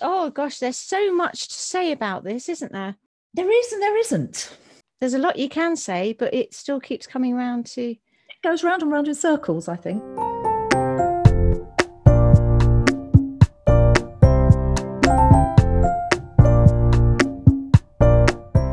Oh 0.00 0.30
gosh, 0.30 0.58
there's 0.58 0.78
so 0.78 1.14
much 1.14 1.48
to 1.48 1.54
say 1.54 1.92
about 1.92 2.24
this, 2.24 2.48
isn't 2.48 2.72
there? 2.72 2.96
There 3.34 3.50
is 3.50 3.72
and 3.72 3.82
there 3.82 3.98
isn't. 3.98 4.56
There's 5.00 5.12
a 5.12 5.18
lot 5.18 5.38
you 5.38 5.50
can 5.50 5.76
say, 5.76 6.14
but 6.18 6.32
it 6.32 6.54
still 6.54 6.80
keeps 6.80 7.06
coming 7.06 7.34
round 7.34 7.66
to. 7.66 7.90
It 7.90 7.98
goes 8.42 8.64
round 8.64 8.80
and 8.80 8.90
round 8.90 9.08
in 9.08 9.14
circles, 9.14 9.68
I 9.68 9.76
think. 9.76 10.02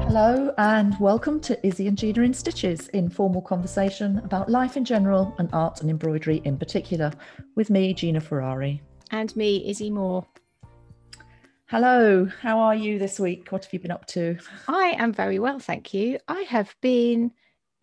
Hello 0.06 0.54
and 0.58 0.98
welcome 1.02 1.42
to 1.42 1.68
Izzy 1.68 1.88
and 1.88 1.98
Gina 1.98 2.22
in 2.22 2.34
Stitches, 2.34 2.88
informal 2.90 3.42
conversation 3.42 4.20
about 4.20 4.50
life 4.50 4.78
in 4.78 4.86
general 4.86 5.36
and 5.38 5.50
art 5.52 5.82
and 5.82 5.90
embroidery 5.90 6.42
in 6.46 6.58
particular, 6.58 7.12
with 7.58 7.70
me, 7.70 7.94
Gina 7.94 8.22
Ferrari. 8.22 8.82
And 9.12 9.36
me, 9.36 9.70
Izzy 9.70 9.90
Moore. 9.90 10.26
Hello, 11.70 12.26
how 12.42 12.58
are 12.58 12.74
you 12.74 12.98
this 12.98 13.20
week? 13.20 13.52
What 13.52 13.64
have 13.64 13.72
you 13.72 13.80
been 13.80 13.92
up 13.92 14.08
to? 14.08 14.40
I 14.68 14.96
am 14.98 15.14
very 15.14 15.38
well, 15.38 15.60
thank 15.60 15.94
you. 15.94 16.18
I 16.28 16.42
have 16.42 16.76
been, 16.82 17.32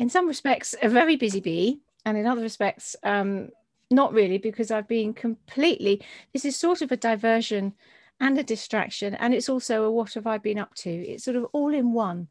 in 0.01 0.11
some 0.11 0.27
respects, 0.27 0.75
a 0.83 0.89
very 0.89 1.15
busy 1.15 1.39
bee, 1.39 1.83
and 2.05 2.19
in 2.19 2.27
other 2.27 2.43
respects, 2.43 2.97
um, 3.05 3.51
not 3.93 4.13
really, 4.13 4.39
because 4.39 4.73
I've 4.73 4.89
been 4.89 5.15
completely. 5.15 6.03
This 6.33 6.45
is 6.45 6.57
sort 6.57 6.83
of 6.83 6.91
a 6.91 6.97
diversion 6.97 7.75
and 8.19 8.37
a 8.37 8.43
distraction, 8.43 9.15
and 9.15 9.33
it's 9.33 9.49
also 9.49 9.85
a 9.85 9.91
what 9.93 10.15
have 10.15 10.27
I 10.27 10.39
been 10.39 10.59
up 10.59 10.75
to? 10.79 10.91
It's 10.91 11.23
sort 11.23 11.37
of 11.37 11.47
all 11.53 11.73
in 11.73 11.93
one. 11.93 12.27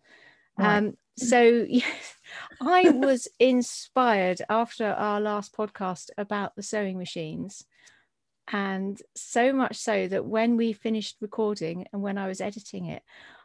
Right. 0.58 0.80
Um, 0.80 0.98
so 1.16 1.42
yes, 1.70 2.17
I 2.59 2.90
was 2.90 3.30
inspired 3.40 4.42
after 4.50 4.88
our 4.88 5.22
last 5.22 5.56
podcast 5.56 6.09
about 6.17 6.58
the 6.58 6.64
sewing 6.64 6.98
machines 6.98 7.64
and 8.48 9.02
so 9.16 9.52
much 9.52 9.77
so 9.77 10.08
that 10.08 10.26
when 10.26 10.55
we 10.55 10.73
finished 10.73 11.17
recording 11.20 11.88
and 11.91 12.02
when 12.02 12.17
I 12.17 12.28
was 12.28 12.42
editing 12.42 12.86
it, 12.86 13.02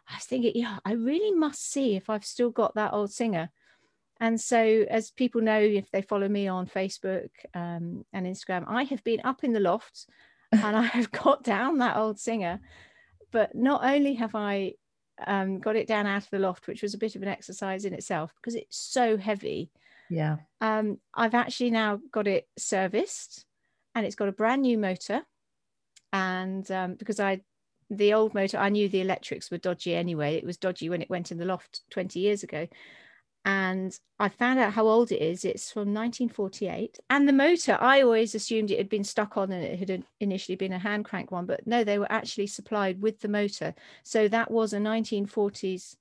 I 0.08 0.16
was 0.16 0.24
thinking, 0.24 0.52
yeah, 0.54 0.78
I 0.84 0.92
really 0.92 1.32
must 1.34 1.70
see 1.70 1.96
if 1.96 2.10
I've 2.10 2.24
still 2.24 2.50
got 2.50 2.74
that 2.74 2.92
old 2.92 3.10
singer. 3.10 3.50
And 4.18 4.38
so, 4.38 4.84
as 4.90 5.10
people 5.10 5.40
know, 5.40 5.58
if 5.58 5.90
they 5.90 6.02
follow 6.02 6.28
me 6.28 6.48
on 6.48 6.66
Facebook 6.66 7.28
um, 7.54 8.04
and 8.12 8.26
Instagram, 8.26 8.64
I 8.68 8.82
have 8.84 9.02
been 9.02 9.22
up 9.24 9.44
in 9.44 9.54
the 9.54 9.60
loft 9.60 10.06
and 10.52 10.76
I 10.76 10.82
have 10.82 11.10
got 11.24 11.42
down 11.42 11.78
that 11.78 11.96
old 11.96 12.18
singer. 12.18 12.60
But 13.32 13.54
not 13.54 13.82
only 13.84 14.14
have 14.14 14.34
I 14.34 14.74
um, 15.26 15.60
got 15.60 15.76
it 15.76 15.86
down 15.86 16.06
out 16.06 16.24
of 16.24 16.30
the 16.30 16.38
loft, 16.38 16.66
which 16.66 16.82
was 16.82 16.92
a 16.92 16.98
bit 16.98 17.16
of 17.16 17.22
an 17.22 17.28
exercise 17.28 17.86
in 17.86 17.94
itself 17.94 18.34
because 18.36 18.54
it's 18.54 18.76
so 18.76 19.16
heavy. 19.16 19.70
Yeah. 20.10 20.36
Um, 20.60 20.98
I've 21.14 21.34
actually 21.34 21.70
now 21.70 22.00
got 22.12 22.26
it 22.26 22.46
serviced 22.58 23.46
and 23.94 24.06
it's 24.06 24.16
got 24.16 24.28
a 24.28 24.32
brand 24.32 24.62
new 24.62 24.78
motor. 24.78 25.22
And 26.12 26.68
um, 26.70 26.94
because 26.94 27.20
I, 27.20 27.40
the 27.88 28.14
old 28.14 28.34
motor, 28.34 28.58
I 28.58 28.68
knew 28.68 28.88
the 28.88 29.00
electrics 29.00 29.50
were 29.50 29.58
dodgy 29.58 29.94
anyway. 29.94 30.36
It 30.36 30.44
was 30.44 30.56
dodgy 30.56 30.88
when 30.88 31.02
it 31.02 31.10
went 31.10 31.30
in 31.30 31.38
the 31.38 31.44
loft 31.44 31.82
20 31.90 32.18
years 32.18 32.42
ago. 32.42 32.66
And 33.44 33.98
I 34.18 34.28
found 34.28 34.58
out 34.58 34.74
how 34.74 34.86
old 34.86 35.12
it 35.12 35.22
is. 35.22 35.44
It's 35.44 35.72
from 35.72 35.94
1948. 35.94 36.98
And 37.08 37.26
the 37.26 37.32
motor, 37.32 37.78
I 37.80 38.02
always 38.02 38.34
assumed 38.34 38.70
it 38.70 38.78
had 38.78 38.90
been 38.90 39.04
stuck 39.04 39.36
on 39.36 39.50
and 39.50 39.64
it 39.64 39.78
had 39.78 40.04
initially 40.20 40.56
been 40.56 40.74
a 40.74 40.78
hand 40.78 41.06
crank 41.06 41.30
one, 41.30 41.46
but 41.46 41.66
no, 41.66 41.82
they 41.82 41.98
were 41.98 42.10
actually 42.12 42.48
supplied 42.48 43.00
with 43.00 43.20
the 43.20 43.28
motor. 43.28 43.74
So 44.02 44.28
that 44.28 44.50
was 44.50 44.72
a 44.74 44.78
1940s 44.78 45.96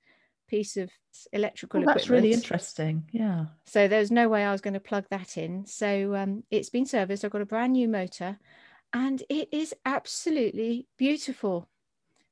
piece 0.50 0.78
of 0.78 0.90
electrical 1.34 1.82
well, 1.82 1.94
that's 1.94 2.10
really 2.10 2.34
interesting. 2.34 3.06
Yeah. 3.12 3.46
So 3.66 3.88
there's 3.88 4.12
no 4.12 4.30
way 4.30 4.44
i 4.44 4.52
was 4.52 4.62
going 4.62 4.74
to 4.74 4.80
plug 4.80 5.06
that 5.10 5.38
in. 5.38 5.66
So 5.66 6.16
um, 6.16 6.44
it's 6.52 6.70
been 6.70 6.86
serviced. 6.86 7.24
I've 7.24 7.32
got 7.32 7.42
a 7.42 7.46
brand 7.46 7.74
new 7.74 7.88
motor 7.88 8.38
and 8.94 9.22
it 9.30 9.50
is 9.52 9.74
absolutely 9.86 10.88
beautiful. 10.98 11.70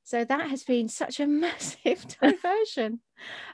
So 0.04 0.24
that 0.24 0.50
has 0.50 0.64
been 0.64 0.88
such 0.88 1.20
a 1.20 1.26
massive 1.44 2.06
diversion. 2.20 3.00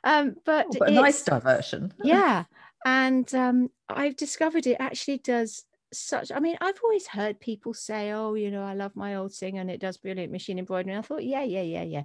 Um, 0.03 0.37
but, 0.45 0.67
oh, 0.71 0.77
but 0.79 0.89
a 0.89 0.93
nice 0.93 1.23
diversion. 1.23 1.93
Yeah. 2.03 2.45
And 2.87 3.33
um, 3.35 3.71
i've 3.89 4.17
discovered 4.17 4.67
it 4.67 4.77
actually 4.81 5.19
does 5.19 5.65
such 5.93 6.33
i 6.33 6.41
mean 6.41 6.57
i've 6.61 6.81
always 6.83 7.07
heard 7.07 7.39
people 7.39 7.73
say 7.73 8.11
oh 8.11 8.35
you 8.35 8.51
know 8.51 8.65
i 8.65 8.75
love 8.75 8.97
my 8.97 9.15
old 9.15 9.33
thing 9.33 9.59
and 9.59 9.71
it 9.71 9.81
does 9.81 9.97
brilliant 9.97 10.33
machine 10.33 10.59
embroidery. 10.59 10.93
And 10.93 10.99
i 10.99 11.07
thought 11.07 11.25
yeah 11.25 11.45
yeah 11.45 11.63
yeah 11.63 11.83
yeah 11.83 12.03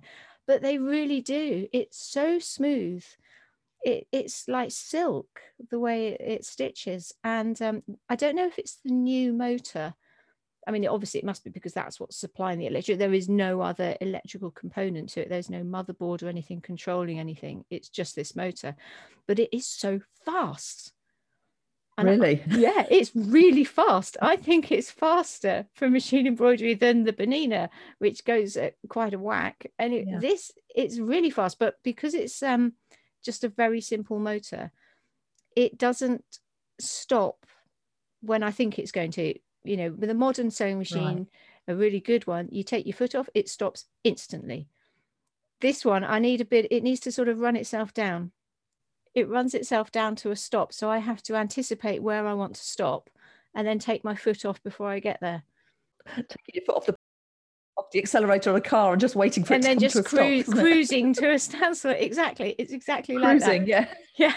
but 0.50 0.64
they 0.64 0.80
really 0.80 1.22
do. 1.22 1.68
It's 1.72 2.04
so 2.04 2.40
smooth. 2.40 3.06
It, 3.84 4.08
it's 4.12 4.48
like 4.48 4.72
silk 4.72 5.42
the 5.70 5.78
way 5.78 6.08
it, 6.08 6.44
stitches. 6.44 7.14
And 7.24 7.62
um, 7.62 7.84
I 8.10 8.16
don't 8.16 8.36
know 8.36 8.48
if 8.48 8.58
it's 8.58 8.80
the 8.84 8.92
new 8.92 9.32
motor. 9.32 9.94
I 10.68 10.72
mean, 10.72 10.88
obviously, 10.88 11.20
it 11.20 11.26
must 11.26 11.44
be 11.44 11.52
because 11.52 11.74
that's 11.74 12.00
what's 12.00 12.18
supplying 12.18 12.58
the 12.58 12.66
electric. 12.66 12.98
There 12.98 13.14
is 13.14 13.30
no 13.30 13.62
other 13.62 13.96
electrical 14.02 14.50
component 14.50 15.10
to 15.10 15.22
it. 15.22 15.30
There's 15.30 15.52
no 15.52 15.62
motherboard 15.62 16.24
or 16.24 16.30
anything 16.30 16.62
controlling 16.62 17.20
anything. 17.20 17.64
It's 17.70 17.90
just 17.90 18.16
this 18.16 18.36
motor, 18.36 18.76
but 19.28 19.38
it 19.38 19.56
is 19.56 19.68
so 19.68 20.02
fast. 20.26 20.94
And 22.00 22.22
really? 22.22 22.44
I, 22.50 22.56
yeah, 22.58 22.86
it's 22.90 23.12
really 23.16 23.64
fast. 23.64 24.18
I 24.22 24.36
think 24.36 24.72
it's 24.72 24.92
faster 24.92 25.66
for 25.74 25.90
machine 25.90 26.28
embroidery 26.28 26.74
than 26.74 27.04
the 27.04 27.14
Bernina, 27.14 27.70
which 28.00 28.26
goes 28.26 28.58
at 28.58 28.76
quite 28.88 29.14
a 29.14 29.20
whack. 29.20 29.72
And 29.78 29.94
it, 29.94 30.08
yeah. 30.08 30.20
this, 30.20 30.52
it's 30.74 31.00
really 31.00 31.30
fast, 31.30 31.60
but 31.60 31.76
because 31.84 32.14
it's 32.14 32.42
um 32.44 32.74
just 33.24 33.44
a 33.44 33.50
very 33.50 33.82
simple 33.82 34.20
motor, 34.20 34.72
it 35.56 35.78
doesn't 35.78 36.24
stop 36.80 37.46
when 38.22 38.44
I 38.44 38.52
think 38.52 38.80
it's 38.80 38.92
going 38.92 39.12
to. 39.12 39.34
You 39.66 39.76
know, 39.76 39.92
with 39.92 40.10
a 40.10 40.14
modern 40.14 40.52
sewing 40.52 40.80
machine, 40.80 41.18
right. 41.18 41.28
a 41.68 41.76
really 41.76 42.00
good 42.00 42.26
one, 42.26 42.48
you 42.50 42.64
take 42.64 42.86
your 42.86 42.96
foot 42.96 43.14
off, 43.14 43.30
it 43.36 43.50
stops 43.50 43.86
instantly. 44.06 44.70
This 45.60 45.84
one, 45.84 46.06
I 46.06 46.20
need 46.20 46.40
a 46.40 46.46
bit, 46.46 46.68
it 46.72 46.82
needs 46.82 47.02
to 47.02 47.12
sort 47.12 47.28
of 47.28 47.42
run 47.42 47.58
itself 47.58 47.94
down 47.94 48.32
it 49.16 49.28
runs 49.28 49.54
itself 49.54 49.92
down 49.92 50.16
to 50.18 50.32
a 50.32 50.36
stop. 50.36 50.74
So 50.74 50.90
I 50.90 51.00
have 51.00 51.22
to 51.24 51.36
anticipate 51.36 52.04
where 52.04 52.28
I 52.28 52.34
want 52.34 52.56
to 52.56 52.64
stop 52.64 53.10
and 53.56 53.68
then 53.68 53.80
take 53.80 54.04
my 54.04 54.16
foot 54.16 54.46
off 54.46 54.62
before 54.64 54.90
I 54.90 55.00
get 55.00 55.20
there. 55.22 55.44
Taking 56.16 56.54
your 56.54 56.66
foot 56.66 56.78
off 56.78 56.86
the 56.86 56.96
off 57.78 57.92
the 57.92 58.00
accelerator 58.00 58.50
of 58.50 58.58
a 58.58 58.62
car 58.62 58.92
and 58.92 59.00
just 59.00 59.16
waiting 59.16 59.44
for 59.44 59.54
and 59.54 59.64
it 59.64 59.68
then 59.68 59.80
just 59.80 60.04
cru- 60.06 60.44
stop, 60.44 60.56
cruising 60.56 61.14
to 61.14 61.32
a 61.32 61.40
standstill. 61.40 61.92
Exactly. 61.92 62.56
It's 62.58 62.74
exactly 62.74 63.16
cruising, 63.16 63.50
like 63.50 63.66
that. 63.66 63.68
Yeah. 63.68 63.88
Yeah. 64.18 64.36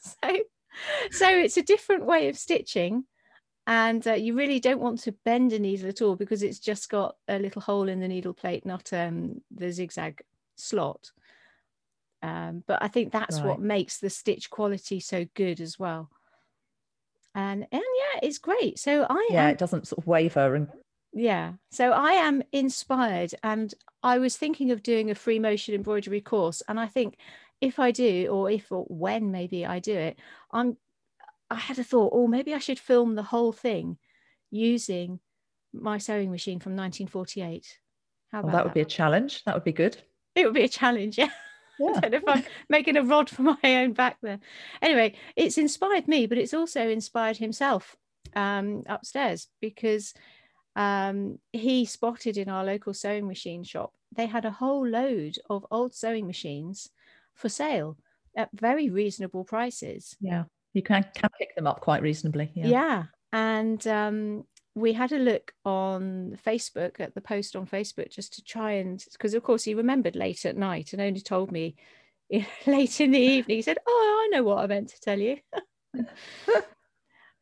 so 0.00 0.38
so 1.12 1.28
it's 1.28 1.56
a 1.56 1.62
different 1.62 2.04
way 2.04 2.28
of 2.28 2.36
stitching 2.36 3.04
and 3.66 4.06
uh, 4.08 4.14
you 4.14 4.34
really 4.34 4.58
don't 4.58 4.80
want 4.80 4.98
to 5.02 5.12
bend 5.24 5.52
a 5.52 5.58
needle 5.60 5.88
at 5.88 6.02
all 6.02 6.16
because 6.16 6.42
it's 6.42 6.58
just 6.58 6.88
got 6.88 7.14
a 7.28 7.38
little 7.38 7.62
hole 7.62 7.88
in 7.88 8.00
the 8.00 8.08
needle 8.08 8.34
plate 8.34 8.66
not 8.66 8.92
um, 8.92 9.40
the 9.52 9.70
zigzag 9.70 10.20
slot 10.56 11.12
um, 12.22 12.62
but 12.66 12.82
I 12.82 12.88
think 12.88 13.12
that's 13.12 13.38
right. 13.38 13.46
what 13.46 13.60
makes 13.60 13.98
the 13.98 14.10
stitch 14.10 14.50
quality 14.50 15.00
so 15.00 15.26
good 15.34 15.60
as 15.60 15.78
well. 15.78 16.10
And 17.34 17.66
and 17.70 17.82
yeah, 17.82 18.20
it's 18.22 18.38
great. 18.38 18.78
So 18.78 19.06
I 19.08 19.28
yeah, 19.30 19.44
am, 19.44 19.50
it 19.50 19.58
doesn't 19.58 19.88
sort 19.88 19.98
of 19.98 20.06
waver 20.06 20.54
and 20.54 20.68
yeah. 21.12 21.52
So 21.70 21.92
I 21.92 22.12
am 22.12 22.42
inspired, 22.52 23.34
and 23.42 23.72
I 24.02 24.18
was 24.18 24.36
thinking 24.36 24.70
of 24.70 24.82
doing 24.82 25.10
a 25.10 25.14
free 25.14 25.38
motion 25.38 25.74
embroidery 25.74 26.20
course, 26.20 26.62
and 26.68 26.78
I 26.78 26.86
think 26.86 27.16
if 27.60 27.78
I 27.78 27.90
do, 27.90 28.28
or 28.28 28.50
if 28.50 28.70
or 28.72 28.84
when 28.84 29.30
maybe 29.30 29.64
I 29.64 29.78
do 29.78 29.96
it, 29.96 30.18
I'm 30.50 30.76
I 31.50 31.56
had 31.56 31.78
a 31.78 31.84
thought, 31.84 32.12
oh, 32.14 32.26
maybe 32.26 32.54
I 32.54 32.58
should 32.58 32.78
film 32.78 33.14
the 33.14 33.22
whole 33.22 33.52
thing 33.52 33.98
using 34.50 35.20
my 35.72 35.98
sewing 35.98 36.30
machine 36.30 36.60
from 36.60 36.72
1948. 36.72 37.78
How 38.30 38.40
about 38.40 38.44
well, 38.44 38.52
that, 38.52 38.58
that 38.58 38.64
would 38.64 38.74
be 38.74 38.80
a 38.80 38.84
challenge. 38.84 39.44
That 39.44 39.54
would 39.54 39.64
be 39.64 39.72
good. 39.72 40.00
It 40.34 40.44
would 40.44 40.54
be 40.54 40.62
a 40.64 40.68
challenge, 40.68 41.18
yeah. 41.18 41.30
Yeah. 41.94 42.00
I 42.02 42.08
don't 42.08 42.26
know 42.26 42.32
if 42.32 42.38
I'm 42.38 42.44
making 42.68 42.96
a 42.96 43.02
rod 43.02 43.30
for 43.30 43.42
my 43.42 43.58
own 43.62 43.92
back 43.94 44.18
there. 44.22 44.38
Anyway, 44.82 45.14
it's 45.34 45.58
inspired 45.58 46.08
me, 46.08 46.26
but 46.26 46.38
it's 46.38 46.54
also 46.54 46.88
inspired 46.88 47.38
himself 47.38 47.96
um, 48.34 48.82
upstairs 48.86 49.48
because 49.60 50.12
um, 50.76 51.38
he 51.52 51.84
spotted 51.84 52.36
in 52.36 52.48
our 52.48 52.64
local 52.64 52.94
sewing 52.94 53.26
machine 53.26 53.64
shop, 53.64 53.92
they 54.14 54.26
had 54.26 54.44
a 54.44 54.50
whole 54.50 54.86
load 54.86 55.36
of 55.48 55.66
old 55.70 55.94
sewing 55.94 56.26
machines 56.26 56.88
for 57.34 57.48
sale 57.48 57.96
at 58.36 58.48
very 58.52 58.90
reasonable 58.90 59.44
prices. 59.44 60.16
Yeah, 60.20 60.44
you 60.74 60.82
can, 60.82 61.04
can 61.14 61.30
pick 61.38 61.54
them 61.56 61.66
up 61.66 61.80
quite 61.80 62.02
reasonably. 62.02 62.50
Yeah. 62.54 62.66
yeah. 62.66 63.02
And 63.32 63.86
um, 63.86 64.44
we 64.74 64.92
had 64.92 65.12
a 65.12 65.18
look 65.18 65.52
on 65.64 66.38
Facebook 66.46 67.00
at 67.00 67.14
the 67.14 67.20
post 67.20 67.56
on 67.56 67.66
Facebook 67.66 68.10
just 68.10 68.34
to 68.34 68.44
try 68.44 68.72
and 68.72 69.04
because 69.12 69.34
of 69.34 69.42
course 69.42 69.64
he 69.64 69.74
remembered 69.74 70.16
late 70.16 70.44
at 70.44 70.56
night 70.56 70.92
and 70.92 71.02
only 71.02 71.20
told 71.20 71.50
me 71.50 71.74
late 72.66 73.00
in 73.00 73.10
the 73.10 73.18
evening. 73.18 73.56
He 73.56 73.62
said, 73.62 73.78
"Oh, 73.86 74.24
I 74.24 74.36
know 74.36 74.42
what 74.44 74.58
I 74.58 74.66
meant 74.66 74.90
to 74.90 75.00
tell 75.00 75.18
you." 75.18 75.38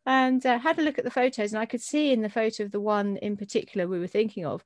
and 0.06 0.44
uh, 0.44 0.58
had 0.58 0.78
a 0.78 0.82
look 0.82 0.98
at 0.98 1.04
the 1.04 1.10
photos, 1.10 1.52
and 1.52 1.60
I 1.60 1.66
could 1.66 1.82
see 1.82 2.12
in 2.12 2.22
the 2.22 2.30
photo 2.30 2.64
of 2.64 2.70
the 2.70 2.80
one 2.80 3.16
in 3.18 3.36
particular 3.36 3.86
we 3.86 3.98
were 3.98 4.06
thinking 4.06 4.46
of, 4.46 4.64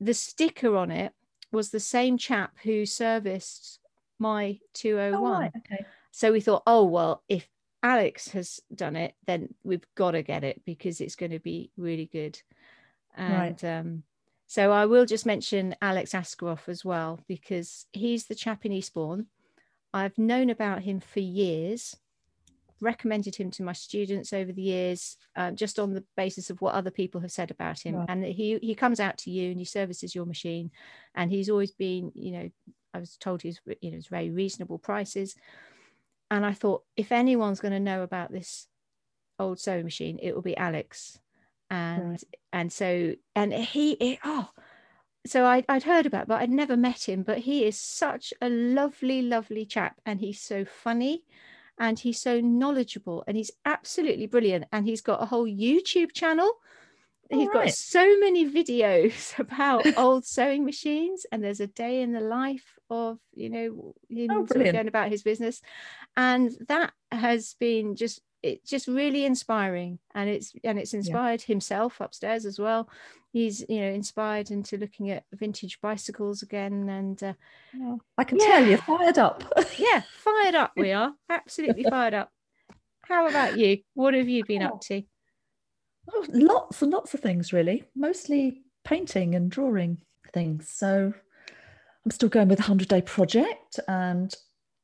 the 0.00 0.14
sticker 0.14 0.76
on 0.76 0.90
it 0.90 1.12
was 1.52 1.70
the 1.70 1.80
same 1.80 2.18
chap 2.18 2.52
who 2.62 2.84
serviced 2.84 3.78
my 4.18 4.58
201. 4.74 5.22
Oh, 5.22 5.38
right. 5.40 5.52
okay. 5.56 5.86
So 6.10 6.32
we 6.32 6.40
thought, 6.40 6.62
oh 6.66 6.84
well, 6.84 7.22
if 7.28 7.48
Alex 7.84 8.28
has 8.32 8.60
done 8.74 8.96
it, 8.96 9.14
then 9.26 9.54
we've 9.62 9.86
got 9.94 10.12
to 10.12 10.22
get 10.22 10.42
it 10.42 10.62
because 10.64 11.02
it's 11.02 11.16
going 11.16 11.32
to 11.32 11.38
be 11.38 11.70
really 11.76 12.06
good. 12.06 12.40
And 13.14 13.62
right. 13.62 13.78
um, 13.78 14.02
So 14.46 14.72
I 14.72 14.86
will 14.86 15.06
just 15.06 15.26
mention 15.26 15.74
Alex 15.80 16.12
Askarov 16.12 16.68
as 16.68 16.84
well, 16.84 17.20
because 17.28 17.86
he's 17.92 18.26
the 18.26 18.34
chap 18.34 18.64
in 18.64 18.72
Eastbourne. 18.72 19.26
I've 19.92 20.18
known 20.18 20.50
about 20.50 20.82
him 20.82 21.00
for 21.00 21.20
years, 21.20 21.96
recommended 22.80 23.36
him 23.36 23.50
to 23.52 23.62
my 23.62 23.72
students 23.72 24.32
over 24.32 24.52
the 24.52 24.62
years, 24.62 25.16
uh, 25.36 25.52
just 25.52 25.78
on 25.78 25.94
the 25.94 26.04
basis 26.16 26.50
of 26.50 26.60
what 26.60 26.74
other 26.74 26.90
people 26.90 27.20
have 27.20 27.32
said 27.32 27.50
about 27.50 27.80
him. 27.80 27.94
Right. 27.96 28.08
And 28.08 28.24
he 28.24 28.58
he 28.60 28.74
comes 28.74 29.00
out 29.00 29.18
to 29.18 29.30
you 29.30 29.50
and 29.50 29.58
he 29.58 29.64
services 29.64 30.14
your 30.14 30.26
machine, 30.26 30.70
and 31.14 31.30
he's 31.30 31.50
always 31.50 31.72
been, 31.72 32.12
you 32.14 32.32
know, 32.32 32.50
I 32.92 32.98
was 32.98 33.16
told 33.16 33.42
he's 33.42 33.60
you 33.80 33.90
know, 33.90 33.96
it's 33.96 34.08
very 34.08 34.30
reasonable 34.30 34.78
prices. 34.78 35.36
And 36.30 36.44
I 36.44 36.52
thought 36.52 36.82
if 36.96 37.12
anyone's 37.12 37.60
going 37.60 37.72
to 37.72 37.80
know 37.80 38.02
about 38.02 38.32
this 38.32 38.66
old 39.38 39.60
sewing 39.60 39.84
machine, 39.84 40.18
it 40.22 40.34
will 40.34 40.42
be 40.42 40.56
Alex 40.56 41.18
and 41.70 42.10
right. 42.10 42.24
and 42.52 42.72
so 42.72 43.14
and 43.34 43.52
he 43.52 43.92
it, 43.92 44.18
oh 44.24 44.50
so 45.26 45.44
I, 45.44 45.64
would 45.68 45.82
heard 45.82 46.06
about 46.06 46.28
but 46.28 46.40
I'd 46.40 46.50
never 46.50 46.76
met 46.76 47.08
him 47.08 47.22
but 47.22 47.38
he 47.38 47.64
is 47.64 47.78
such 47.78 48.34
a 48.40 48.48
lovely 48.48 49.22
lovely 49.22 49.64
chap 49.64 50.00
and 50.04 50.20
he's 50.20 50.40
so 50.40 50.64
funny 50.64 51.24
and 51.78 51.98
he's 51.98 52.20
so 52.20 52.40
knowledgeable 52.40 53.24
and 53.26 53.36
he's 53.36 53.50
absolutely 53.64 54.26
brilliant 54.26 54.66
and 54.72 54.86
he's 54.86 55.00
got 55.00 55.22
a 55.22 55.26
whole 55.26 55.46
YouTube 55.46 56.12
channel 56.12 56.52
he's 57.30 57.48
right. 57.48 57.66
got 57.66 57.70
so 57.70 58.18
many 58.20 58.48
videos 58.48 59.38
about 59.38 59.86
old 59.96 60.24
sewing 60.24 60.64
machines 60.64 61.26
and 61.30 61.42
there's 61.42 61.60
a 61.60 61.66
day 61.66 62.02
in 62.02 62.12
the 62.12 62.20
life 62.20 62.78
of 62.90 63.18
you 63.32 63.50
know 63.50 63.94
him 64.08 64.30
oh, 64.30 64.44
going 64.44 64.88
about 64.88 65.10
his 65.10 65.22
business. 65.22 65.60
And 66.16 66.52
that 66.68 66.92
has 67.10 67.54
been 67.58 67.96
just 67.96 68.20
it's 68.42 68.68
just 68.68 68.86
really 68.88 69.24
inspiring. 69.24 69.98
And 70.14 70.28
it's 70.28 70.52
and 70.64 70.78
it's 70.78 70.94
inspired 70.94 71.40
yeah. 71.40 71.46
himself 71.46 72.00
upstairs 72.00 72.44
as 72.44 72.58
well. 72.58 72.88
He's 73.32 73.64
you 73.68 73.80
know 73.80 73.90
inspired 73.90 74.50
into 74.50 74.76
looking 74.76 75.10
at 75.10 75.24
vintage 75.32 75.80
bicycles 75.80 76.42
again. 76.42 76.88
And 76.88 77.22
uh, 77.22 77.32
yeah. 77.72 77.96
i 78.18 78.24
can 78.24 78.38
yeah. 78.38 78.46
tell 78.46 78.66
you're 78.66 78.78
fired 78.78 79.18
up. 79.18 79.44
Yeah 79.78 80.02
fired 80.18 80.54
up 80.54 80.72
we 80.76 80.92
are. 80.92 81.12
Absolutely 81.28 81.84
fired 81.84 82.14
up. 82.14 82.30
How 83.02 83.26
about 83.26 83.58
you? 83.58 83.78
What 83.94 84.14
have 84.14 84.28
you 84.28 84.44
been 84.44 84.62
up 84.62 84.80
to 84.82 85.02
oh, 86.12 86.26
lots 86.30 86.82
and 86.82 86.92
lots 86.92 87.14
of 87.14 87.20
things 87.20 87.52
really 87.52 87.84
mostly 87.94 88.62
painting 88.84 89.34
and 89.34 89.50
drawing 89.50 89.98
things 90.32 90.68
so 90.68 91.12
i'm 92.04 92.10
still 92.10 92.28
going 92.28 92.48
with 92.48 92.58
the 92.58 92.62
100 92.62 92.88
day 92.88 93.00
project 93.00 93.80
and 93.88 94.34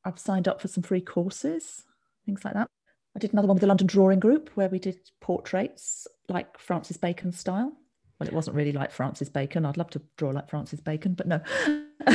i've 0.05 0.19
signed 0.19 0.47
up 0.47 0.61
for 0.61 0.67
some 0.67 0.83
free 0.83 1.01
courses 1.01 1.83
things 2.25 2.43
like 2.43 2.53
that 2.53 2.67
I 3.15 3.19
did 3.19 3.33
another 3.33 3.47
one 3.47 3.55
with 3.55 3.61
the 3.61 3.67
London 3.67 3.87
Drawing 3.87 4.19
Group 4.19 4.49
where 4.55 4.69
we 4.69 4.79
did 4.79 4.97
portraits 5.19 6.07
like 6.29 6.57
Francis 6.57 6.97
Bacon 6.97 7.31
style. 7.31 7.73
Well, 8.19 8.27
it 8.27 8.33
wasn't 8.33 8.55
really 8.55 8.71
like 8.71 8.91
Francis 8.91 9.29
Bacon. 9.29 9.65
I'd 9.65 9.77
love 9.77 9.89
to 9.91 10.01
draw 10.17 10.29
like 10.29 10.49
Francis 10.49 10.79
Bacon, 10.79 11.13
but 11.13 11.27
no. 11.27 11.41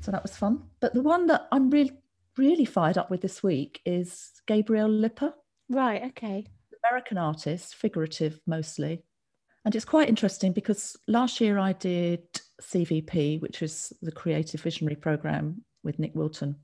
so 0.00 0.10
that 0.10 0.22
was 0.22 0.36
fun. 0.36 0.62
But 0.80 0.94
the 0.94 1.02
one 1.02 1.26
that 1.26 1.48
I'm 1.50 1.70
really, 1.70 1.92
really 2.36 2.64
fired 2.64 2.98
up 2.98 3.10
with 3.10 3.22
this 3.22 3.42
week 3.42 3.80
is 3.84 4.30
Gabriel 4.46 4.88
Lipper. 4.88 5.34
Right, 5.68 6.02
okay. 6.08 6.46
American 6.90 7.18
artists, 7.18 7.72
figurative 7.72 8.40
mostly. 8.46 9.02
And 9.64 9.74
it's 9.74 9.84
quite 9.84 10.08
interesting 10.08 10.52
because 10.52 10.96
last 11.06 11.40
year 11.40 11.58
I 11.58 11.72
did 11.72 12.22
CVP, 12.62 13.40
which 13.40 13.62
is 13.62 13.92
the 14.02 14.12
Creative 14.12 14.60
Visionary 14.60 14.96
Program 14.96 15.64
with 15.82 15.98
Nick 15.98 16.14
Wilton 16.14 16.56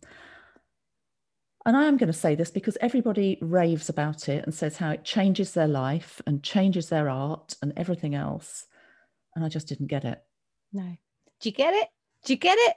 and 1.67 1.76
I 1.76 1.85
am 1.85 1.97
going 1.97 2.12
to 2.12 2.19
say 2.19 2.35
this 2.35 2.50
because 2.50 2.76
everybody 2.81 3.38
raves 3.41 3.88
about 3.88 4.29
it 4.29 4.44
and 4.44 4.55
says 4.55 4.76
how 4.76 4.91
it 4.91 5.05
changes 5.05 5.53
their 5.53 5.69
life 5.69 6.21
and 6.27 6.43
changes 6.43 6.88
their 6.88 7.09
art 7.09 7.56
and 7.62 7.73
everything 7.77 8.15
else. 8.15 8.67
And 9.35 9.44
I 9.44 9.49
just 9.49 9.69
didn't 9.69 9.87
get 9.87 10.05
it. 10.05 10.23
No. 10.73 10.97
Do 11.41 11.49
you 11.49 11.55
get 11.55 11.73
it? 11.73 11.88
Do 12.25 12.35
you 12.35 12.38
get 12.38 12.59
it? 12.59 12.77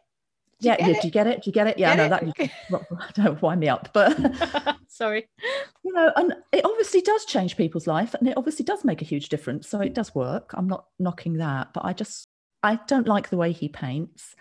Do 0.62 0.70
yeah, 0.70 0.76
yeah. 0.80 1.02
Do 1.02 1.08
you 1.08 1.12
get 1.12 1.28
it? 1.28 1.44
Do 1.44 1.50
you 1.50 1.54
get 1.54 1.68
it? 1.68 1.78
Yeah, 1.78 1.96
get 1.96 2.10
no, 2.10 2.18
it? 2.18 2.52
that 2.74 3.14
don't 3.14 3.42
wind 3.42 3.60
me 3.60 3.68
up. 3.68 3.90
But 3.94 4.18
sorry. 4.98 5.28
You 5.84 5.94
know, 5.94 6.12
and 6.16 6.34
it 6.52 6.66
obviously 6.66 7.02
does 7.02 7.26
change 7.26 7.56
people's 7.56 7.88
life 7.88 8.14
and 8.14 8.28
it 8.28 8.38
obviously 8.38 8.66
does 8.66 8.84
make 8.84 9.02
a 9.02 9.06
huge 9.06 9.30
difference. 9.30 9.70
So 9.70 9.80
it 9.80 9.94
does 9.94 10.14
work. 10.14 10.52
I'm 10.54 10.68
not 10.68 10.86
knocking 11.00 11.38
that, 11.38 11.74
but 11.74 11.86
I 11.86 11.94
just 11.94 12.28
I 12.64 12.80
don't 12.88 13.08
like 13.08 13.30
the 13.30 13.38
way 13.38 13.52
he 13.52 13.70
paints 13.70 14.36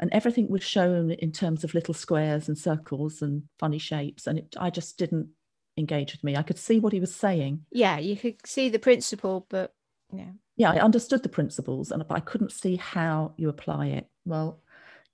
and 0.00 0.12
everything 0.12 0.48
was 0.48 0.62
shown 0.62 1.10
in 1.10 1.32
terms 1.32 1.64
of 1.64 1.74
little 1.74 1.94
squares 1.94 2.48
and 2.48 2.56
circles 2.56 3.22
and 3.22 3.42
funny 3.58 3.78
shapes 3.78 4.26
and 4.26 4.38
it, 4.38 4.54
i 4.58 4.70
just 4.70 4.98
didn't 4.98 5.28
engage 5.76 6.12
with 6.12 6.24
me 6.24 6.36
i 6.36 6.42
could 6.42 6.58
see 6.58 6.78
what 6.78 6.92
he 6.92 7.00
was 7.00 7.14
saying 7.14 7.64
yeah 7.70 7.98
you 7.98 8.16
could 8.16 8.34
see 8.46 8.68
the 8.68 8.78
principle 8.78 9.46
but 9.48 9.72
yeah 10.12 10.30
yeah 10.56 10.70
i 10.70 10.78
understood 10.78 11.22
the 11.22 11.28
principles 11.28 11.90
and 11.90 12.06
but 12.08 12.16
i 12.16 12.20
couldn't 12.20 12.52
see 12.52 12.76
how 12.76 13.32
you 13.36 13.48
apply 13.48 13.86
it 13.86 14.08
well 14.24 14.60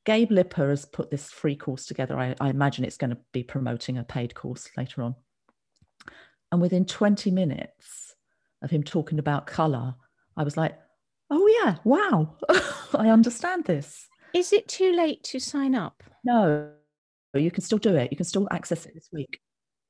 gabe 0.04 0.30
lipper 0.30 0.70
has 0.70 0.84
put 0.84 1.10
this 1.10 1.30
free 1.30 1.56
course 1.56 1.86
together 1.86 2.18
i, 2.18 2.34
I 2.40 2.50
imagine 2.50 2.84
it's 2.84 2.96
going 2.96 3.10
to 3.10 3.18
be 3.32 3.42
promoting 3.42 3.98
a 3.98 4.04
paid 4.04 4.34
course 4.34 4.68
later 4.76 5.02
on 5.02 5.14
and 6.52 6.60
within 6.60 6.84
20 6.84 7.30
minutes 7.30 8.14
of 8.62 8.70
him 8.70 8.82
talking 8.82 9.18
about 9.18 9.46
color 9.46 9.94
i 10.36 10.42
was 10.42 10.56
like 10.56 10.78
oh 11.30 11.46
yeah 11.62 11.76
wow 11.84 12.36
i 12.94 13.08
understand 13.08 13.64
this 13.64 14.08
is 14.34 14.52
it 14.52 14.66
too 14.66 14.92
late 14.92 15.22
to 15.24 15.38
sign 15.38 15.76
up? 15.76 16.02
No, 16.24 16.72
you 17.34 17.52
can 17.52 17.62
still 17.62 17.78
do 17.78 17.94
it. 17.94 18.10
You 18.10 18.16
can 18.16 18.26
still 18.26 18.48
access 18.50 18.84
it 18.84 18.92
this 18.92 19.08
week. 19.12 19.38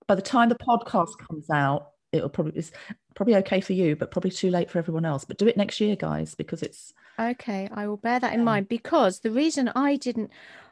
By 0.07 0.17
the 0.17 0.23
time 0.23 0.51
the 0.51 0.57
podcast 0.57 1.17
comes 1.27 1.49
out, 1.49 1.89
it'll 2.15 2.29
probably 2.29 2.53
it's 2.57 2.71
probably 3.15 3.37
okay 3.37 3.61
for 3.61 3.73
you, 3.73 3.97
but 3.97 4.11
probably 4.11 4.31
too 4.31 4.51
late 4.51 4.71
for 4.71 4.79
everyone 4.79 5.05
else. 5.05 5.25
But 5.25 5.39
do 5.39 5.47
it 5.47 5.57
next 5.57 5.81
year, 5.81 5.97
guys, 5.97 6.35
because 6.35 6.63
it's 6.63 6.93
okay. 7.19 7.69
I 7.73 7.87
will 7.89 7.97
bear 7.97 8.21
that 8.21 8.35
in 8.35 8.45
mind 8.45 8.69
because 8.69 9.21
the 9.21 9.31
reason 9.31 9.71
I 9.75 9.97
didn't, 9.97 10.31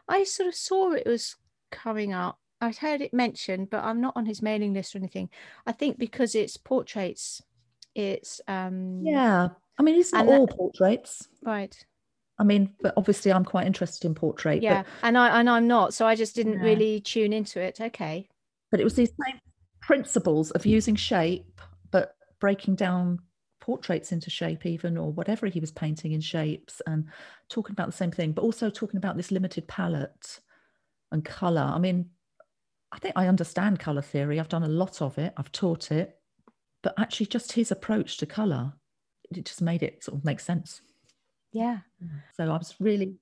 I 0.08 0.24
sort 0.24 0.48
of 0.48 0.54
saw 0.54 0.92
it 0.92 1.06
was 1.06 1.36
coming 1.70 2.12
up. 2.12 2.38
I'd 2.60 2.76
heard 2.76 3.00
it 3.00 3.12
mentioned, 3.12 3.70
but 3.70 3.82
I'm 3.82 4.00
not 4.00 4.16
on 4.16 4.26
his 4.26 4.40
mailing 4.40 4.72
list 4.72 4.94
or 4.94 4.98
anything. 4.98 5.30
I 5.66 5.72
think 5.72 5.98
because 5.98 6.34
it's 6.34 6.56
portraits, 6.56 7.42
it's 7.94 8.40
um 8.46 9.02
yeah. 9.04 9.48
I 9.78 9.82
mean, 9.82 9.98
it's 9.98 10.12
not 10.12 10.28
all 10.28 10.46
that, 10.46 10.56
portraits, 10.56 11.28
right? 11.42 11.74
I 12.38 12.44
mean, 12.44 12.70
but 12.80 12.94
obviously 12.96 13.32
I'm 13.32 13.44
quite 13.44 13.66
interested 13.66 14.06
in 14.06 14.14
portrait. 14.14 14.62
Yeah, 14.62 14.82
but, 14.82 14.86
and 15.02 15.18
I 15.18 15.40
and 15.40 15.50
I'm 15.50 15.66
not, 15.66 15.94
so 15.94 16.06
I 16.06 16.14
just 16.14 16.34
didn't 16.34 16.54
yeah. 16.54 16.64
really 16.64 17.00
tune 17.00 17.32
into 17.32 17.60
it. 17.60 17.80
Okay. 17.80 18.28
But 18.70 18.80
it 18.80 18.84
was 18.84 18.94
these 18.94 19.10
same 19.10 19.38
principles 19.82 20.50
of 20.52 20.64
using 20.64 20.94
shape, 20.94 21.60
but 21.90 22.16
breaking 22.40 22.76
down 22.76 23.18
portraits 23.60 24.10
into 24.10 24.30
shape 24.30 24.66
even 24.66 24.96
or 24.96 25.12
whatever 25.12 25.46
he 25.46 25.60
was 25.60 25.70
painting 25.70 26.12
in 26.12 26.20
shapes 26.20 26.82
and 26.88 27.04
talking 27.48 27.72
about 27.72 27.86
the 27.86 27.96
same 27.96 28.10
thing 28.10 28.32
but 28.32 28.42
also 28.42 28.68
talking 28.68 28.96
about 28.96 29.16
this 29.16 29.30
limited 29.30 29.68
palette 29.68 30.40
and 31.12 31.24
color 31.24 31.70
i 31.72 31.78
mean 31.78 32.04
i 32.90 32.98
think 32.98 33.14
i 33.14 33.28
understand 33.28 33.78
color 33.78 34.02
theory 34.02 34.40
i've 34.40 34.48
done 34.48 34.64
a 34.64 34.68
lot 34.68 35.00
of 35.00 35.16
it 35.16 35.32
i've 35.36 35.52
taught 35.52 35.92
it 35.92 36.18
but 36.82 36.92
actually 36.98 37.24
just 37.24 37.52
his 37.52 37.70
approach 37.70 38.16
to 38.16 38.26
color 38.26 38.72
it 39.30 39.44
just 39.44 39.62
made 39.62 39.84
it 39.84 40.02
sort 40.02 40.18
of 40.18 40.24
make 40.24 40.40
sense 40.40 40.80
yeah. 41.52 41.78
So 42.36 42.44
I 42.44 42.56
was 42.56 42.74
really, 42.80 43.16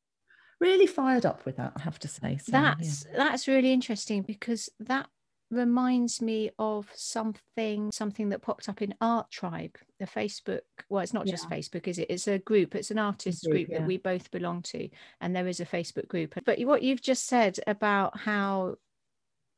really 0.61 0.87
fired 0.87 1.26
up 1.26 1.44
with 1.44 1.56
that, 1.56 1.73
I 1.76 1.82
have 1.82 1.99
to 2.00 2.08
say. 2.08 2.38
So, 2.38 2.52
that's 2.52 3.04
yeah. 3.11 3.16
that's 3.16 3.49
really 3.49 3.73
interesting 3.73 4.23
because 4.23 4.68
that 4.80 5.08
reminds 5.50 6.23
me 6.23 6.50
of 6.59 6.87
something 6.95 7.90
something 7.90 8.28
that 8.28 8.42
popped 8.42 8.69
up 8.69 8.80
in 8.83 8.95
art 9.00 9.28
tribe 9.30 9.76
the 9.99 10.07
facebook 10.07 10.61
well 10.88 11.02
it's 11.02 11.12
not 11.12 11.26
yeah. 11.26 11.33
just 11.33 11.50
facebook 11.50 11.88
is 11.88 11.99
it 11.99 12.07
it's 12.09 12.28
a 12.28 12.38
group 12.38 12.75
it's 12.75 12.90
an 12.90 12.99
artist 12.99 13.45
group, 13.45 13.54
group 13.54 13.69
yeah. 13.71 13.78
that 13.78 13.87
we 13.87 13.97
both 13.97 14.30
belong 14.30 14.62
to 14.62 14.88
and 15.21 15.35
there 15.35 15.49
is 15.49 15.59
a 15.59 15.66
facebook 15.66 16.07
group 16.07 16.35
but 16.45 16.61
what 16.61 16.83
you've 16.83 17.02
just 17.02 17.26
said 17.26 17.59
about 17.66 18.16
how 18.19 18.76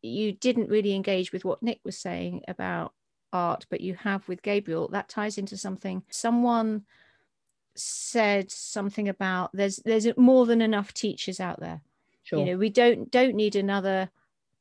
you 0.00 0.32
didn't 0.32 0.70
really 0.70 0.94
engage 0.94 1.30
with 1.30 1.44
what 1.44 1.62
nick 1.62 1.80
was 1.84 1.98
saying 1.98 2.42
about 2.48 2.94
art 3.32 3.66
but 3.68 3.80
you 3.80 3.94
have 3.94 4.26
with 4.28 4.42
gabriel 4.42 4.88
that 4.88 5.08
ties 5.08 5.36
into 5.36 5.56
something 5.56 6.02
someone 6.10 6.82
said 7.74 8.50
something 8.50 9.08
about 9.08 9.50
there's 9.52 9.76
there's 9.84 10.06
more 10.16 10.46
than 10.46 10.62
enough 10.62 10.92
teachers 10.92 11.40
out 11.40 11.60
there 11.60 11.80
sure. 12.22 12.38
you 12.38 12.44
know 12.44 12.56
we 12.56 12.70
don't 12.70 13.10
don't 13.10 13.34
need 13.34 13.56
another 13.56 14.10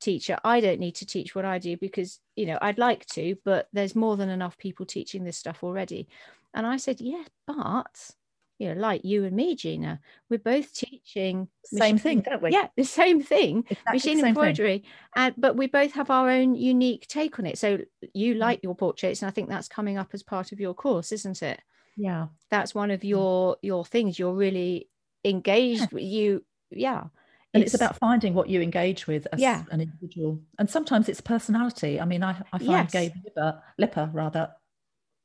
teacher 0.01 0.37
i 0.43 0.59
don't 0.59 0.79
need 0.79 0.95
to 0.95 1.05
teach 1.05 1.35
what 1.35 1.45
i 1.45 1.57
do 1.57 1.77
because 1.77 2.19
you 2.35 2.45
know 2.45 2.57
i'd 2.61 2.79
like 2.79 3.05
to 3.05 3.35
but 3.45 3.67
there's 3.71 3.95
more 3.95 4.17
than 4.17 4.29
enough 4.29 4.57
people 4.57 4.85
teaching 4.85 5.23
this 5.23 5.37
stuff 5.37 5.63
already. 5.63 6.07
And 6.53 6.67
i 6.67 6.77
said 6.77 6.99
yeah 6.99 7.23
but 7.47 8.11
you 8.57 8.67
know 8.73 8.79
like 8.81 9.05
you 9.05 9.23
and 9.23 9.35
me 9.35 9.55
gina 9.55 9.99
we're 10.29 10.37
both 10.37 10.73
teaching 10.73 11.47
same 11.63 11.95
machine, 11.95 11.97
thing 11.97 12.19
don't 12.21 12.41
we? 12.41 12.51
Yeah 12.51 12.67
the 12.75 12.83
same 12.83 13.21
thing 13.23 13.59
exactly 13.69 13.93
machine 13.93 14.17
same 14.17 14.25
embroidery 14.27 14.79
thing. 14.79 14.89
and 15.15 15.35
but 15.37 15.55
we 15.55 15.67
both 15.67 15.93
have 15.93 16.09
our 16.09 16.29
own 16.29 16.55
unique 16.55 17.07
take 17.07 17.39
on 17.39 17.45
it. 17.45 17.57
So 17.57 17.79
you 18.13 18.35
mm. 18.35 18.39
like 18.39 18.61
your 18.63 18.75
portraits 18.75 19.21
and 19.21 19.29
i 19.29 19.31
think 19.31 19.49
that's 19.49 19.67
coming 19.67 19.97
up 19.97 20.09
as 20.13 20.23
part 20.23 20.51
of 20.51 20.59
your 20.59 20.73
course 20.73 21.11
isn't 21.11 21.41
it? 21.41 21.61
Yeah. 21.95 22.27
That's 22.49 22.75
one 22.75 22.91
of 22.91 23.03
your 23.03 23.57
your 23.61 23.85
things. 23.85 24.19
You're 24.19 24.33
really 24.33 24.89
engaged 25.23 25.81
yeah. 25.81 25.87
with 25.91 26.03
you. 26.03 26.45
Yeah 26.71 27.03
and 27.53 27.63
it's, 27.63 27.73
it's, 27.73 27.81
about 27.81 27.97
finding 27.97 28.33
what 28.33 28.49
you 28.49 28.61
engage 28.61 29.07
with 29.07 29.27
as 29.33 29.39
yeah. 29.39 29.63
an 29.71 29.81
individual 29.81 30.39
and 30.59 30.69
sometimes 30.69 31.09
it's 31.09 31.21
personality 31.21 31.99
i 31.99 32.05
mean 32.05 32.23
i, 32.23 32.31
I 32.53 32.57
find 32.57 32.69
yes. 32.69 32.91
gabe 32.91 33.13
lipper, 33.25 33.61
lipper 33.77 34.09
rather 34.13 34.49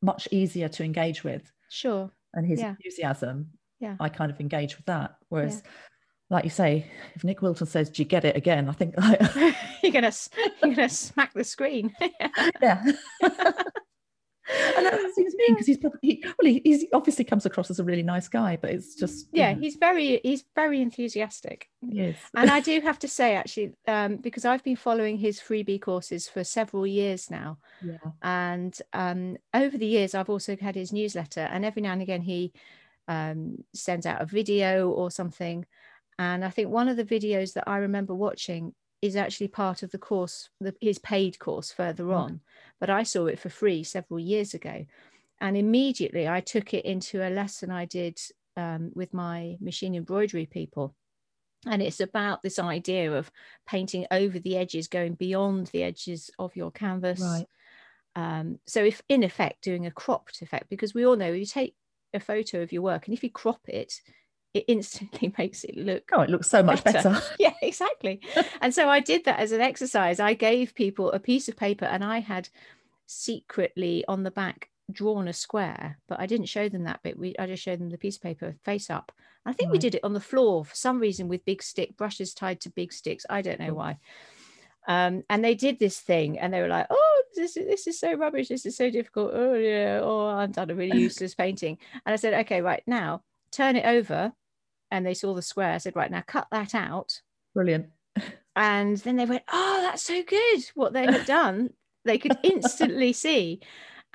much 0.03 0.29
easier 0.31 0.69
to 0.69 0.85
engage 0.85 1.25
with 1.25 1.51
sure 1.71 2.11
and 2.35 2.47
his 2.47 2.61
yeah. 2.61 2.71
enthusiasm 2.71 3.51
Yeah. 3.81 3.97
I 4.01 4.09
kind 4.09 4.31
of 4.31 4.41
engage 4.41 4.77
with 4.77 4.87
that. 4.87 5.17
Whereas, 5.29 5.63
like 6.31 6.45
you 6.45 6.51
say, 6.51 6.87
if 7.15 7.25
Nick 7.25 7.43
Wilton 7.43 7.67
says, 7.67 7.91
"Do 7.91 8.03
you 8.03 8.09
get 8.09 8.25
it 8.25 8.37
again?" 8.37 8.69
I 8.69 8.73
think 8.73 8.95
I, 8.99 9.55
you're 9.83 9.93
gonna 9.93 10.13
you're 10.63 10.75
gonna 10.75 10.89
smack 10.89 11.35
the 11.35 11.45
screen. 11.45 11.95
yeah. 12.63 12.83
And 14.49 14.87
that 14.87 15.13
seems 15.15 15.35
mean 15.35 15.55
because 15.55 15.67
he's 15.67 15.79
probably 15.79 15.99
he, 16.03 16.25
well, 16.25 16.53
he 16.53 16.61
he's 16.65 16.85
obviously 16.93 17.25
comes 17.25 17.47
across 17.47 17.71
as 17.71 17.81
a 17.81 17.85
really 17.85 18.03
nice 18.03 18.29
guy, 18.29 18.57
but 18.61 18.71
it's 18.71 18.95
just 18.95 19.29
yeah, 19.33 19.53
know, 19.53 19.61
he's 19.61 19.77
very 19.77 20.21
he's 20.23 20.45
very 20.55 20.81
enthusiastic. 20.81 21.69
yes, 21.83 22.17
and 22.35 22.51
I 22.51 22.61
do 22.71 22.81
have 22.81 22.99
to 23.01 23.09
say, 23.09 23.35
actually, 23.35 23.73
um, 23.89 24.17
because 24.17 24.45
I've 24.45 24.63
been 24.63 24.77
following 24.77 25.19
his 25.19 25.41
freebie 25.41 25.81
courses 25.81 26.29
for 26.29 26.45
several 26.45 26.87
years 26.87 27.31
now, 27.31 27.59
yeah, 27.83 27.99
and 28.23 28.77
um, 28.93 29.37
over 29.55 29.77
the 29.77 29.87
years, 29.87 30.15
I've 30.15 30.31
also 30.31 30.57
had 30.57 30.75
his 30.75 30.93
newsletter, 30.93 31.41
and 31.41 31.65
every 31.65 31.83
now 31.83 31.93
and 31.93 32.03
again, 32.03 32.23
he 32.23 32.53
um, 33.09 33.65
sends 33.75 34.07
out 34.07 34.23
a 34.23 34.27
video 34.27 34.91
or 34.91 35.11
something. 35.11 35.67
And 36.19 36.45
I 36.45 36.51
think 36.51 36.71
one 36.71 36.89
of 36.89 36.97
the 36.97 37.05
videos 37.05 37.53
that 37.55 37.65
I 37.67 37.79
remember 37.79 38.15
watching 38.15 38.75
is 39.03 39.17
actually 39.17 39.49
part 39.49 39.83
of 39.83 39.91
the 39.91 39.99
course, 39.99 40.51
the, 40.61 40.75
his 40.81 40.99
paid 40.99 41.39
course 41.39 41.73
further 41.73 42.11
Right. 42.11 42.27
on, 42.27 42.41
but 42.81 42.91
I 42.91 43.03
saw 43.03 43.27
it 43.27 43.39
for 43.39 43.49
free 43.51 43.85
several 43.85 44.19
years 44.21 44.55
ago. 44.55 44.87
And 45.41 45.57
immediately 45.57 46.29
I 46.29 46.41
took 46.41 46.75
it 46.75 46.85
into 46.85 47.27
a 47.27 47.31
lesson 47.31 47.71
I 47.71 47.85
did 47.85 48.21
um, 48.57 48.93
with 48.95 49.13
my 49.15 49.57
machine 49.61 49.95
embroidery 49.95 50.47
people 50.47 50.97
and 51.67 51.83
it's 51.83 52.01
about 52.01 52.43
this 52.43 52.59
idea 52.59 53.13
of 53.13 53.31
painting 53.67 54.07
over 54.11 54.39
the 54.39 54.57
edges 54.57 54.89
going 54.89 55.15
beyond 55.15 55.69
the 55.69 55.83
edges 55.83 56.31
of 56.39 56.55
your 56.55 56.71
canvas 56.71 57.45
right, 57.45 57.49
um, 58.15 58.59
so 58.67 58.85
if 58.85 59.03
in 59.09 59.23
effect 59.23 59.63
doing 59.63 59.87
a 59.87 59.91
cropped 59.91 60.43
effect 60.43 60.69
because 60.71 60.95
we 60.95 61.07
all 61.07 61.17
know 61.17 61.33
you 61.33 61.47
take 61.47 61.77
a 62.15 62.21
photo 62.21 62.63
of 62.63 62.73
your 62.73 62.83
work 62.83 63.07
and 63.07 63.15
if 63.15 63.23
you 63.23 63.31
crop 63.31 63.69
it 63.69 63.95
it 64.55 64.65
instantly 64.69 65.33
makes 65.39 65.65
it 65.65 65.77
look 65.77 66.09
oh, 66.13 66.23
it 66.23 66.31
looks 66.31 66.49
so 66.49 66.63
much 66.63 66.83
Better. 66.83 67.11
better. 67.11 67.23
yeah 67.39 67.55
exactly. 67.63 68.21
And 68.61 68.75
so 68.75 68.89
i 68.89 69.01
did 69.01 69.25
that 69.25 69.39
as 69.39 69.53
an 69.53 69.61
exercise. 69.61 70.21
I 70.21 70.35
gave 70.35 70.75
people 70.75 71.13
a 71.13 71.21
piece 71.21 71.49
of 71.49 71.57
paper 71.57 71.85
and 71.85 72.05
i 72.05 72.21
had 72.21 72.49
secretly 73.07 74.05
on 74.09 74.23
the 74.25 74.31
back 74.31 74.69
drawn 74.91 75.27
a 75.29 75.33
square 75.33 75.99
but 76.09 76.21
i 76.21 76.27
didn't 76.27 76.47
show 76.47 76.69
them 76.69 76.85
that 76.85 77.03
bit. 77.03 77.19
We 77.19 77.35
i 77.39 77.47
just 77.47 77.63
showed 77.63 77.81
them 77.81 77.91
the 77.91 77.99
piece 77.99 78.17
of 78.17 78.23
paper 78.23 78.57
face 78.65 78.91
up. 78.91 79.13
I 79.45 79.53
think 79.53 79.71
we 79.71 79.79
did 79.79 79.95
it 79.95 80.03
on 80.03 80.13
the 80.13 80.21
floor 80.21 80.65
for 80.65 80.75
some 80.75 80.99
reason 80.99 81.29
with 81.29 81.45
big 81.45 81.63
stick 81.63 81.97
brushes 81.97 82.35
tied 82.35 82.61
to 82.63 82.71
big 82.71 82.93
sticks. 82.93 83.25
I 83.31 83.43
don't 83.43 83.61
know 83.61 83.75
why. 83.75 83.99
Um, 84.89 85.23
and 85.31 85.45
they 85.45 85.55
did 85.55 85.79
this 85.79 86.01
thing 86.01 86.39
and 86.39 86.53
they 86.53 86.61
were 86.61 86.69
like 86.69 86.87
oh 86.91 87.23
this 87.37 87.57
is, 87.57 87.67
this 87.67 87.87
is 87.87 88.01
so 88.01 88.15
rubbish. 88.15 88.49
This 88.49 88.65
is 88.65 88.77
so 88.77 88.91
difficult. 88.91 89.33
Oh 89.35 89.55
yeah. 89.55 90.01
Oh 90.03 90.29
i've 90.29 90.53
done 90.53 90.71
a 90.71 90.75
really 90.75 90.99
useless 91.09 91.35
painting. 91.35 91.79
And 92.05 92.13
i 92.13 92.17
said 92.17 92.35
okay 92.41 92.61
right. 92.63 92.83
Now 92.87 93.23
turn 93.57 93.77
it 93.77 93.87
over 93.87 94.33
and 94.91 95.05
they 95.05 95.15
saw 95.15 95.35
the 95.35 95.43
square 95.43 95.73
i 95.73 95.79
said 95.79 95.97
right 95.97 96.11
now 96.11 96.23
cut 96.27 96.47
that 96.51 96.75
out. 96.75 97.21
Brilliant. 97.55 97.87
and 98.55 98.97
then 98.99 99.17
they 99.17 99.25
went 99.25 99.45
oh 99.51 99.81
that's 99.83 100.03
so 100.03 100.23
good 100.23 100.61
what 100.75 100.93
they 100.93 101.05
had 101.07 101.27
done. 101.27 101.71
They 102.05 102.19
could 102.19 102.37
instantly 102.43 103.13
see. 103.25 103.61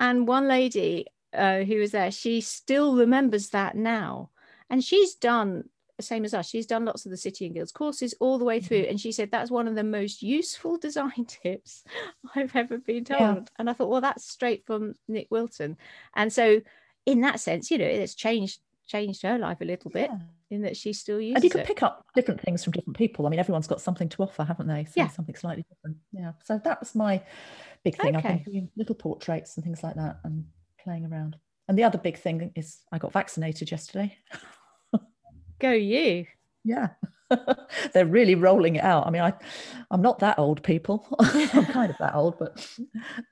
And 0.00 0.26
one 0.26 0.48
lady 0.48 1.06
uh, 1.34 1.60
who 1.60 1.78
was 1.78 1.90
there 1.92 2.10
she 2.10 2.40
still 2.40 2.96
remembers 2.96 3.50
that 3.50 3.76
now. 3.76 4.30
And 4.70 4.82
she's 4.82 5.14
done 5.14 5.64
same 6.00 6.24
as 6.24 6.34
us 6.34 6.48
she's 6.48 6.66
done 6.66 6.84
lots 6.84 7.04
of 7.04 7.10
the 7.10 7.16
city 7.16 7.46
and 7.46 7.54
guilds 7.54 7.70
courses 7.70 8.14
all 8.18 8.38
the 8.38 8.44
way 8.44 8.60
through. 8.60 8.86
And 8.88 9.00
she 9.00 9.12
said 9.12 9.30
that's 9.30 9.50
one 9.50 9.68
of 9.68 9.74
the 9.74 9.84
most 9.84 10.22
useful 10.22 10.78
design 10.78 11.24
tips 11.26 11.84
i've 12.34 12.56
ever 12.56 12.78
been 12.78 13.04
told. 13.04 13.20
Yeah. 13.20 13.40
and 13.58 13.70
i 13.70 13.72
thought 13.72 13.90
well 13.90 14.00
that's 14.00 14.24
straight 14.24 14.64
from 14.66 14.94
nick 15.06 15.28
wilton 15.30 15.76
and 16.16 16.32
so 16.32 16.60
in 17.06 17.20
that 17.20 17.40
sense 17.40 17.70
you 17.70 17.78
know 17.78 17.84
it's 17.84 18.14
changed 18.14 18.60
changed 18.86 19.22
her 19.22 19.38
life 19.38 19.60
a 19.60 19.64
little 19.64 19.90
bit 19.90 20.10
Yeah. 20.10 20.18
in 20.50 20.62
that 20.62 20.76
she 20.76 20.92
still 20.92 21.20
uses 21.20 21.36
And 21.36 21.44
you 21.44 21.50
can 21.50 21.60
it 21.60 21.66
pick 21.66 21.82
up 21.82 22.04
different 22.14 22.40
things 22.40 22.62
from 22.64 22.72
different 22.72 22.96
people. 22.96 23.26
I 23.26 23.30
mean, 23.30 23.40
everyone's 23.40 23.66
got 23.66 23.80
something 23.80 24.08
to 24.10 24.22
offer, 24.22 24.44
haven't 24.44 24.66
they? 24.66 24.84
So 24.84 24.92
Yeah. 24.96 25.08
something 25.08 25.34
slightly 25.34 25.64
different. 25.68 25.96
Yeah. 26.12 26.32
So 26.44 26.60
that 26.64 26.80
was 26.80 26.94
my 26.94 27.22
big 27.84 27.96
thing. 27.96 28.16
I've 28.16 28.22
been 28.22 28.42
doing 28.42 28.70
little 28.76 28.94
portraits 28.94 29.56
and 29.56 29.64
things 29.64 29.82
like 29.82 29.94
that 29.96 30.18
and 30.24 30.44
playing 30.82 31.06
around. 31.06 31.36
And 31.68 31.78
the 31.78 31.84
other 31.84 31.98
big 31.98 32.18
thing 32.18 32.52
is 32.56 32.82
I 32.92 32.98
got 32.98 33.12
vaccinated 33.12 33.70
yesterday. 33.70 34.16
go 35.58 35.70
you 35.72 36.26
Yeah. 36.64 36.88
They're 37.94 38.04
really 38.06 38.34
rolling 38.34 38.76
it 38.76 38.84
out. 38.84 39.06
I 39.06 39.10
mean, 39.10 39.22
I, 39.22 39.32
I'm 39.90 40.02
not 40.02 40.18
that 40.18 40.38
old, 40.38 40.62
people. 40.62 41.06
I'm 41.18 41.64
kind 41.66 41.90
of 41.90 41.96
that 41.98 42.14
old, 42.14 42.38
but 42.38 42.66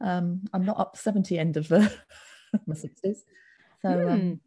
um, 0.01 0.43
I'm 0.55 0.65
not 0.65 0.79
up 0.81 0.97
70 0.97 1.39
end 1.39 1.57
of 1.59 1.71
uh, 1.71 1.89
my 2.67 2.75
60s. 2.75 3.19
So 3.83 3.89
Hmm. 4.07 4.09
um, 4.09 4.41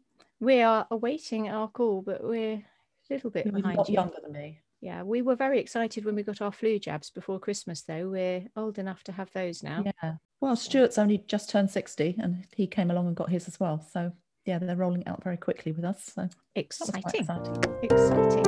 we 0.44 0.60
are 0.62 0.86
awaiting 0.90 1.48
our 1.48 1.68
call 1.68 2.02
but 2.02 2.22
we're 2.22 2.54
a 2.54 2.64
little 3.10 3.30
bit 3.30 3.46
you're 3.46 3.54
behind 3.54 3.78
you 3.88 3.94
younger 3.94 4.16
than 4.22 4.32
me. 4.32 4.60
Yeah, 4.80 5.02
we 5.02 5.22
were 5.22 5.34
very 5.36 5.60
excited 5.60 6.04
when 6.04 6.14
we 6.14 6.22
got 6.22 6.42
our 6.42 6.52
flu 6.52 6.78
jabs 6.78 7.08
before 7.08 7.38
Christmas, 7.40 7.80
though. 7.82 8.10
We're 8.10 8.42
old 8.54 8.78
enough 8.78 9.02
to 9.04 9.12
have 9.12 9.30
those 9.32 9.62
now. 9.62 9.82
Yeah. 10.02 10.16
Well, 10.42 10.56
Stuart's 10.56 10.98
only 10.98 11.24
just 11.26 11.48
turned 11.48 11.70
60 11.70 12.16
and 12.18 12.44
he 12.54 12.66
came 12.66 12.90
along 12.90 13.06
and 13.06 13.16
got 13.16 13.30
his 13.30 13.48
as 13.48 13.58
well. 13.58 13.80
So 13.92 14.12
yeah, 14.44 14.58
they're 14.58 14.76
rolling 14.76 15.06
out 15.06 15.24
very 15.24 15.38
quickly 15.38 15.72
with 15.72 15.86
us. 15.86 16.04
So 16.14 16.28
that 16.54 16.66
was 16.78 16.90
quite 16.90 17.14
Exciting. 17.14 17.20
exciting. 17.22 17.64
Exciting. 17.82 18.44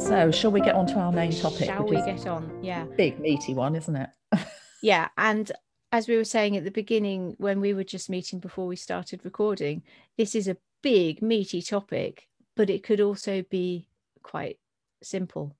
So 0.00 0.30
shall 0.30 0.50
we 0.50 0.62
get 0.62 0.74
on 0.74 0.86
to 0.88 0.94
our 0.94 1.12
main 1.12 1.32
topic? 1.32 1.66
Shall 1.66 1.84
we 1.86 1.96
get 1.96 2.26
on? 2.26 2.58
Yeah. 2.62 2.84
big 2.96 3.20
meaty 3.20 3.52
one, 3.54 3.76
isn't 3.76 3.96
it? 3.96 4.10
Yeah. 4.82 5.08
And 5.18 5.52
as 5.92 6.08
we 6.08 6.16
were 6.16 6.24
saying 6.24 6.56
at 6.56 6.64
the 6.64 6.70
beginning, 6.70 7.34
when 7.38 7.60
we 7.60 7.74
were 7.74 7.84
just 7.84 8.10
meeting 8.10 8.38
before 8.38 8.66
we 8.66 8.76
started 8.76 9.24
recording, 9.24 9.82
this 10.16 10.34
is 10.34 10.48
a 10.48 10.56
big, 10.82 11.20
meaty 11.20 11.60
topic, 11.60 12.28
but 12.56 12.70
it 12.70 12.82
could 12.82 13.00
also 13.00 13.42
be 13.50 13.88
quite 14.22 14.58
simple. 15.02 15.56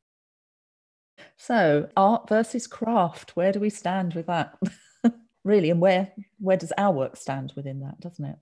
So 1.37 1.89
art 1.97 2.29
versus 2.29 2.67
craft, 2.67 3.37
where 3.37 3.53
do 3.53 3.61
we 3.61 3.71
stand 3.71 4.15
with 4.15 4.27
that? 4.27 4.57
really, 5.45 5.71
and 5.71 5.81
where 5.81 6.13
where 6.39 6.57
does 6.57 6.73
our 6.79 6.93
work 6.93 7.17
stand 7.17 7.53
within 7.57 7.81
that, 7.81 8.01
doesn't 8.01 8.25
it? 8.25 8.37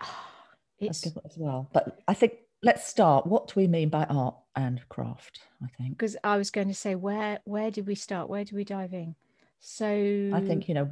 It's 0.78 1.06
as 1.06 1.36
well. 1.36 1.70
But 1.72 2.00
I 2.08 2.14
think 2.14 2.32
let's 2.60 2.84
start. 2.84 3.24
What 3.24 3.46
do 3.46 3.52
we 3.54 3.68
mean 3.68 3.88
by 3.88 4.02
art 4.02 4.34
and 4.56 4.80
craft? 4.88 5.38
I 5.62 5.68
think. 5.78 5.96
because 5.96 6.16
I 6.24 6.36
was 6.36 6.50
going 6.50 6.66
to 6.66 6.74
say, 6.74 6.96
where 6.96 7.38
where 7.44 7.70
did 7.70 7.86
we 7.86 7.94
start? 7.94 8.28
Where 8.28 8.44
do 8.44 8.56
we 8.56 8.64
dive 8.64 8.92
in? 8.92 9.14
So 9.60 9.86
I 10.34 10.40
think 10.40 10.66
you 10.66 10.74
know. 10.74 10.90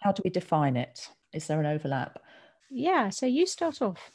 How 0.00 0.12
do 0.12 0.22
we 0.24 0.30
define 0.30 0.76
it? 0.76 1.08
Is 1.32 1.46
there 1.46 1.60
an 1.60 1.66
overlap? 1.66 2.18
yeah. 2.70 3.08
So 3.10 3.26
you 3.26 3.46
start 3.46 3.82
off. 3.82 4.10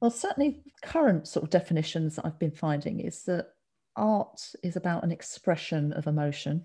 Well, 0.00 0.10
certainly, 0.10 0.62
current 0.82 1.26
sort 1.26 1.44
of 1.44 1.50
definitions 1.50 2.16
that 2.16 2.26
I've 2.26 2.38
been 2.38 2.50
finding 2.50 3.00
is 3.00 3.22
that 3.24 3.48
art 3.96 4.40
is 4.62 4.76
about 4.76 5.04
an 5.04 5.10
expression 5.10 5.92
of 5.94 6.06
emotion, 6.06 6.64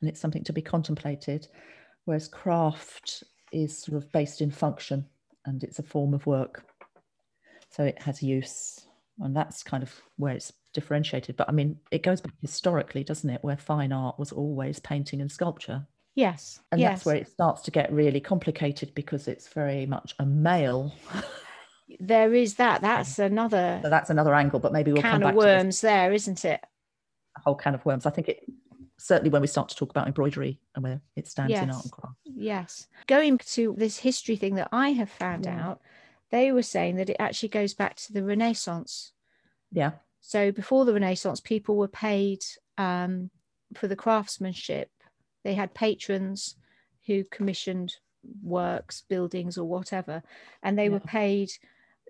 and 0.00 0.08
it's 0.08 0.20
something 0.20 0.44
to 0.44 0.52
be 0.52 0.62
contemplated, 0.62 1.48
whereas 2.04 2.28
craft 2.28 3.24
is 3.52 3.76
sort 3.76 3.96
of 3.96 4.10
based 4.12 4.40
in 4.40 4.50
function 4.50 5.04
and 5.46 5.64
it's 5.64 5.78
a 5.80 5.82
form 5.82 6.14
of 6.14 6.26
work. 6.26 6.64
So 7.70 7.84
it 7.84 8.00
has 8.02 8.22
use, 8.22 8.86
and 9.18 9.34
that's 9.34 9.62
kind 9.62 9.82
of 9.82 9.92
where 10.16 10.34
it's 10.34 10.52
differentiated. 10.72 11.36
But 11.36 11.48
I 11.48 11.52
mean, 11.52 11.78
it 11.90 12.02
goes 12.02 12.20
back 12.20 12.34
historically, 12.40 13.04
doesn't 13.04 13.30
it? 13.30 13.42
Where 13.42 13.56
fine 13.56 13.92
art 13.92 14.18
was 14.18 14.32
always 14.32 14.78
painting 14.78 15.20
and 15.20 15.30
sculpture. 15.30 15.86
Yes. 16.14 16.60
And 16.72 16.80
yes. 16.80 16.90
that's 16.90 17.06
where 17.06 17.16
it 17.16 17.28
starts 17.28 17.62
to 17.62 17.70
get 17.70 17.92
really 17.92 18.20
complicated 18.20 18.94
because 18.94 19.28
it's 19.28 19.48
very 19.48 19.86
much 19.86 20.14
a 20.18 20.26
male. 20.26 20.92
there 21.98 22.34
is 22.34 22.54
that. 22.56 22.80
That's 22.82 23.18
another 23.18 23.80
So 23.82 23.90
that's 23.90 24.10
another 24.10 24.34
angle, 24.34 24.60
but 24.60 24.72
maybe 24.72 24.92
we'll 24.92 25.02
come 25.02 25.12
can 25.12 25.20
back 25.20 25.34
of 25.34 25.40
to 25.40 25.46
this 25.46 25.56
worms 25.56 25.80
there, 25.80 26.12
isn't 26.12 26.44
it? 26.44 26.60
A 27.36 27.40
whole 27.40 27.54
can 27.54 27.74
of 27.74 27.84
worms. 27.84 28.06
I 28.06 28.10
think 28.10 28.28
it 28.28 28.44
certainly 28.98 29.30
when 29.30 29.40
we 29.40 29.46
start 29.46 29.68
to 29.70 29.76
talk 29.76 29.90
about 29.90 30.06
embroidery 30.06 30.60
and 30.74 30.84
where 30.84 31.00
it 31.16 31.26
stands 31.26 31.52
in 31.52 31.58
art 31.58 31.68
Yes. 31.68 31.82
and 31.84 31.92
craft. 31.92 32.16
Yes. 32.24 32.88
Going 33.06 33.38
to 33.38 33.74
this 33.78 33.96
history 33.98 34.36
thing 34.36 34.56
that 34.56 34.68
I 34.72 34.90
have 34.90 35.10
found 35.10 35.46
Yeah. 35.46 35.68
out, 35.68 35.80
they 36.30 36.52
were 36.52 36.62
saying 36.62 36.96
that 36.96 37.08
it 37.08 37.16
actually 37.18 37.48
goes 37.48 37.72
back 37.72 37.96
to 37.96 38.12
the 38.12 38.22
Renaissance. 38.22 39.12
Yeah, 39.72 39.92
So 40.20 40.52
before 40.52 40.84
the 40.84 40.92
Renaissance, 40.92 41.40
people 41.40 41.76
were 41.76 41.88
paid 41.88 42.44
um, 42.76 43.30
for 43.74 43.88
the 43.88 43.96
craftsmanship. 43.96 44.90
They 45.44 45.54
had 45.54 45.74
patrons 45.74 46.56
who 47.06 47.24
commissioned 47.24 47.96
works, 48.42 49.02
buildings, 49.08 49.56
or 49.56 49.64
whatever, 49.64 50.22
and 50.62 50.78
they 50.78 50.88
were 50.88 51.00
paid 51.00 51.50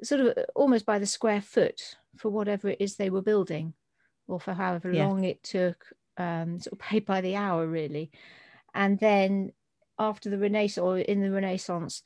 sort 0.03 0.21
of 0.21 0.39
almost 0.55 0.87
by 0.87 0.99
the 0.99 1.07
square 1.07 1.41
foot 1.41 1.97
for 2.17 2.31
whatever 2.31 2.69
it 2.69 2.81
is 2.81 2.97
they 2.97 3.11
were 3.11 3.23
building, 3.23 3.75
or 4.27 4.41
for 4.41 4.55
however 4.55 4.93
Yeah. 4.93 5.07
long 5.07 5.25
it 5.25 5.43
took, 5.43 5.87
um, 6.17 6.59
sort 6.61 6.73
of 6.73 6.79
paid 6.91 7.05
by 7.05 7.21
the 7.21 7.37
hour, 7.37 7.67
really. 7.67 8.11
And 8.75 8.99
then 8.99 9.53
after 9.99 10.31
the 10.31 10.39
Renaissance, 10.39 10.83
or 10.83 10.99
in 10.99 11.21
the 11.21 11.31
Renaissance, 11.31 12.03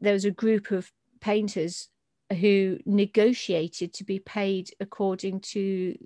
there 0.00 0.12
was 0.12 0.24
a 0.24 0.30
group 0.30 0.70
of 0.70 0.92
painters 1.20 1.88
who 2.40 2.78
negotiated 2.84 3.92
to 3.94 4.04
be 4.04 4.18
paid 4.18 4.70
according 4.80 5.40
to 5.40 5.96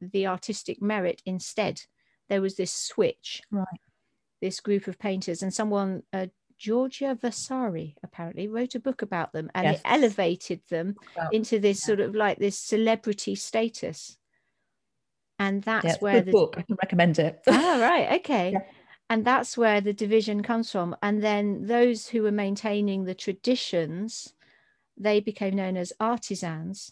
the 0.00 0.26
artistic 0.26 0.82
merit 0.82 1.22
instead. 1.24 1.82
There 2.28 2.42
was 2.42 2.56
this 2.56 2.72
switch, 2.72 3.42
right. 3.50 3.66
This 4.40 4.60
group 4.60 4.86
of 4.86 4.98
painters, 4.98 5.42
and 5.42 5.52
someone, 5.52 6.02
uh, 6.12 6.26
Giorgio 6.58 7.14
Vasari 7.14 7.96
apparently 8.02 8.48
wrote 8.48 8.74
a 8.74 8.80
book 8.80 9.02
about 9.02 9.32
them 9.32 9.48
and 9.54 9.64
Yes. 9.64 9.76
it 9.78 9.82
elevated 9.84 10.60
them 10.68 10.96
into 11.30 11.60
this 11.60 11.80
yeah. 11.80 11.86
sort 11.86 12.00
of 12.00 12.14
like 12.14 12.38
this 12.38 12.58
celebrity 12.58 13.36
status. 13.36 14.18
And 15.38 15.62
that's 15.62 15.84
yeah, 15.84 15.96
where 16.00 16.20
the 16.20 16.32
book. 16.32 16.54
I 16.58 16.62
can 16.62 16.76
recommend 16.82 17.18
it. 17.20 17.40
ah 17.48 17.78
right 17.80 18.20
okay 18.20 18.50
Yeah. 18.52 18.62
and 19.08 19.24
that's 19.24 19.56
where 19.56 19.80
the 19.80 19.92
division 19.92 20.42
comes 20.42 20.72
from 20.72 20.96
and 21.00 21.22
then 21.22 21.66
those 21.66 22.08
who 22.08 22.22
were 22.22 22.32
maintaining 22.32 23.04
the 23.04 23.14
traditions 23.14 24.34
they 24.96 25.20
became 25.20 25.54
known 25.54 25.76
as 25.76 25.92
artisans 26.00 26.90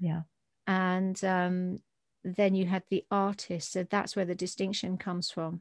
yeah. 0.00 0.22
and 0.66 1.22
um, 1.22 1.80
then 2.24 2.54
you 2.54 2.64
had 2.64 2.84
the 2.88 3.04
artists 3.10 3.72
so 3.72 3.82
that's 3.84 4.16
where 4.16 4.24
the 4.24 4.34
distinction 4.34 4.96
comes 4.96 5.30
from 5.30 5.60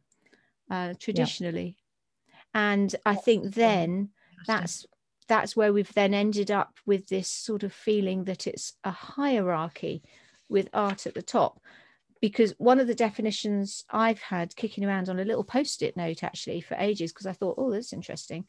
uh, 0.72 0.94
traditionally. 1.00 1.76
And 2.54 2.96
i 3.06 3.16
think 3.16 3.54
then 3.54 4.10
that's 4.48 4.86
that's 5.28 5.56
where 5.56 5.72
we've 5.72 5.94
then 5.94 6.14
ended 6.14 6.52
up 6.52 6.78
with 6.86 7.08
this 7.08 7.30
sort 7.30 7.64
of 7.64 7.72
feeling 7.72 8.26
that 8.26 8.48
it's 8.48 8.74
a 8.84 8.92
hierarchy 8.92 10.02
with 10.50 10.68
art 10.74 11.08
at 11.08 11.14
the 11.14 11.22
top. 11.22 11.62
Because 12.20 12.54
one 12.58 12.80
of 12.80 12.88
the 12.88 12.96
definitions 12.96 13.86
i've 13.90 14.22
had 14.22 14.56
kicking 14.56 14.86
around 14.86 15.10
on 15.10 15.20
a 15.20 15.26
little 15.26 15.44
post-it 15.44 15.96
note 15.96 16.24
actually 16.24 16.62
for 16.62 16.76
ages 16.76 17.12
because 17.12 17.28
i 17.28 17.34
thought 17.34 17.56
oh 17.58 17.72
that's 17.72 17.94
interesting. 17.94 18.46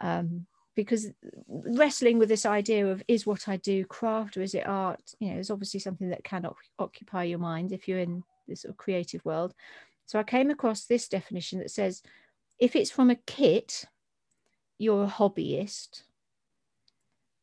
Um, 0.00 0.46
because 0.74 1.06
wrestling 1.48 2.18
with 2.18 2.28
this 2.28 2.44
idea 2.44 2.84
of 2.90 3.00
is 3.06 3.24
what 3.24 3.48
i 3.48 3.56
do 3.58 3.84
craft 3.84 4.36
or 4.36 4.42
is 4.42 4.54
it 4.54 4.66
art? 4.66 5.14
You 5.20 5.32
know 5.32 5.38
is 5.38 5.50
obviously 5.50 5.80
something 5.80 6.10
that 6.10 6.24
can 6.24 6.44
oc- 6.46 6.72
occupy 6.78 7.24
your 7.24 7.38
mind 7.38 7.72
if 7.72 7.86
you're 7.86 8.00
in 8.00 8.22
this 8.48 8.62
sort 8.62 8.70
of 8.70 8.76
creative 8.76 9.24
world 9.24 9.54
so 10.06 10.18
i 10.18 10.22
came 10.22 10.50
across 10.50 10.84
this 10.84 11.08
definition 11.08 11.58
that 11.58 11.70
says 11.70 12.02
if 12.58 12.76
it's 12.76 12.90
from 12.90 13.10
a 13.10 13.16
kit 13.16 13.86
you're 14.78 15.04
a 15.04 15.08
hobbyist. 15.08 16.02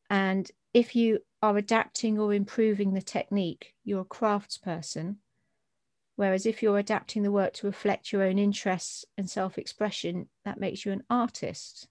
And 0.10 0.50
if 0.74 0.96
you 0.96 1.20
are 1.42 1.58
adapting 1.58 2.20
or 2.20 2.34
improving 2.34 2.94
the 2.94 3.02
technique 3.02 3.74
you're 3.84 4.02
a 4.02 4.06
craftsperson. 4.06 5.16
Whereas 6.18 6.46
if 6.46 6.62
you're 6.62 6.78
adapting 6.78 7.24
the 7.24 7.32
work 7.32 7.54
to 7.54 7.68
reflect 7.68 8.12
your 8.12 8.24
own 8.24 8.38
interests 8.38 9.06
and 9.18 9.30
self-expression 9.30 10.28
that 10.46 10.60
makes 10.60 10.86
you 10.86 10.92
an 10.92 11.04
artist. 11.10 11.88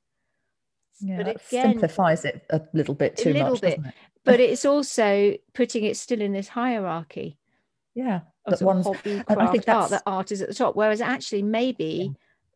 Yeah, 1.01 1.17
but 1.17 1.29
again- 1.29 1.73
simplifies 1.73 2.25
it 2.25 2.45
a 2.51 2.61
little 2.73 2.95
bit 2.95 3.17
too 3.17 3.33
little 3.33 3.53
much, 3.53 3.61
bit. 3.63 3.77
doesn't 3.77 3.87
it? 3.87 3.95
but 4.25 4.39
it's 4.39 4.67
also 4.67 5.35
putting 5.55 5.85
it 5.85 5.97
still 5.97 6.21
in 6.21 6.33
this 6.33 6.49
hierarchy. 6.49 7.39
Yeah, 7.95 8.21
that 8.47 8.63
one's 8.63 8.87
hobby 8.87 9.23
I 9.29 9.35
craft 9.35 9.53
think 9.53 9.69
art 9.69 9.91
that 9.91 10.03
art 10.07 10.33
is 10.33 10.41
at 10.41 10.49
the 10.49 10.55
top 10.55 10.75
whereas 10.77 11.01
actually 11.01 11.43
maybe 11.43 12.13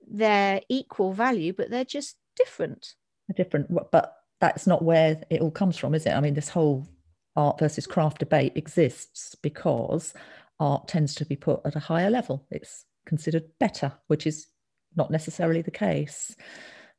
they're 0.06 0.60
equal 0.68 1.12
value 1.12 1.52
but 1.52 1.70
they're 1.70 1.84
just 1.84 2.16
different 2.36 2.94
a 3.28 3.32
different, 3.32 3.68
but 3.90 4.16
that's 4.40 4.66
not 4.66 4.82
where 4.82 5.22
it 5.30 5.40
all 5.40 5.50
comes 5.50 5.76
from, 5.76 5.94
is 5.94 6.06
it? 6.06 6.12
I 6.12 6.20
mean, 6.20 6.34
this 6.34 6.48
whole 6.48 6.86
art 7.36 7.58
versus 7.58 7.86
craft 7.86 8.18
debate 8.18 8.52
exists 8.56 9.34
because 9.42 10.12
art 10.60 10.88
tends 10.88 11.14
to 11.16 11.24
be 11.24 11.36
put 11.36 11.60
at 11.64 11.76
a 11.76 11.80
higher 11.80 12.10
level. 12.10 12.46
It's 12.50 12.84
considered 13.06 13.44
better, 13.58 13.92
which 14.08 14.26
is 14.26 14.46
not 14.96 15.10
necessarily 15.10 15.62
the 15.62 15.70
case. 15.70 16.34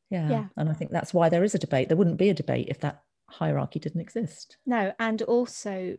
Yeah. 0.09 0.29
Yeah. 0.29 0.45
And 0.57 0.69
I 0.69 0.73
think 0.73 0.91
that's 0.91 1.13
why 1.13 1.29
there 1.29 1.43
is 1.43 1.55
a 1.55 1.59
debate. 1.59 1.87
There 1.87 1.97
wouldn't 1.97 2.17
be 2.17 2.29
a 2.29 2.33
debate 2.33 2.67
if 2.69 2.79
that 2.81 3.01
hierarchy 3.27 3.79
didn't 3.79 4.01
exist. 4.01 4.57
no 4.65 4.93
and 4.99 5.21
also 5.23 5.97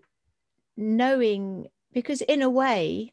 knowing 0.76 1.66
because 1.92 2.20
in 2.22 2.42
a 2.42 2.50
way 2.50 3.12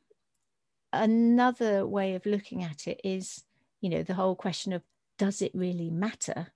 another 0.91 1.85
way 1.87 2.15
of 2.15 2.25
looking 2.25 2.63
at 2.63 2.87
it 2.87 2.99
is 3.03 3.43
you 3.81 3.89
know 3.89 4.03
the 4.03 4.13
whole 4.13 4.35
question 4.35 4.73
of 4.73 4.83
does 5.17 5.41
it 5.41 5.51
really 5.53 5.89
matter? 5.89 6.47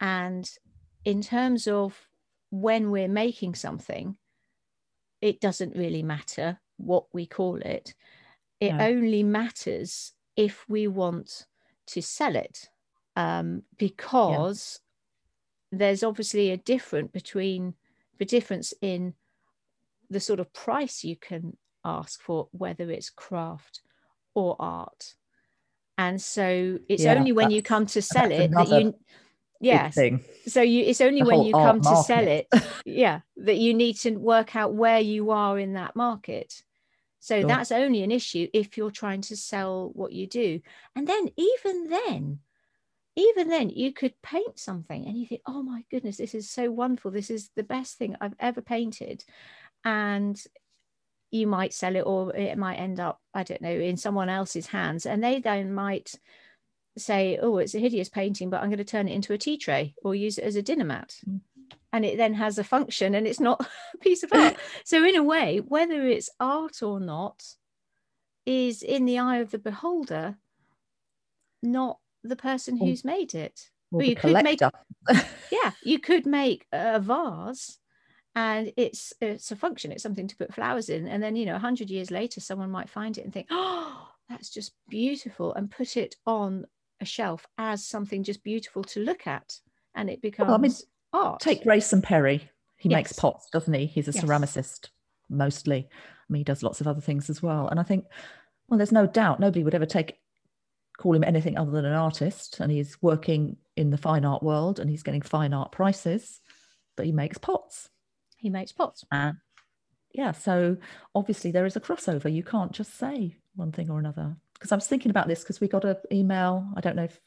And 0.00 0.50
in 1.04 1.22
terms 1.22 1.66
of 1.68 2.08
when 2.50 2.90
we're 2.90 3.08
making 3.08 3.54
something 3.54 4.16
it 5.20 5.40
doesn't 5.40 5.76
really 5.76 6.02
matter 6.02 6.60
what 6.76 7.06
we 7.12 7.26
call 7.26 7.56
it. 7.56 7.94
It 8.58 8.74
No. 8.74 8.78
only 8.78 9.22
matters 9.22 10.12
if 10.36 10.68
we 10.68 10.86
want 10.86 11.46
to 11.88 12.02
sell 12.02 12.36
it 12.36 12.70
um, 13.16 13.64
because 13.76 14.80
there's 15.70 16.02
obviously 16.02 16.50
a 16.50 16.56
difference 16.56 17.10
between 17.12 17.74
the 18.18 18.24
difference 18.24 18.72
in 18.80 19.14
the 20.10 20.20
sort 20.20 20.40
of 20.40 20.52
price 20.52 21.04
you 21.04 21.16
can 21.16 21.56
ask 21.84 22.20
for 22.20 22.48
whether 22.52 22.90
it's 22.90 23.10
craft 23.10 23.80
or 24.34 24.56
art. 24.58 25.14
And 25.96 26.20
so 26.20 26.78
it's 26.88 27.04
Yeah, 27.04 27.14
only 27.14 27.32
when 27.32 27.50
you 27.50 27.62
come 27.62 27.86
to 27.86 28.02
sell 28.02 28.30
it 28.32 28.50
that 28.50 28.68
you 28.68 28.94
yes. 29.60 29.94
Thing. 29.94 30.24
so 30.46 30.62
you 30.62 30.84
it's 30.84 31.00
only 31.00 31.20
The 31.20 31.26
when 31.26 31.42
you 31.42 31.54
come 31.54 31.80
to 31.82 31.96
sell 31.96 32.26
it 32.26 32.48
yeah 32.86 33.20
that 33.36 33.58
you 33.58 33.74
need 33.74 33.94
to 33.98 34.16
work 34.16 34.56
out 34.56 34.74
where 34.74 35.00
you 35.00 35.30
are 35.30 35.58
in 35.58 35.74
that 35.74 35.94
market. 35.94 36.62
So 37.20 37.40
Sure. 37.40 37.48
that's 37.48 37.70
only 37.70 38.02
an 38.02 38.10
issue 38.10 38.48
if 38.54 38.78
you're 38.78 38.90
trying 38.90 39.20
to 39.22 39.36
sell 39.36 39.90
what 39.92 40.12
you 40.12 40.26
do. 40.26 40.60
And 40.96 41.06
then 41.06 41.28
even 41.36 41.88
then 41.88 42.40
even 43.16 43.48
then 43.48 43.68
you 43.68 43.92
could 43.92 44.14
paint 44.22 44.58
something 44.58 45.04
and 45.06 45.18
you 45.18 45.26
think 45.26 45.42
oh 45.46 45.62
my 45.62 45.84
goodness 45.90 46.16
this 46.16 46.34
is 46.34 46.50
so 46.50 46.70
wonderful. 46.70 47.10
This 47.10 47.28
is 47.30 47.50
the 47.56 47.62
best 47.62 47.98
thing 47.98 48.16
i've 48.20 48.36
ever 48.38 48.62
painted 48.62 49.24
and 49.84 50.40
you 51.30 51.46
might 51.46 51.72
sell 51.72 51.94
it 51.96 52.00
or 52.02 52.34
it 52.34 52.58
might 52.58 52.74
end 52.76 52.98
up 52.98 53.20
i 53.34 53.42
don't 53.42 53.62
know 53.62 53.70
in 53.70 53.96
someone 53.96 54.28
else's 54.28 54.66
hands. 54.66 55.06
And 55.06 55.22
they 55.22 55.40
then 55.40 55.72
might 55.72 56.12
say 56.98 57.38
oh 57.40 57.58
it's 57.58 57.74
a 57.74 57.78
hideous 57.78 58.08
painting 58.08 58.50
but 58.50 58.60
i'm 58.60 58.68
going 58.68 58.78
to 58.78 58.84
turn 58.84 59.08
it 59.08 59.14
into 59.14 59.32
a 59.32 59.38
tea 59.38 59.56
tray 59.56 59.94
or 60.02 60.14
use 60.14 60.38
it 60.38 60.44
as 60.44 60.56
a 60.56 60.62
dinner 60.62 60.84
mat. 60.84 61.14
Mm. 61.28 61.40
and 61.92 62.04
it 62.04 62.16
then 62.16 62.34
has 62.34 62.58
a 62.58 62.64
function 62.64 63.14
and 63.14 63.26
it's 63.26 63.40
not 63.40 63.60
a 63.94 63.98
piece 63.98 64.22
of 64.24 64.32
art. 64.32 64.56
So 64.84 65.04
in 65.04 65.16
a 65.16 65.22
way 65.22 65.58
whether 65.60 66.06
it's 66.06 66.30
art 66.40 66.82
or 66.82 66.98
not 67.00 67.42
is 68.44 68.82
in 68.82 69.04
the 69.04 69.18
eye 69.20 69.38
of 69.38 69.50
the 69.52 69.58
beholder 69.58 70.36
not 71.62 71.98
the 72.24 72.36
person 72.36 72.76
who's 72.76 73.04
made 73.04 73.34
it. 73.34 73.70
Or 73.92 73.98
Well, 73.98 74.06
you 74.06 74.16
could 74.16 74.42
make- 74.42 74.60
yeah 75.52 75.70
you 75.84 75.98
could 75.98 76.26
make 76.26 76.66
a 76.72 76.98
vase 77.00 77.78
and 78.34 78.72
it's 78.76 79.12
it's 79.20 79.50
a 79.50 79.56
function 79.56 79.90
it's 79.90 80.02
something 80.02 80.28
to 80.28 80.36
put 80.36 80.54
flowers 80.54 80.88
in 80.88 81.08
and 81.08 81.22
then 81.22 81.34
you 81.36 81.44
know 81.46 81.52
100 81.52 81.90
years 81.90 82.10
later 82.10 82.40
someone 82.40 82.70
might 82.70 82.88
find 82.88 83.18
it 83.18 83.24
and 83.24 83.32
think 83.32 83.48
oh 83.50 84.08
that's 84.28 84.50
just 84.50 84.72
beautiful 84.88 85.52
and 85.54 85.70
put 85.70 85.96
it 85.96 86.14
on 86.26 86.64
a 87.00 87.04
shelf 87.04 87.46
as 87.58 87.84
something 87.84 88.22
just 88.22 88.44
beautiful 88.44 88.84
to 88.84 89.00
look 89.00 89.26
at 89.26 89.58
and 89.94 90.08
it 90.08 90.22
becomes 90.22 90.48
Well, 90.48 90.54
I 90.56 90.60
mean, 90.60 90.72
art 91.12 91.40
Take 91.40 91.64
Grayson 91.64 92.02
Perry. 92.02 92.48
He 92.76 92.88
makes 92.88 93.12
pots, 93.12 93.50
doesn't 93.50 93.74
he? 93.74 93.86
He's 93.86 94.08
a 94.08 94.12
Yes. 94.12 94.24
ceramicist 94.24 94.88
mostly. 95.28 95.88
I 95.90 96.32
mean, 96.32 96.40
he 96.40 96.44
does 96.44 96.62
lots 96.62 96.80
of 96.80 96.86
other 96.86 97.00
things 97.00 97.28
as 97.28 97.42
well. 97.42 97.66
And 97.68 97.80
I 97.80 97.82
think, 97.82 98.04
well, 98.68 98.78
there's 98.78 98.92
no 98.92 99.06
doubt 99.06 99.40
nobody 99.40 99.64
would 99.64 99.74
ever 99.74 99.86
take 99.86 100.18
call 100.96 101.14
him 101.14 101.24
anything 101.24 101.58
other 101.58 101.70
than 101.72 101.84
an 101.84 101.94
artist. 101.94 102.60
And 102.60 102.70
he's 102.70 102.96
working 103.02 103.56
in 103.76 103.90
the 103.90 103.98
fine 103.98 104.24
art 104.24 104.42
world 104.42 104.78
and 104.78 104.88
he's 104.88 105.02
getting 105.02 105.22
fine 105.22 105.52
art 105.52 105.72
prices, 105.72 106.40
but 106.96 107.06
he 107.06 107.12
makes 107.12 107.36
pots. 107.38 107.90
He 108.40 108.50
makes 108.50 108.72
pots 108.72 109.04
And 109.12 109.36
yeah, 110.12 110.32
so 110.32 110.76
obviously 111.14 111.50
there 111.52 111.66
is 111.66 111.76
a 111.76 111.80
crossover. 111.80 112.32
You 112.32 112.42
can't 112.42 112.72
just 112.72 112.98
say 112.98 113.36
one 113.54 113.70
thing 113.72 113.90
or 113.90 113.98
another. 113.98 114.36
Because 114.54 114.72
I 114.72 114.74
was 114.74 114.86
thinking 114.86 115.10
about 115.10 115.28
this 115.28 115.42
because 115.42 115.60
we 115.60 115.68
got 115.68 115.84
an 115.84 115.96
email. 116.12 116.66
I 116.76 116.80
don't 116.80 116.96
know 116.96 117.04
if 117.04 117.20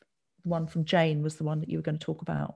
the 0.43 0.49
one 0.49 0.67
from 0.67 0.84
Jane 0.86 1.23
was 1.23 1.36
the 1.38 1.43
one 1.45 1.60
that 1.62 1.69
you 1.69 1.78
were 1.78 1.84
going 1.84 1.97
to 1.97 2.06
talk 2.06 2.21
about. 2.21 2.56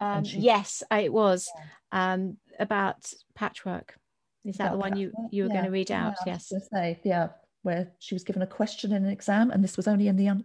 um, 0.00 0.22
she- 0.24 0.38
yes 0.38 0.82
it 0.92 1.12
was 1.12 1.50
um, 1.90 2.36
about 2.60 3.12
patchwork 3.34 3.96
is 4.44 4.56
that 4.58 4.66
About 4.68 4.72
the 4.74 4.78
one 4.78 4.96
you 4.96 5.08
patchwork? 5.10 5.32
you 5.32 5.42
were 5.42 5.48
going 5.48 5.64
to 5.64 5.70
read 5.70 5.90
out 5.90 6.10
was 6.12 6.18
yes 6.26 6.52
say, 6.72 7.00
yeah, 7.04 7.28
where 7.62 7.90
she 7.98 8.14
was 8.14 8.22
given 8.24 8.42
a 8.42 8.46
question 8.46 8.92
in 8.92 9.04
an 9.04 9.10
exam, 9.10 9.50
and 9.50 9.64
this 9.64 9.76
was 9.76 9.88
only 9.88 10.06
in 10.06 10.16
the 10.16 10.28
um, 10.28 10.44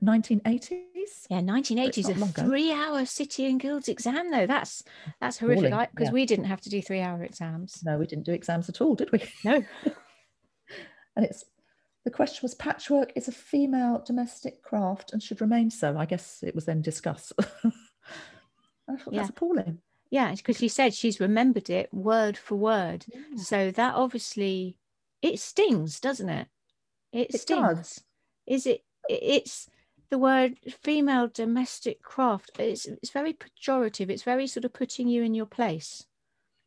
1980s. 1.03 1.27
Yeah, 1.29 1.41
1980s, 1.41 2.09
a 2.39 2.43
three-hour 2.45 3.05
City 3.05 3.45
and 3.45 3.59
Guilds 3.59 3.87
exam, 3.87 4.31
though. 4.31 4.45
That's 4.47 4.83
that's 5.19 5.37
horrific. 5.37 5.71
Because 5.71 6.07
yeah. 6.07 6.11
we 6.11 6.25
didn't 6.25 6.45
have 6.45 6.61
to 6.61 6.69
do 6.69 6.81
three-hour 6.81 7.23
exams. 7.23 7.81
No, 7.83 7.97
we 7.97 8.05
didn't 8.07 8.25
do 8.25 8.33
exams 8.33 8.69
at 8.69 8.81
all, 8.81 8.95
did 8.95 9.11
we? 9.11 9.23
No. 9.43 9.63
And 11.15 11.23
it's 11.25 11.45
the 12.05 12.09
question 12.09 12.39
was 12.41 12.55
patchwork 12.55 13.13
is 13.15 13.27
a 13.27 13.31
female 13.31 14.03
domestic 14.03 14.63
craft 14.63 15.13
and 15.13 15.21
should 15.21 15.41
remain 15.41 15.69
so. 15.69 15.95
I 15.95 16.05
guess 16.05 16.41
it 16.41 16.55
was 16.55 16.65
then 16.65 16.81
discussed. 16.81 17.33
I 17.37 18.95
thought 18.97 19.13
Yeah. 19.13 19.19
that's 19.19 19.29
appalling. 19.29 19.79
Yeah, 20.09 20.33
because 20.33 20.57
she 20.57 20.67
said 20.67 20.93
she's 20.93 21.19
remembered 21.19 21.69
it 21.69 21.93
word 21.93 22.35
for 22.37 22.55
word. 22.55 23.05
So 23.37 23.69
that 23.71 23.93
obviously 23.95 24.77
it 25.21 25.39
stings, 25.39 25.99
doesn't 25.99 26.29
it? 26.29 26.47
It, 27.11 27.33
It 27.35 27.41
stings. 27.41 27.61
does. 27.77 28.03
Is 28.47 28.65
it- 28.65 28.83
It's 29.07 29.69
the 30.13 30.19
word 30.19 30.59
female 30.83 31.27
domestic 31.27 32.03
craft. 32.03 32.51
It's 32.59 32.85
it's 32.85 33.09
very 33.09 33.33
pejorative. 33.33 34.11
It's 34.11 34.21
very 34.21 34.45
sort 34.45 34.63
of 34.63 34.71
putting 34.71 35.07
you 35.07 35.23
in 35.23 35.33
your 35.33 35.47
place. 35.47 36.05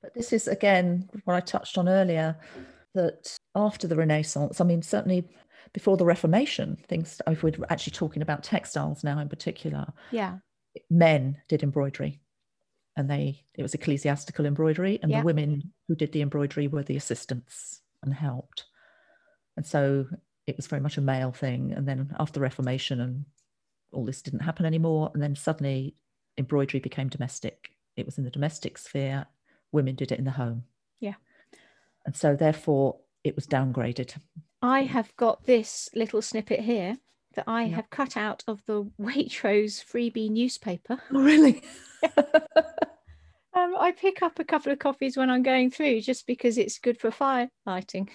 But 0.03 0.15
this 0.15 0.33
is 0.33 0.49
again 0.49 1.09
what 1.23 1.35
I 1.37 1.41
touched 1.41 1.79
on 1.79 1.89
earlier 1.89 2.37
that 2.95 3.37
after 3.55 3.87
the 3.87 3.95
Renaissance, 3.95 4.61
I 4.61 4.65
mean, 4.65 4.83
certainly 4.83 5.29
before 5.73 5.97
the 5.97 6.05
Reformation, 6.05 6.77
things, 6.89 7.21
if 7.29 7.45
we're 7.45 7.53
actually 7.71 7.93
talking 7.93 8.21
about 8.21 8.43
textiles 8.43 9.05
now 9.05 9.21
in 9.21 9.29
particular, 9.29 9.93
Yeah. 10.11 10.39
men 10.91 11.37
did 11.47 11.63
embroidery 11.63 12.19
and 12.97 13.09
they 13.09 13.45
it 13.55 13.63
was 13.63 13.75
ecclesiastical 13.75 14.45
embroidery 14.45 14.99
and 15.03 15.13
Yeah. 15.13 15.21
the 15.21 15.25
women 15.25 15.73
who 15.87 15.95
did 15.95 16.11
the 16.11 16.23
embroidery 16.23 16.67
were 16.67 16.83
the 16.83 16.97
assistants 16.97 17.81
and 18.03 18.13
helped 18.13 18.65
and 19.57 19.65
so 19.65 20.07
it 20.49 20.57
was 20.57 20.67
very 20.67 20.81
much 20.83 20.99
a 20.99 21.01
male 21.01 21.33
thing 21.33 21.73
and 21.73 21.87
then 21.89 22.15
after 22.19 22.35
the 22.35 22.41
reformation 22.41 23.01
and 23.01 23.25
all 23.97 24.05
this 24.05 24.23
didn't 24.23 24.41
happen 24.41 24.67
anymore 24.67 25.11
and 25.15 25.23
then 25.23 25.35
suddenly 25.35 25.95
embroidery 26.39 26.81
became 26.81 27.09
domestic 27.09 27.71
it 27.97 28.05
was 28.07 28.19
in 28.19 28.25
the 28.25 28.31
domestic 28.31 28.77
sphere 28.79 29.27
women 29.73 29.95
did 29.95 30.13
it 30.13 30.19
in 30.19 30.25
the 30.25 30.31
home 30.33 30.65
Yeah. 31.01 31.15
and 32.05 32.15
so 32.15 32.37
therefore 32.37 32.99
it 33.25 33.35
was 33.35 33.47
downgraded 33.47 34.15
I 34.63 34.83
have 34.85 35.15
got 35.17 35.45
this 35.45 35.89
little 35.95 36.23
snippet 36.23 36.61
here 36.61 36.97
that 37.35 37.45
I 37.47 37.65
Yeah. 37.65 37.77
have 37.77 37.91
cut 37.91 38.17
out 38.17 38.43
of 38.47 38.63
the 38.67 38.85
Waitrose 39.01 39.85
freebie 39.85 40.31
newspaper. 40.31 41.01
oh 41.13 41.23
really 41.23 41.63
Um, 43.55 43.75
I 43.79 43.93
pick 43.93 44.21
up 44.21 44.39
a 44.39 44.45
couple 44.45 44.71
of 44.71 44.79
copies 44.79 45.17
when 45.17 45.31
I'm 45.31 45.43
going 45.43 45.71
through 45.71 46.03
just 46.03 46.27
because 46.27 46.59
it's 46.59 46.79
good 46.79 47.01
for 47.01 47.11
fire 47.11 47.49
lighting. 47.65 48.11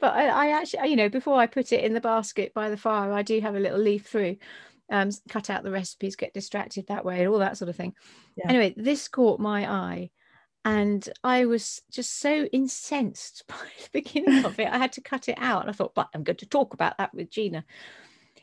But 0.00 0.12
I, 0.12 0.26
I 0.26 0.48
actually, 0.48 0.90
you 0.90 0.96
know, 0.96 1.08
before 1.08 1.38
I 1.40 1.46
put 1.46 1.72
it 1.72 1.82
in 1.82 1.94
the 1.94 2.00
basket 2.00 2.52
by 2.52 2.68
the 2.68 2.76
fire, 2.76 3.10
I 3.10 3.22
do 3.22 3.40
have 3.40 3.54
a 3.56 3.60
little 3.60 3.78
leaf 3.78 4.04
through, 4.06 4.36
um, 4.90 5.10
cut 5.28 5.50
out 5.50 5.62
the 5.62 5.70
recipes, 5.70 6.16
get 6.16 6.34
distracted 6.34 6.86
that 6.88 7.04
way, 7.04 7.20
and 7.20 7.28
all 7.28 7.38
that 7.38 7.56
sort 7.56 7.68
of 7.68 7.76
thing. 7.76 7.94
Yeah. 8.36 8.48
Anyway, 8.48 8.74
this 8.76 9.08
caught 9.08 9.40
my 9.40 9.70
eye, 9.70 10.10
and 10.66 11.08
I 11.22 11.44
was 11.44 11.80
just 11.92 12.18
so 12.18 12.44
incensed 12.46 13.44
by 13.48 13.54
the 13.54 13.88
beginning 13.92 14.44
of 14.44 14.58
it. 14.58 14.68
I 14.68 14.78
had 14.78 14.92
to 14.94 15.00
cut 15.00 15.28
it 15.28 15.38
out. 15.38 15.62
And 15.62 15.70
I 15.70 15.72
thought, 15.72 15.94
but 15.94 16.08
I'm 16.12 16.24
going 16.24 16.38
to 16.38 16.46
talk 16.46 16.74
about 16.74 16.98
that 16.98 17.14
with 17.14 17.30
Gina. 17.30 17.64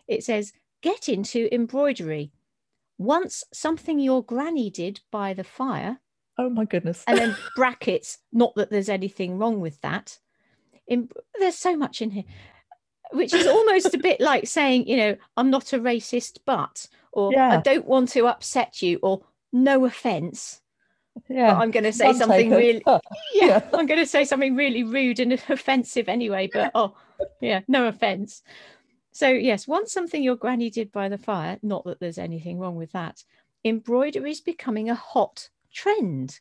It 0.07 0.23
says, 0.23 0.53
get 0.81 1.09
into 1.09 1.53
embroidery. 1.53 2.31
Once 2.97 3.43
something 3.51 3.99
your 3.99 4.23
granny 4.23 4.69
did 4.69 5.01
by 5.11 5.33
the 5.33 5.43
fire, 5.43 5.99
oh 6.37 6.49
my 6.49 6.63
goodness 6.63 7.03
and 7.07 7.17
then 7.17 7.35
brackets, 7.57 8.19
not 8.31 8.55
that 8.55 8.69
there's 8.69 8.89
anything 8.89 9.37
wrong 9.37 9.59
with 9.59 9.81
that. 9.81 10.17
In, 10.87 11.09
there's 11.39 11.57
so 11.57 11.75
much 11.75 12.01
in 12.01 12.11
here, 12.11 12.23
which 13.13 13.33
is 13.33 13.47
almost 13.47 13.93
a 13.93 13.97
bit 13.97 14.19
like 14.19 14.47
saying, 14.47 14.87
you 14.87 14.97
know, 14.97 15.15
I'm 15.37 15.49
not 15.49 15.73
a 15.73 15.79
racist, 15.79 16.39
but, 16.45 16.87
or 17.11 17.37
I 17.37 17.57
don't 17.57 17.85
want 17.85 18.09
to 18.09 18.27
upset 18.27 18.81
you, 18.81 18.99
or 19.01 19.21
no 19.51 19.85
offense, 19.85 20.61
yeah 21.29 21.53
but 21.53 21.61
I'm 21.61 21.71
going 21.71 21.83
to 21.83 21.93
say 21.93 22.13
something 22.13 22.49
really, 22.49 22.83
yeah, 22.87 22.99
Yeah. 23.33 23.61
I'm 23.73 23.85
going 23.85 23.99
to 23.99 24.05
say 24.05 24.25
something 24.25 24.55
really 24.55 24.83
rude 24.83 25.19
and 25.19 25.33
offensive 25.49 26.09
anyway, 26.09 26.49
but 26.51 26.71
oh, 26.75 26.95
yeah, 27.39 27.61
no 27.67 27.87
offense. 27.87 28.41
So, 29.11 29.29
yes, 29.29 29.67
once 29.67 29.91
something 29.91 30.23
your 30.23 30.35
granny 30.35 30.71
did 30.71 30.91
by 30.91 31.07
the 31.07 31.19
fire, 31.19 31.59
not 31.61 31.85
that 31.85 31.99
there's 31.99 32.17
anything 32.17 32.57
wrong 32.57 32.75
with 32.75 32.91
that, 32.93 33.23
embroidery 33.63 34.31
is 34.31 34.41
becoming 34.41 34.89
a 34.89 34.95
hot 34.95 35.49
trend. 35.71 36.39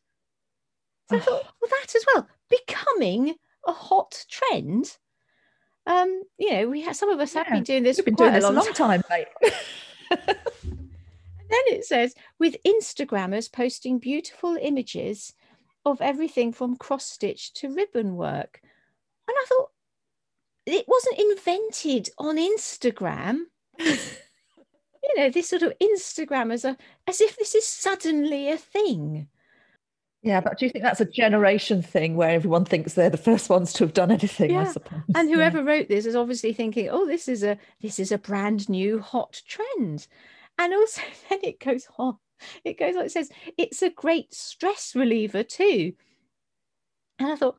So 1.11 1.16
I 1.16 1.20
thought, 1.20 1.42
well, 1.61 1.70
that 1.70 1.94
as 1.94 2.04
well, 2.14 2.28
becoming 2.48 3.35
a 3.66 3.72
hot 3.72 4.24
trend. 4.28 4.96
Um, 5.87 6.23
you 6.38 6.53
know, 6.53 6.68
we 6.68 6.83
have 6.83 6.97
some 6.97 7.11
of 7.11 7.18
us 7.21 7.35
have 7.35 7.47
Yeah, 7.47 7.55
been 7.55 7.64
doing 7.64 7.83
this 7.83 7.99
You've 7.99 8.07
been 8.07 8.14
doing 8.14 8.33
this 8.33 8.45
a 8.45 8.49
a 8.49 8.53
long 8.53 8.64
long 8.64 8.73
time. 8.73 9.03
time, 9.03 9.27
mate. 10.11 10.29
Then 11.53 11.77
it 11.77 11.85
says, 11.85 12.14
with 12.38 12.57
Instagrammers 12.66 13.53
posting 13.53 13.99
beautiful 13.99 14.57
images 14.59 15.35
of 15.85 16.01
everything 16.01 16.51
from 16.53 16.77
cross 16.77 17.05
stitch 17.05 17.53
to 17.55 17.75
ribbon 17.75 18.16
work. 18.16 18.61
And 19.29 19.35
I 19.37 19.45
thought, 19.49 19.68
it 20.64 20.87
wasn't 20.88 21.18
invented 21.18 22.09
on 22.16 22.37
Instagram. 22.38 23.40
you 23.79 23.97
know, 25.16 25.29
this 25.29 25.51
sort 25.51 25.62
of 25.62 25.75
Instagrammers 25.79 26.64
are 26.66 26.77
as 27.07 27.21
if 27.21 27.37
this 27.37 27.55
is 27.55 27.66
suddenly 27.66 28.49
a 28.49 28.57
thing. 28.57 29.29
Yeah, 30.22 30.40
but 30.40 30.56
do 30.56 30.64
you 30.64 30.70
think 30.70 30.85
that's 30.85 31.00
a 31.00 31.04
generation 31.04 31.82
thing 31.82 32.14
where 32.14 32.30
everyone 32.30 32.64
thinks 32.64 32.94
they're 32.94 33.11
the 33.11 33.16
first 33.16 33.50
ones 33.50 33.72
to 33.74 33.85
have 33.85 33.92
done 33.92 34.12
anything? 34.12 34.56
I 34.56 34.70
suppose. 34.70 35.00
And 35.14 35.28
Yeah. 35.28 35.37
whoever 35.37 35.64
wrote 35.64 35.88
this 35.88 36.06
is 36.06 36.14
obviously 36.14 36.52
thinking, 36.52 36.88
oh, 36.90 37.06
this 37.06 37.26
is 37.26 37.42
a 37.42 37.58
this 37.80 37.98
is 37.98 38.12
a 38.12 38.18
brand 38.18 38.68
new 38.68 39.00
hot 39.00 39.42
trend. 39.46 40.06
And 40.58 40.72
also 40.74 41.02
then 41.28 41.40
it 41.42 41.58
goes 41.58 41.88
on. 41.98 42.18
It 42.64 42.78
goes 42.78 42.96
on, 42.96 43.04
it 43.04 43.12
says 43.12 43.30
it's 43.58 43.82
a 43.82 43.90
great 43.90 44.32
stress 44.32 44.94
reliever 44.94 45.42
too. 45.42 45.94
And 47.18 47.32
I 47.32 47.37
thought, 47.37 47.58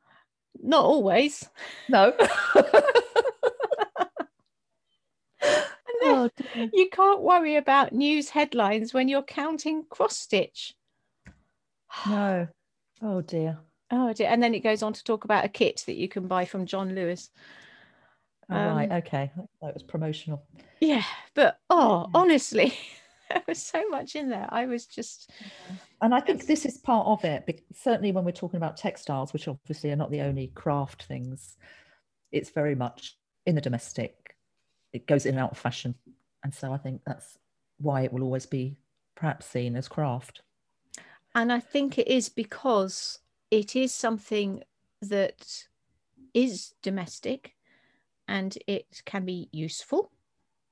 not 0.61 0.85
always. 0.85 1.49
no. 1.89 2.13
Oh, 6.05 6.29
you 6.73 6.89
can't 6.91 7.21
worry 7.21 7.55
about 7.55 7.93
news 7.93 8.29
headlines 8.29 8.93
when 8.93 9.07
you're 9.07 9.23
counting 9.23 9.85
cross 9.89 10.17
stitch. 10.17 10.73
No. 12.07 12.47
Oh 13.01 13.21
dear. 13.21 13.57
Oh 13.91 14.13
dear. 14.13 14.29
And 14.29 14.41
then 14.41 14.53
it 14.55 14.61
goes 14.61 14.83
on 14.83 14.93
to 14.93 15.03
talk 15.03 15.23
about 15.25 15.45
a 15.45 15.49
kit 15.49 15.83
that 15.87 15.95
you 15.95 16.07
can 16.07 16.27
buy 16.27 16.45
from 16.45 16.65
John 16.65 16.95
Lewis. 16.95 17.29
All 18.49 18.57
right. 18.57 18.91
Um, 18.91 18.97
Okay. 18.97 19.31
That 19.61 19.73
was 19.73 19.83
promotional. 19.83 20.43
Yeah, 20.79 21.03
but 21.33 21.57
oh, 21.69 22.01
Yeah. 22.13 22.19
honestly, 22.19 22.73
there 23.29 23.43
was 23.47 23.61
so 23.61 23.87
much 23.89 24.15
in 24.15 24.29
there. 24.29 24.47
I 24.49 24.65
was 24.65 24.85
just 24.85 25.31
And 26.01 26.13
I 26.13 26.19
think 26.19 26.45
this 26.45 26.65
is 26.65 26.77
part 26.77 27.07
of 27.07 27.23
it. 27.23 27.63
Certainly, 27.73 28.11
when 28.11 28.25
we're 28.25 28.31
talking 28.31 28.57
about 28.57 28.77
textiles, 28.77 29.31
which 29.33 29.47
obviously 29.47 29.91
are 29.91 29.95
not 29.95 30.11
the 30.11 30.21
only 30.21 30.47
craft 30.47 31.03
things, 31.03 31.57
it's 32.31 32.49
very 32.49 32.75
much 32.75 33.17
in 33.45 33.55
the 33.55 33.61
domestic. 33.61 34.35
It 34.91 35.07
goes 35.07 35.25
in 35.25 35.35
and 35.35 35.43
out 35.43 35.51
of 35.51 35.57
fashion, 35.57 35.95
and 36.43 36.53
so 36.53 36.71
I 36.71 36.77
think 36.77 37.01
that's 37.05 37.37
why 37.79 38.01
it 38.01 38.13
will 38.13 38.23
always 38.23 38.45
be 38.45 38.77
perhaps 39.15 39.45
seen 39.47 39.75
as 39.75 39.87
craft. 39.87 40.41
And 41.35 41.51
I 41.51 41.59
think 41.59 41.97
it 41.97 42.07
is 42.07 42.29
because 42.29 43.19
it 43.49 43.75
is 43.75 43.93
something 43.93 44.63
that 45.01 45.65
is 46.33 46.73
domestic 46.81 47.55
and 48.27 48.57
it 48.67 49.01
can 49.05 49.25
be 49.25 49.49
useful. 49.51 50.11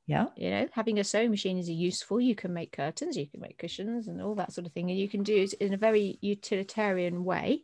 Yeah. 0.08 0.28
You 0.36 0.50
know, 0.50 0.67
having 0.74 1.00
a 1.00 1.04
sewing 1.04 1.32
machine 1.32 1.58
is 1.58 1.69
useful. 1.69 2.19
You 2.19 2.36
can 2.36 2.54
make 2.54 2.71
curtains, 2.71 3.17
you 3.17 3.28
can 3.28 3.39
make 3.39 3.58
cushions, 3.58 4.08
and 4.08 4.21
all 4.21 4.36
that 4.36 4.52
sort 4.52 4.67
of 4.67 4.74
thing. 4.74 4.89
And 4.89 5.00
you 5.00 5.08
can 5.08 5.24
do 5.24 5.36
it 5.36 5.54
in 5.54 5.74
a 5.74 5.78
very 5.78 6.17
utilitarian 6.21 7.24
way. 7.24 7.63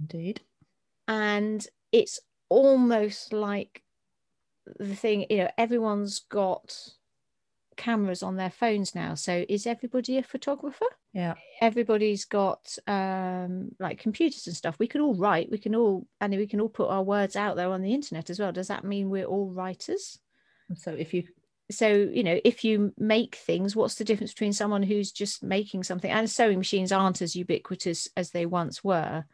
Indeed. 0.00 0.40
And 1.06 1.66
it's 1.92 2.18
almost 2.48 3.32
like 3.32 3.82
the 4.78 4.96
thing, 4.96 5.26
you 5.30 5.38
know, 5.38 5.50
everyone's 5.58 6.20
got 6.20 6.76
cameras 7.76 8.22
on 8.22 8.36
their 8.36 8.50
phones 8.50 8.94
now. 8.94 9.14
So 9.14 9.44
is 9.48 9.66
everybody 9.66 10.18
a 10.18 10.22
photographer? 10.22 10.86
Yeah. 11.12 11.34
everybody's 11.60 12.24
got 12.24 12.76
um 12.88 13.70
like 13.78 14.00
computers 14.00 14.48
and 14.48 14.56
stuff 14.56 14.76
we 14.80 14.88
can 14.88 15.00
all 15.00 15.14
write 15.14 15.48
we 15.48 15.58
can 15.58 15.76
all 15.76 16.08
and 16.20 16.34
we 16.34 16.48
can 16.48 16.60
all 16.60 16.68
put 16.68 16.90
our 16.90 17.04
words 17.04 17.36
out 17.36 17.54
there 17.54 17.70
on 17.70 17.82
the 17.82 17.94
internet 17.94 18.30
as 18.30 18.40
well 18.40 18.50
does 18.50 18.66
that 18.66 18.82
mean 18.82 19.10
we're 19.10 19.24
all 19.24 19.48
writers 19.52 20.18
so 20.74 20.90
if 20.92 21.14
you 21.14 21.22
so 21.70 21.86
you 21.86 22.24
know 22.24 22.40
if 22.44 22.64
you 22.64 22.92
make 22.98 23.36
things 23.36 23.76
what's 23.76 23.94
the 23.94 24.02
difference 24.04 24.32
between 24.32 24.52
someone 24.52 24.82
who's 24.82 25.12
just 25.12 25.40
making 25.44 25.84
something 25.84 26.10
and 26.10 26.28
sewing 26.28 26.58
machines 26.58 26.90
aren't 26.90 27.22
as 27.22 27.36
ubiquitous 27.36 28.08
as 28.16 28.30
they 28.30 28.44
once 28.44 28.82
were 28.82 29.24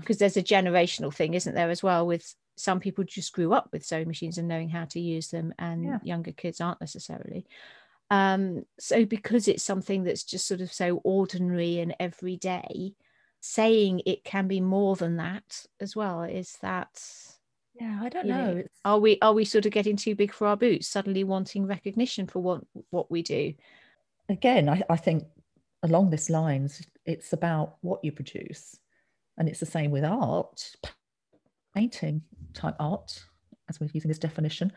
because 0.00 0.18
there's 0.18 0.36
a 0.36 0.42
generational 0.44 1.12
thing 1.12 1.34
isn't 1.34 1.56
there 1.56 1.70
as 1.70 1.82
well 1.82 2.06
with 2.06 2.36
some 2.56 2.80
people 2.80 3.04
just 3.04 3.32
grew 3.32 3.52
up 3.52 3.68
with 3.72 3.84
sewing 3.84 4.08
machines 4.08 4.38
and 4.38 4.48
knowing 4.48 4.68
how 4.68 4.84
to 4.84 5.00
use 5.00 5.28
them 5.28 5.52
and 5.58 5.84
Yeah. 5.84 5.98
younger 6.02 6.32
kids 6.32 6.60
aren't 6.60 6.80
necessarily 6.80 7.46
um 8.10 8.64
so 8.78 9.04
because 9.04 9.48
it's 9.48 9.64
something 9.64 10.04
that's 10.04 10.24
just 10.24 10.46
sort 10.46 10.60
of 10.60 10.72
so 10.72 11.00
ordinary 11.04 11.80
and 11.80 11.94
everyday 11.98 12.94
saying 13.40 14.00
it 14.06 14.24
can 14.24 14.46
be 14.48 14.60
more 14.60 14.96
than 14.96 15.16
that 15.16 15.66
as 15.80 15.94
well 15.94 16.22
is 16.22 16.56
that 16.62 17.02
yeah, 17.78 17.98
I 18.00 18.08
don't 18.08 18.26
know, 18.26 18.54
know. 18.54 18.62
Are 18.86 18.98
we 18.98 19.18
are 19.20 19.34
we 19.34 19.44
sort 19.44 19.66
of 19.66 19.72
getting 19.72 19.96
too 19.96 20.14
big 20.14 20.32
for 20.32 20.46
our 20.46 20.56
boots 20.56 20.88
suddenly 20.88 21.24
wanting 21.24 21.66
recognition 21.66 22.26
for 22.26 22.40
what 22.40 22.62
what 22.90 23.10
we 23.10 23.22
do 23.22 23.52
again, 24.28 24.68
I, 24.68 24.82
I 24.88 24.96
think 24.96 25.24
along 25.82 26.10
this 26.10 26.30
lines, 26.30 26.82
it's 27.04 27.32
about 27.32 27.76
what 27.80 28.04
you 28.04 28.12
produce. 28.12 28.76
And 29.38 29.48
it's 29.48 29.60
the 29.60 29.66
same 29.66 29.90
with 29.90 30.04
art, 30.04 30.74
painting 31.76 32.22
type 32.54 32.74
art, 32.80 33.22
as 33.68 33.78
we're 33.78 33.90
using 33.92 34.08
this 34.08 34.18
definition. 34.18 34.72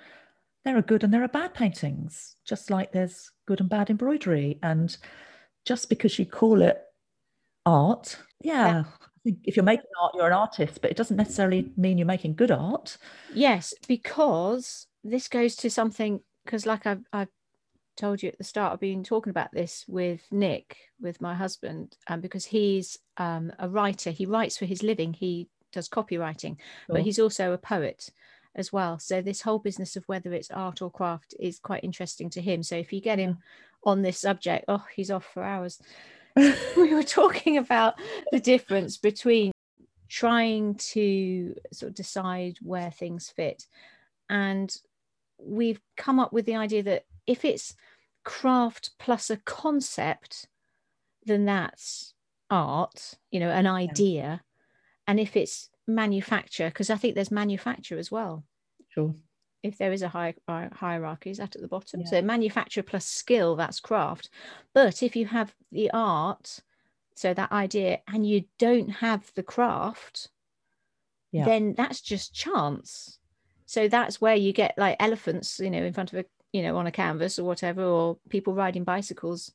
There 0.66 0.78
are 0.78 0.82
good 0.82 1.04
and 1.04 1.14
there 1.14 1.24
are 1.24 1.30
bad 1.30 1.54
paintings, 1.54 2.36
just 2.46 2.70
like 2.70 2.92
there's 2.92 3.32
good 3.48 3.62
and 3.62 3.70
bad 3.70 3.90
embroidery. 3.90 4.60
And 4.62 4.96
just 5.66 5.88
because 5.88 6.20
you 6.20 6.26
call 6.26 6.62
it 6.62 6.82
art, 7.66 8.18
yeah, 8.42 8.84
I 8.86 9.20
think 9.24 9.40
if 9.46 9.56
you're 9.56 9.64
making 9.64 9.86
art, 10.02 10.14
you're 10.16 10.28
an 10.28 10.34
artist, 10.34 10.82
but 10.82 10.92
it 10.92 10.98
doesn't 10.98 11.16
necessarily 11.16 11.72
mean 11.78 11.98
you're 11.98 12.06
making 12.06 12.36
good 12.36 12.52
art. 12.52 12.98
Yes, 13.34 13.74
because 13.88 14.88
this 15.04 15.30
goes 15.30 15.56
to 15.58 15.70
something 15.70 16.20
because, 16.44 16.66
like 16.66 16.86
I've, 16.86 17.04
I've 17.14 17.30
told 17.96 18.22
you 18.22 18.30
at 18.30 18.38
the 18.38 18.44
start, 18.44 18.74
I've 18.74 18.80
been 18.82 19.04
talking 19.04 19.32
about 19.32 19.52
this 19.54 19.86
with 19.88 20.22
Nick, 20.32 20.76
with 21.00 21.22
my 21.22 21.36
husband, 21.36 21.96
um, 22.08 22.20
because 22.20 22.46
he's 22.46 22.98
um, 23.16 23.54
a 23.60 23.70
writer. 23.70 24.12
He 24.12 24.26
writes 24.26 24.58
for 24.58 24.66
his 24.66 24.84
living. 24.84 25.14
He 25.14 25.48
does 25.72 25.90
copywriting, 25.90 26.58
but 26.88 27.02
he's 27.02 27.20
also 27.20 27.54
a 27.54 27.58
poet 27.58 28.10
as 28.56 28.74
well. 28.74 29.00
So 29.00 29.22
this 29.22 29.42
whole 29.42 29.60
business 29.60 29.96
of 29.96 30.04
whether 30.06 30.34
it's 30.34 30.52
art 30.52 30.82
or 30.82 30.92
craft 30.92 31.36
is 31.40 31.60
quite 31.60 31.84
interesting 31.84 32.30
to 32.32 32.42
him. 32.42 32.64
So 32.64 32.76
if 32.76 32.92
you 32.92 33.02
get 33.02 33.20
him 33.20 33.38
on 33.84 34.02
this 34.02 34.20
subject. 34.20 34.66
Oh, 34.68 34.86
he's 34.96 35.12
off 35.12 35.26
for 35.26 35.44
hours. 35.44 35.82
we 36.36 36.94
were 36.94 37.04
talking 37.04 37.58
about 37.58 37.96
the 38.32 38.40
difference 38.40 38.98
between 38.98 39.52
trying 40.08 40.76
to 40.76 41.56
sort 41.72 41.90
of 41.90 41.96
decide 41.96 42.58
where 42.62 42.92
things 42.92 43.30
fit. 43.30 43.66
And 44.30 44.76
we've 45.40 45.82
come 45.98 46.20
up 46.20 46.34
with 46.34 46.46
the 46.46 46.56
idea 46.56 46.84
that 46.84 47.06
if 47.28 47.46
it's 47.46 47.76
craft 48.24 48.92
plus 49.00 49.30
a 49.30 49.38
concept, 49.38 50.48
then 51.26 51.46
that's 51.46 52.14
art, 52.50 53.16
you 53.32 53.40
know, 53.40 53.50
an 53.50 53.68
idea. 53.68 54.42
And 55.10 55.20
if 55.20 55.36
it's 55.36 55.70
manufacture, 55.88 56.68
because 56.68 56.92
I 56.92 56.96
think 56.96 57.16
there's 57.16 57.32
manufacture 57.32 57.98
as 57.98 58.12
well. 58.12 58.44
Sure. 58.90 59.16
If 59.64 59.80
there 59.80 59.92
is 59.92 60.04
a 60.04 60.08
hierarchy, 60.08 61.32
is 61.32 61.40
that 61.40 61.56
at 61.56 61.62
the 61.64 61.68
bottom? 61.68 62.02
Yeah. 62.02 62.06
So 62.06 62.22
manufacture 62.22 62.84
plus 62.84 63.08
skill, 63.08 63.56
that's 63.56 63.80
craft. 63.80 64.30
But 64.76 65.02
if 65.02 65.16
you 65.16 65.26
have 65.26 65.56
the 65.72 65.90
art, 65.92 66.60
so 67.16 67.34
that 67.34 67.52
idea, 67.52 68.02
and 68.08 68.24
you 68.24 68.44
don't 68.60 68.90
have 68.90 69.32
the 69.34 69.42
craft, 69.42 70.30
yeah. 71.32 71.44
then 71.44 71.74
that's 71.74 72.02
just 72.02 72.36
chance. 72.36 73.18
So 73.66 73.88
that's 73.88 74.22
where 74.22 74.36
you 74.36 74.54
get 74.54 74.76
like 74.78 74.96
elephants, 75.00 75.60
you 75.60 75.72
know, 75.72 75.84
in 75.84 75.94
front 75.94 76.14
of 76.14 76.20
a, 76.20 76.26
you 76.54 76.62
know, 76.62 76.78
on 76.78 76.86
a 76.86 76.92
canvas 76.92 77.40
or 77.40 77.46
whatever, 77.46 77.84
or 77.84 78.20
people 78.30 78.54
riding 78.54 78.84
bicycles 78.84 79.52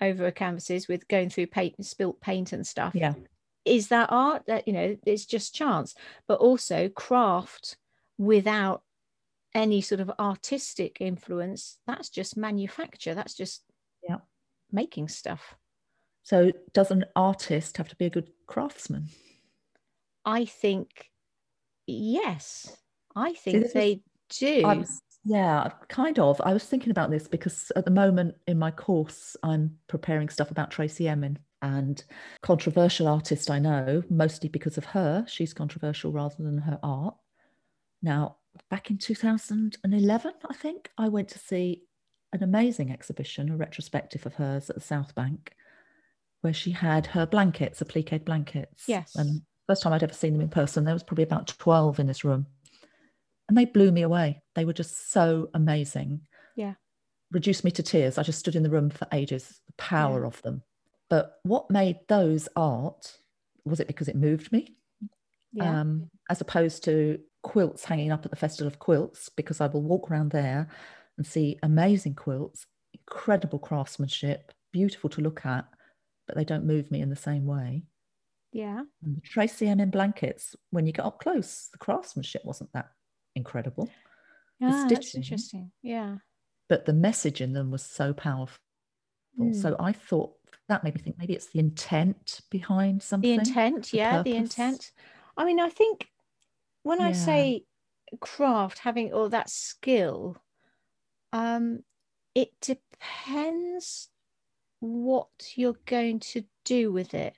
over 0.00 0.30
canvases 0.30 0.88
with 0.88 1.08
going 1.08 1.30
through 1.30 1.46
paint, 1.46 1.84
spilt 1.86 2.20
paint 2.20 2.52
and 2.52 2.66
stuff. 2.66 2.94
Yeah. 2.94 3.14
Is 3.64 3.88
that 3.88 4.08
art? 4.10 4.44
That 4.46 4.66
you 4.66 4.74
know, 4.74 4.96
it's 5.06 5.26
just 5.26 5.54
chance, 5.54 5.94
but 6.26 6.38
also 6.38 6.88
craft 6.88 7.76
without 8.18 8.82
any 9.54 9.80
sort 9.80 10.00
of 10.00 10.10
artistic 10.18 10.98
influence. 11.00 11.78
That's 11.86 12.08
just 12.08 12.36
manufacture. 12.36 13.14
That's 13.14 13.34
just 13.34 13.62
yeah, 14.08 14.18
making 14.70 15.08
stuff. 15.08 15.54
So, 16.22 16.52
does 16.72 16.90
an 16.90 17.04
artist 17.16 17.76
have 17.76 17.88
to 17.88 17.96
be 17.96 18.06
a 18.06 18.10
good 18.10 18.30
craftsman? 18.46 19.08
I 20.24 20.44
think 20.44 21.10
yes. 21.86 22.76
I 23.14 23.34
think 23.34 23.72
they 23.72 24.02
do. 24.30 24.62
Was, 24.62 25.02
yeah, 25.24 25.70
kind 25.88 26.18
of. 26.18 26.40
I 26.44 26.52
was 26.52 26.64
thinking 26.64 26.90
about 26.90 27.10
this 27.10 27.28
because 27.28 27.70
at 27.76 27.84
the 27.84 27.90
moment 27.90 28.36
in 28.46 28.58
my 28.58 28.70
course, 28.70 29.36
I'm 29.42 29.78
preparing 29.88 30.28
stuff 30.28 30.50
about 30.50 30.70
Tracey 30.70 31.08
Emin 31.08 31.38
and 31.62 32.02
controversial 32.42 33.08
artist 33.08 33.50
I 33.50 33.58
know, 33.58 34.02
mostly 34.10 34.48
because 34.48 34.76
of 34.76 34.84
her. 34.86 35.24
She's 35.28 35.54
controversial 35.54 36.12
rather 36.12 36.36
than 36.38 36.58
her 36.58 36.78
art. 36.82 37.14
Now, 38.02 38.36
back 38.68 38.90
in 38.90 38.98
2011, 38.98 40.32
I 40.48 40.54
think, 40.54 40.90
I 40.98 41.08
went 41.08 41.28
to 41.28 41.38
see 41.38 41.84
an 42.32 42.42
amazing 42.42 42.90
exhibition, 42.90 43.50
a 43.50 43.56
retrospective 43.56 44.26
of 44.26 44.34
hers 44.34 44.68
at 44.68 44.76
the 44.76 44.82
South 44.82 45.14
Bank, 45.14 45.52
where 46.40 46.52
she 46.52 46.72
had 46.72 47.06
her 47.06 47.26
blankets, 47.26 47.80
applique 47.80 48.24
blankets. 48.24 48.84
Yes. 48.88 49.14
And 49.14 49.42
first 49.68 49.82
time 49.82 49.92
I'd 49.92 50.02
ever 50.02 50.12
seen 50.12 50.32
them 50.32 50.42
in 50.42 50.48
person, 50.48 50.84
there 50.84 50.94
was 50.94 51.04
probably 51.04 51.24
about 51.24 51.46
12 51.46 52.00
in 52.00 52.06
this 52.06 52.24
room 52.24 52.46
and 53.48 53.58
they 53.58 53.66
blew 53.66 53.92
me 53.92 54.00
away. 54.02 54.42
They 54.54 54.64
were 54.64 54.72
just 54.72 55.12
so 55.12 55.50
amazing. 55.52 56.22
Yeah. 56.56 56.74
Reduced 57.30 57.64
me 57.64 57.70
to 57.72 57.82
tears. 57.82 58.16
I 58.16 58.22
just 58.22 58.38
stood 58.38 58.56
in 58.56 58.62
the 58.62 58.70
room 58.70 58.88
for 58.88 59.06
ages, 59.12 59.60
the 59.66 59.74
power 59.74 60.22
yeah. 60.22 60.26
of 60.26 60.40
them. 60.40 60.62
But 61.12 61.40
what 61.42 61.70
made 61.70 61.98
those 62.08 62.48
art 62.56 63.18
was 63.66 63.80
it 63.80 63.86
because 63.86 64.08
it 64.08 64.16
moved 64.16 64.50
me? 64.50 64.78
Yeah. 65.52 65.80
Um, 65.80 66.08
as 66.30 66.40
opposed 66.40 66.84
to 66.84 67.18
quilts 67.42 67.84
hanging 67.84 68.10
up 68.10 68.24
at 68.24 68.30
the 68.30 68.36
Festival 68.38 68.66
of 68.66 68.78
Quilts, 68.78 69.28
because 69.28 69.60
I 69.60 69.66
will 69.66 69.82
walk 69.82 70.10
around 70.10 70.30
there 70.30 70.68
and 71.18 71.26
see 71.26 71.58
amazing 71.62 72.14
quilts, 72.14 72.64
incredible 72.94 73.58
craftsmanship, 73.58 74.52
beautiful 74.72 75.10
to 75.10 75.20
look 75.20 75.44
at, 75.44 75.66
but 76.26 76.34
they 76.34 76.46
don't 76.46 76.64
move 76.64 76.90
me 76.90 77.02
in 77.02 77.10
the 77.10 77.14
same 77.14 77.44
way. 77.44 77.82
Yeah. 78.50 78.80
And 79.04 79.16
the 79.18 79.20
Tracey 79.20 79.68
Emin 79.68 79.90
blankets, 79.90 80.56
when 80.70 80.86
you 80.86 80.94
get 80.94 81.04
up 81.04 81.20
close, 81.20 81.68
the 81.72 81.78
craftsmanship 81.78 82.42
wasn't 82.46 82.72
that 82.72 82.88
incredible. 83.36 83.90
Yeah, 84.60 84.86
that's 84.88 85.14
interesting. 85.14 85.72
Yeah. 85.82 86.16
But 86.70 86.86
the 86.86 86.94
message 86.94 87.42
in 87.42 87.52
them 87.52 87.70
was 87.70 87.82
so 87.82 88.14
powerful. 88.14 88.56
Mm. 89.38 89.54
So 89.54 89.76
I 89.78 89.92
thought 89.92 90.36
that 90.68 90.84
made 90.84 90.94
me 90.94 91.00
think 91.00 91.18
maybe 91.18 91.34
it's 91.34 91.48
the 91.48 91.58
intent 91.58 92.40
behind 92.50 93.02
something. 93.02 93.30
The 93.30 93.38
intent, 93.38 93.90
the 93.90 93.98
yeah, 93.98 94.18
purpose. 94.18 94.32
the 94.32 94.36
intent. 94.36 94.92
I 95.36 95.44
mean, 95.44 95.60
I 95.60 95.68
think 95.68 96.08
when 96.82 97.00
yeah. 97.00 97.08
I 97.08 97.12
say 97.12 97.64
craft, 98.20 98.78
having 98.78 99.12
all 99.12 99.28
that 99.28 99.50
skill, 99.50 100.36
um, 101.32 101.80
it 102.34 102.52
depends 102.60 104.08
what 104.80 105.28
you're 105.54 105.76
going 105.86 106.20
to 106.20 106.44
do 106.64 106.92
with 106.92 107.14
it. 107.14 107.36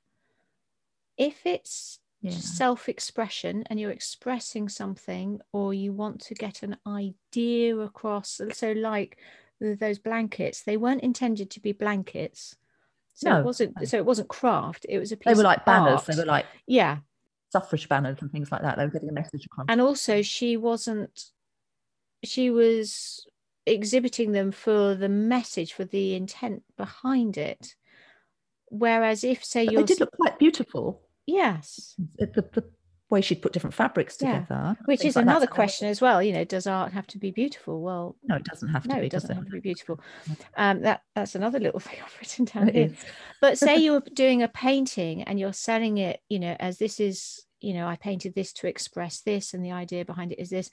If 1.17 1.47
it's 1.47 2.01
yeah. 2.25 2.31
self-expression 2.31 3.65
and 3.69 3.79
you're 3.79 3.91
expressing 3.91 4.69
something 4.69 5.41
or 5.53 5.75
you 5.75 5.93
want 5.93 6.21
to 6.23 6.35
get 6.35 6.63
an 6.63 6.77
idea 6.87 7.77
across 7.77 8.41
so 8.53 8.73
like 8.73 9.19
those 9.61 9.99
blankets 9.99 10.63
they 10.63 10.79
weren't 10.79 11.03
intended 11.03 11.51
to 11.51 11.61
be 11.61 11.73
blankets 11.73 12.57
so 13.15 13.31
no. 13.31 13.41
it 13.41 13.45
wasn't 13.45 13.89
so 13.89 13.97
it 13.97 14.05
wasn't 14.05 14.29
craft 14.29 14.85
it 14.89 14.99
was 14.99 15.13
a 15.13 15.17
piece 15.17 15.33
they 15.33 15.37
were 15.37 15.43
like 15.43 15.65
banners 15.65 16.01
art. 16.01 16.07
they 16.07 16.17
were 16.17 16.27
like 16.27 16.47
yeah 16.67 16.99
suffrage 17.51 17.89
banners 17.89 18.19
and 18.21 18.31
things 18.31 18.51
like 18.51 18.63
that 18.63 18.77
they 18.77 18.85
were 18.85 18.91
getting 18.91 19.09
a 19.09 19.13
message 19.13 19.47
across 19.47 19.67
and 19.69 19.81
also 19.81 20.23
she 20.23 20.57
wasn't 20.57 21.31
she 22.25 22.51
was 22.51 23.27
exhibiting 23.67 24.33
them 24.33 24.51
for 24.51 24.95
the 24.95 25.09
message 25.09 25.73
for 25.73 25.85
the 25.85 26.15
intent 26.15 26.63
behind 26.77 27.39
it 27.39 27.77
whereas 28.69 29.25
if 29.25 29.45
say 29.45 29.65
you 29.65 29.83
did 29.85 30.01
look 30.01 30.13
quite 30.13 30.39
beautiful 30.39 31.01
Yes. 31.27 31.95
The, 32.19 32.27
the 32.27 32.65
way 33.11 33.21
she'd 33.21 33.43
put 33.43 33.53
different 33.53 33.75
fabrics 33.75 34.17
together. 34.17 34.47
Yeah. 34.51 34.75
Which 34.87 35.05
is 35.05 35.17
like 35.17 35.25
another 35.25 35.47
question 35.47 35.89
as 35.89 36.01
well. 36.01 36.23
You 36.23 36.33
know, 36.33 36.45
does 36.45 36.67
art 36.67 36.93
have 36.93 37.07
to 37.09 37.19
be 37.19 37.31
beautiful? 37.31 37.81
Well, 37.83 38.17
no, 38.25 38.37
it 38.37 38.45
doesn't 38.45 38.69
have 38.69 38.85
to 38.85 38.89
no, 38.89 39.01
be. 39.01 39.07
it 39.07 39.13
doesn't 39.13 39.29
does 39.29 39.37
have 39.37 39.45
to 39.47 39.53
be 39.53 39.61
beautiful. 39.61 40.01
Um, 40.57 40.83
that 40.83 41.03
that's 41.15 41.35
another 41.35 41.61
little 41.61 41.81
thing 41.87 41.99
I've 42.05 42.17
written 42.21 42.45
down 42.47 42.69
it 42.69 42.75
here. 42.75 42.87
Is. 42.87 43.05
But 43.41 43.59
say 43.59 43.77
you're 43.83 44.01
doing 44.01 44.43
a 44.43 44.49
painting 44.49 45.23
and 45.23 45.39
you're 45.39 45.53
selling 45.53 45.99
it, 45.99 46.21
you 46.29 46.39
know, 46.39 46.57
as 46.59 46.79
this 46.79 47.01
is, 47.01 47.45
you 47.61 47.75
know, 47.75 47.87
I 47.87 47.97
painted 47.97 48.35
this 48.35 48.53
to 48.55 48.67
express 48.67 49.21
this, 49.21 49.55
and 49.55 49.65
the 49.65 49.73
idea 49.73 50.05
behind 50.05 50.33
it 50.33 50.41
is 50.41 50.51
this. 50.51 50.71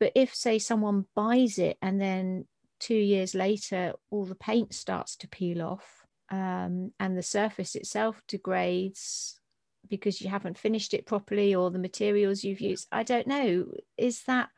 But 0.00 0.12
if, 0.14 0.34
say, 0.34 0.58
someone 0.58 1.06
buys 1.14 1.58
it 1.58 1.78
and 1.80 2.00
then 2.00 2.46
two 2.80 2.94
years 2.94 3.34
later, 3.34 3.94
all 4.10 4.24
the 4.24 4.34
paint 4.34 4.74
starts 4.74 5.16
to 5.16 5.28
peel 5.28 5.62
off 5.62 6.04
um, 6.30 6.92
and 6.98 7.16
the 7.16 7.22
surface 7.22 7.74
itself 7.74 8.20
degrades 8.26 9.40
because 9.88 10.20
you 10.20 10.28
haven't 10.28 10.58
finished 10.58 10.94
it 10.94 11.06
properly 11.06 11.54
or 11.54 11.70
the 11.70 11.78
materials 11.78 12.44
you've 12.44 12.60
used 12.60 12.88
i 12.92 13.02
don't 13.02 13.26
know. 13.26 13.66
Is 13.96 14.22
that 14.24 14.48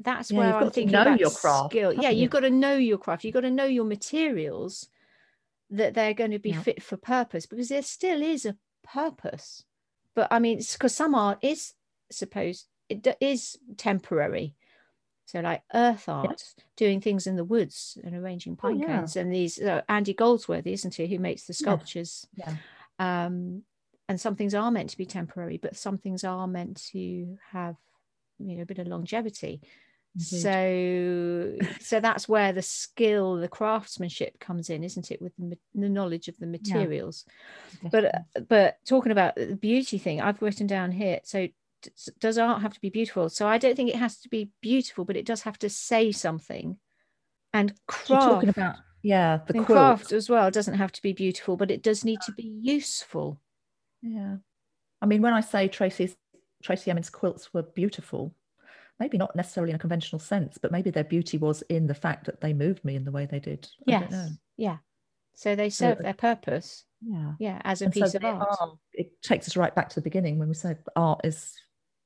that's 0.00 0.30
yeah, 0.30 0.38
where 0.38 0.54
i'm 0.56 0.70
thinking 0.70 0.92
know 0.92 1.02
about 1.02 1.20
your 1.20 1.30
craft 1.30 1.70
skill. 1.70 1.92
yeah 1.92 2.10
you? 2.10 2.22
you've 2.22 2.30
got 2.30 2.40
to 2.40 2.50
know 2.50 2.76
your 2.76 2.98
craft. 2.98 3.24
You've 3.24 3.34
got 3.34 3.40
to 3.40 3.50
know 3.50 3.64
your 3.64 3.84
materials 3.84 4.88
that 5.70 5.94
they're 5.94 6.14
going 6.14 6.32
to 6.32 6.38
be 6.38 6.50
yeah. 6.50 6.60
fit 6.60 6.82
for 6.82 6.96
purpose 6.96 7.46
because 7.46 7.68
there 7.68 7.82
still 7.82 8.22
is 8.22 8.44
a 8.44 8.56
purpose. 8.82 9.64
But 10.14 10.28
i 10.30 10.38
mean 10.38 10.58
because 10.58 10.94
some 10.94 11.14
art 11.14 11.38
is 11.42 11.74
supposed 12.10 12.66
it 12.88 13.16
is 13.20 13.58
temporary. 13.76 14.54
So 15.26 15.40
like 15.40 15.62
earth 15.72 16.08
art 16.08 16.42
doing 16.76 17.00
things 17.00 17.26
in 17.26 17.36
the 17.36 17.44
woods 17.44 17.96
and 18.04 18.14
arranging 18.14 18.56
pine 18.56 18.76
oh, 18.76 18.86
yeah. 18.86 18.96
cones 18.98 19.16
and 19.16 19.32
these 19.32 19.58
uh, 19.60 19.80
andy 19.88 20.12
goldsworthy 20.12 20.72
isn't 20.74 20.94
he 20.94 21.06
who 21.06 21.18
makes 21.18 21.44
the 21.44 21.54
sculptures. 21.54 22.26
Yeah. 22.36 22.56
um 22.98 23.62
and 24.08 24.20
some 24.20 24.36
things 24.36 24.54
are 24.54 24.70
meant 24.70 24.90
to 24.90 24.98
be 24.98 25.06
temporary 25.06 25.58
but 25.58 25.76
some 25.76 25.98
things 25.98 26.24
are 26.24 26.46
meant 26.46 26.82
to 26.92 27.38
have 27.52 27.76
you 28.38 28.56
know 28.56 28.62
a 28.62 28.66
bit 28.66 28.78
of 28.78 28.86
longevity. 28.86 29.60
Indeed. 30.16 30.42
so 30.42 31.66
so 31.80 31.98
that's 31.98 32.28
where 32.28 32.52
the 32.52 32.62
skill 32.62 33.34
the 33.36 33.48
craftsmanship 33.48 34.38
comes 34.38 34.70
in 34.70 34.84
isn't 34.84 35.10
it 35.10 35.20
with 35.20 35.32
the, 35.36 35.58
the 35.74 35.88
knowledge 35.88 36.28
of 36.28 36.36
the 36.38 36.46
materials? 36.46 37.24
Yeah. 37.82 37.88
but 37.90 38.48
but 38.48 38.78
talking 38.86 39.10
about 39.10 39.34
the 39.34 39.56
beauty 39.56 39.98
thing 39.98 40.20
i've 40.20 40.40
written 40.40 40.68
down 40.68 40.92
here 40.92 41.18
so 41.24 41.48
does 42.18 42.38
art 42.38 42.62
have 42.62 42.72
to 42.72 42.80
be 42.80 42.88
beautiful? 42.90 43.28
So 43.28 43.46
i 43.46 43.58
don't 43.58 43.74
think 43.74 43.90
it 43.90 43.96
has 43.96 44.18
to 44.20 44.28
be 44.28 44.50
beautiful 44.60 45.04
but 45.04 45.16
it 45.16 45.26
does 45.26 45.42
have 45.42 45.58
to 45.60 45.68
say 45.68 46.12
something. 46.12 46.78
And 47.52 47.72
craft 47.86 48.10
You're 48.10 48.20
talking 48.20 48.48
about 48.48 48.76
yeah 49.02 49.40
the 49.46 49.64
craft 49.64 50.12
as 50.12 50.30
well 50.30 50.50
doesn't 50.50 50.74
have 50.74 50.92
to 50.92 51.02
be 51.02 51.12
beautiful 51.12 51.56
but 51.56 51.70
it 51.70 51.82
does 51.82 52.04
need 52.04 52.20
to 52.22 52.32
be 52.32 52.56
useful 52.62 53.40
yeah. 54.04 54.36
I 55.00 55.06
mean, 55.06 55.22
when 55.22 55.32
I 55.32 55.40
say 55.40 55.68
Tracey's 55.68 56.16
Tracey 56.62 56.90
Emin's 56.90 57.10
quilts 57.10 57.52
were 57.52 57.62
beautiful, 57.62 58.34
maybe 59.00 59.18
not 59.18 59.34
necessarily 59.34 59.70
in 59.70 59.76
a 59.76 59.80
conventional 59.80 60.18
sense, 60.18 60.58
but 60.58 60.72
maybe 60.72 60.90
their 60.90 61.04
beauty 61.04 61.36
was 61.38 61.62
in 61.62 61.86
the 61.86 61.94
fact 61.94 62.26
that 62.26 62.40
they 62.40 62.52
moved 62.52 62.84
me 62.84 62.96
in 62.96 63.04
the 63.04 63.10
way 63.10 63.26
they 63.26 63.40
did. 63.40 63.68
I 63.88 63.90
yes. 63.90 64.30
Yeah. 64.56 64.76
So 65.34 65.56
they 65.56 65.68
serve 65.68 65.98
their 65.98 66.14
purpose. 66.14 66.84
Yeah. 67.04 67.32
Yeah. 67.38 67.60
As 67.64 67.82
a 67.82 67.86
and 67.86 67.94
piece 67.94 68.12
so 68.12 68.18
of 68.18 68.24
art. 68.24 68.56
Are, 68.60 68.72
it 68.92 69.20
takes 69.22 69.48
us 69.48 69.56
right 69.56 69.74
back 69.74 69.88
to 69.90 69.96
the 69.96 70.00
beginning 70.00 70.38
when 70.38 70.48
we 70.48 70.54
said 70.54 70.78
art 70.96 71.20
is 71.24 71.54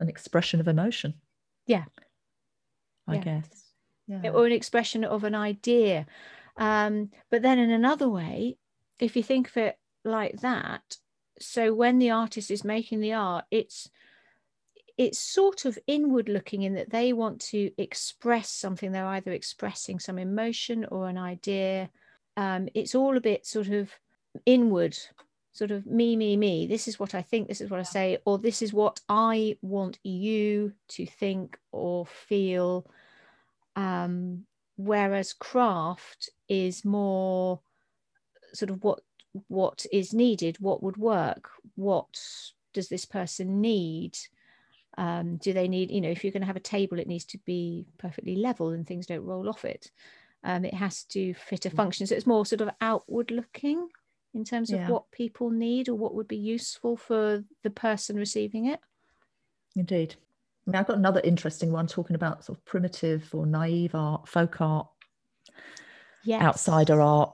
an 0.01 0.09
expression 0.09 0.61
of 0.61 0.69
emotion. 0.69 1.15
Yeah. 1.67 1.85
I 3.07 3.17
yeah. 3.17 3.21
guess. 3.21 3.65
Yeah. 4.07 4.31
Or 4.31 4.47
an 4.47 4.53
expression 4.53 5.05
of 5.05 5.25
an 5.25 5.35
idea. 5.35 6.07
Um, 6.57 7.11
but 7.31 7.43
then 7.43 7.59
in 7.59 7.71
another 7.71 8.09
way, 8.09 8.57
if 8.99 9.15
you 9.15 9.23
think 9.23 9.49
of 9.49 9.57
it 9.59 9.79
like 10.05 10.41
that, 10.41 10.97
so 11.41 11.73
when 11.75 11.99
the 11.99 12.11
artist 12.11 12.51
is 12.51 12.65
making 12.65 13.01
the 13.01 13.13
art, 13.13 13.45
it's 13.51 13.91
it's 14.97 15.21
sort 15.21 15.65
of 15.65 15.79
inward 15.87 16.29
looking 16.29 16.63
in 16.63 16.75
that 16.75 16.91
they 16.91 17.13
want 17.13 17.41
to 17.41 17.71
express 17.79 18.51
something. 18.51 18.91
They're 18.91 19.07
either 19.07 19.31
expressing 19.31 20.01
some 20.01 20.19
emotion 20.19 20.85
or 20.87 21.09
an 21.09 21.17
idea. 21.17 21.89
Um, 22.37 22.69
it's 22.75 22.97
all 22.97 23.17
a 23.17 23.21
bit 23.21 23.47
sort 23.47 23.69
of 23.69 23.91
inward, 24.45 24.99
sort 25.53 25.71
of 25.71 25.87
me, 25.87 26.17
me, 26.17 26.37
me. 26.37 26.67
This 26.67 26.89
is 26.89 26.99
what 26.99 27.15
I 27.15 27.23
think, 27.23 27.47
this 27.47 27.61
is 27.61 27.71
what 27.71 27.79
I 27.79 27.85
say, 27.85 28.19
or 28.25 28.39
this 28.39 28.61
is 28.61 28.73
what 28.73 29.01
I 29.09 29.57
want 29.63 30.01
you 30.03 30.73
to 30.89 31.07
think 31.07 31.57
or 31.71 32.05
feel. 32.05 32.91
Um, 33.77 34.47
whereas 34.77 35.33
craft 35.33 36.31
is 36.49 36.85
more 36.85 37.61
sort 38.53 38.71
of 38.71 38.83
what 38.83 39.01
what 39.49 39.87
is 39.93 40.13
needed, 40.13 40.57
what 40.61 40.83
would 40.83 40.97
work, 40.97 41.51
what 41.77 42.21
does 42.73 42.89
this 42.89 43.05
person 43.05 43.61
need 43.61 44.19
um, 44.99 45.37
do 45.37 45.53
they 45.53 45.69
need, 45.69 45.93
you 45.93 46.01
know, 46.01 46.11
if 46.11 46.25
you're 46.25 46.33
going 46.33 46.43
to 46.43 46.47
have 46.47 46.57
a 46.57 46.61
table, 46.61 46.99
it 46.99 47.07
needs 47.07 47.25
to 47.27 47.39
be 47.47 47.87
perfectly 47.99 48.35
level 48.35 48.71
and 48.71 48.85
things 48.85 49.07
don't 49.07 49.25
roll 49.25 49.49
off 49.49 49.65
it. 49.65 49.93
Um, 50.43 50.65
it 50.65 50.75
has 50.75 51.05
to 51.05 51.35
fit 51.35 51.67
a 51.67 51.71
mm. 51.71 51.77
function. 51.77 52.07
So 52.07 52.17
it's 52.17 52.27
more 52.27 52.45
sort 52.45 52.63
of 52.63 52.71
outward 52.81 53.31
looking 53.31 53.89
in 54.35 54.45
terms 54.45 54.73
of 54.73 54.81
yeah. 54.81 54.89
what 54.89 55.11
people 55.13 55.51
need 55.51 55.89
or 55.89 55.95
what 55.95 56.15
would 56.17 56.27
be 56.27 56.37
useful 56.37 56.97
for 56.97 57.45
the 57.63 57.71
person 57.71 58.17
receiving 58.17 58.67
it. 58.67 58.81
Indeed. 59.77 60.17
I 60.67 60.71
mean, 60.71 60.81
I've 60.81 60.89
got 60.89 60.99
another 60.99 61.21
interesting 61.23 61.71
one 61.71 61.87
talking 61.87 62.17
about 62.17 62.45
sort 62.45 62.59
of 62.59 62.65
primitive 62.65 63.29
or 63.33 63.47
naive 63.47 63.95
art, 63.95 64.29
folk 64.29 64.61
art, 64.61 64.89
yes. 66.25 66.43
outsider 66.43 67.01
art, 67.01 67.33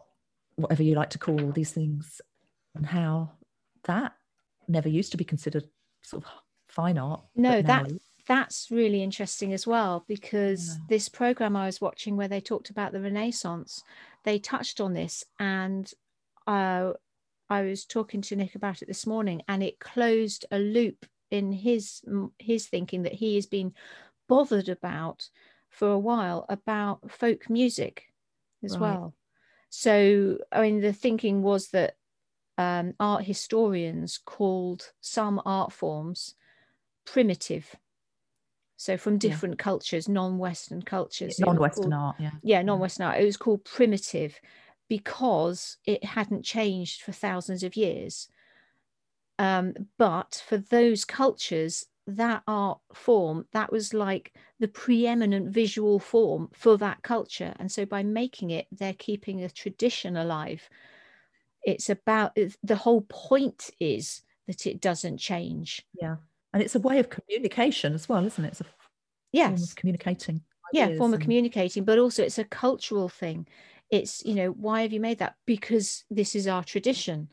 whatever 0.57 0.83
you 0.83 0.95
like 0.95 1.11
to 1.11 1.19
call 1.19 1.41
all 1.41 1.53
these 1.53 1.73
things, 1.73 2.21
and 2.75 2.87
how 2.87 3.33
that 3.85 4.13
never 4.69 4.89
used 4.89 5.13
to 5.13 5.19
be 5.19 5.25
considered 5.25 5.65
sort 6.03 6.25
of 6.25 6.31
fine 6.69 6.99
art. 6.99 7.23
No, 7.37 7.63
that 7.63 7.91
that's 8.27 8.71
really 8.71 9.03
interesting 9.03 9.53
as 9.53 9.67
well 9.67 10.05
because 10.09 10.69
yeah. 10.69 10.85
this 10.89 11.09
program 11.09 11.57
I 11.57 11.67
was 11.67 11.81
watching 11.81 12.17
where 12.17 12.29
they 12.29 12.41
talked 12.41 12.71
about 12.71 12.93
the 12.93 13.01
Renaissance, 13.01 13.83
they 14.25 14.39
touched 14.39 14.81
on 14.81 14.95
this, 14.95 15.25
and 15.39 15.91
uh, 16.47 16.93
I 17.51 17.63
was 17.63 17.85
talking 17.85 18.23
to 18.23 18.37
Nick 18.37 18.55
about 18.55 18.83
it 18.83 18.89
this 18.89 19.07
morning, 19.07 19.43
and 19.49 19.63
it 19.63 19.79
closed 19.79 20.47
a 20.51 20.59
loop 20.59 21.07
in 21.31 21.53
his 21.53 22.03
his 22.39 22.67
thinking 22.67 23.03
that 23.03 23.15
he 23.15 23.35
has 23.35 23.47
been 23.47 23.75
bothered 24.29 24.69
about 24.69 25.29
for 25.71 25.91
a 25.91 25.99
while 25.99 26.47
about 26.49 27.11
folk 27.11 27.51
music 27.51 28.05
as 28.63 28.79
right. 28.79 28.81
well. 28.81 29.15
So, 29.77 30.39
I 30.53 30.63
mean, 30.63 30.81
the 30.81 30.93
thinking 30.93 31.43
was 31.43 31.71
that 31.71 31.97
um, 32.57 32.95
art 33.01 33.25
historians 33.25 34.21
called 34.25 34.93
some 35.01 35.43
art 35.45 35.73
forms 35.73 36.37
primitive. 37.05 37.75
So 38.77 38.97
from 38.97 39.19
different 39.19 39.57
yeah. 39.59 39.65
cultures 39.65 40.09
non-western 40.09 40.83
cultures 40.83 41.41
non-western 41.41 41.91
called, 41.91 41.95
art 41.95 42.17
yeah 42.21 42.31
yeah. 42.43 42.63
non-western 42.63 43.07
art. 43.07 43.21
It 43.21 43.25
was 43.25 43.37
called 43.37 43.65
primitive 43.65 44.39
because 44.89 45.77
it 45.85 46.05
hadn't 46.05 46.45
changed 46.45 47.03
for 47.03 47.11
thousands 47.11 47.65
of 47.65 47.77
years. 47.77 48.29
Um, 49.41 49.75
but 49.99 50.41
for 50.47 50.57
those 50.57 51.05
cultures 51.05 51.87
that 52.07 52.43
art 52.47 52.79
form 52.93 53.47
that 53.53 53.73
was 53.73 53.95
like 53.95 54.35
the 54.61 54.69
preeminent 54.69 55.51
visual 55.51 55.99
form 55.99 56.49
for 56.53 56.77
that 56.79 57.03
culture. 57.03 57.55
And 57.59 57.71
so 57.71 57.87
by 57.87 58.03
making 58.03 58.51
it 58.51 58.67
they're 58.71 58.95
keeping 58.95 59.43
a 59.43 59.51
tradition 59.51 60.17
alive. 60.17 60.69
It's 61.63 61.89
about 61.89 62.37
the 62.63 62.77
whole 62.77 63.03
point 63.03 63.71
is 63.81 64.23
that 64.47 64.67
it 64.67 64.81
doesn't 64.81 65.19
change. 65.19 65.87
Yeah. 66.01 66.17
And 66.53 66.63
it's 66.63 66.75
a 66.75 66.81
way 66.81 66.99
of 66.99 67.09
communication 67.11 67.95
as 67.95 68.09
well 68.09 68.25
isn't 68.27 68.45
it? 68.45 68.49
It's 68.49 68.61
a 68.61 68.67
yes. 69.33 69.49
form 69.49 69.63
of 69.63 69.75
communicating 69.77 70.41
yeah 70.73 70.87
form 70.97 71.13
and... 71.13 71.15
of 71.15 71.21
communicating 71.21 71.85
but 71.85 71.99
also 71.99 72.23
it's 72.23 72.39
a 72.39 72.45
cultural 72.45 73.09
thing. 73.09 73.47
It's 73.91 74.25
you 74.25 74.35
know 74.35 74.49
why 74.49 74.83
have 74.83 74.93
you 74.93 75.01
made 75.01 75.19
that? 75.21 75.37
Because 75.47 76.05
this 76.11 76.35
is 76.35 76.47
our 76.47 76.65
tradition 76.65 77.29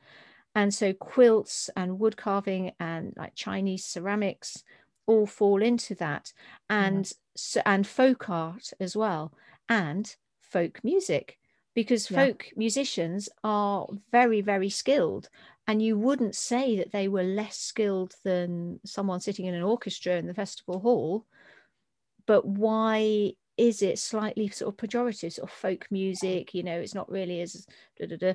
and 0.55 0.73
so 0.73 0.93
quilts 0.93 1.69
and 1.75 1.99
wood 1.99 2.17
carving 2.17 2.71
and 2.79 3.13
like 3.17 3.35
chinese 3.35 3.85
ceramics 3.85 4.63
all 5.07 5.25
fall 5.25 5.61
into 5.61 5.95
that 5.95 6.31
and 6.69 7.05
yeah. 7.05 7.11
so, 7.35 7.61
and 7.65 7.87
folk 7.87 8.29
art 8.29 8.71
as 8.79 8.95
well 8.95 9.33
and 9.69 10.15
folk 10.41 10.79
music 10.83 11.37
because 11.73 12.07
folk 12.07 12.47
yeah. 12.47 12.53
musicians 12.57 13.29
are 13.43 13.87
very 14.11 14.41
very 14.41 14.69
skilled 14.69 15.29
and 15.67 15.81
you 15.81 15.97
wouldn't 15.97 16.35
say 16.35 16.75
that 16.77 16.91
they 16.91 17.07
were 17.07 17.23
less 17.23 17.57
skilled 17.57 18.13
than 18.23 18.79
someone 18.85 19.19
sitting 19.19 19.45
in 19.45 19.53
an 19.53 19.63
orchestra 19.63 20.17
in 20.17 20.27
the 20.27 20.33
festival 20.33 20.79
hall 20.79 21.25
but 22.27 22.45
why 22.45 23.33
is 23.57 23.81
it 23.81 23.99
slightly 23.99 24.47
sort 24.47 24.73
of 24.73 24.77
pejorative 24.77 25.33
sort 25.33 25.49
of 25.49 25.55
folk 25.55 25.87
music 25.91 26.53
you 26.53 26.63
know 26.63 26.79
it's 26.79 26.95
not 26.95 27.09
really 27.09 27.41
as 27.41 27.65
da, 27.99 28.05
da, 28.07 28.15
da. 28.15 28.33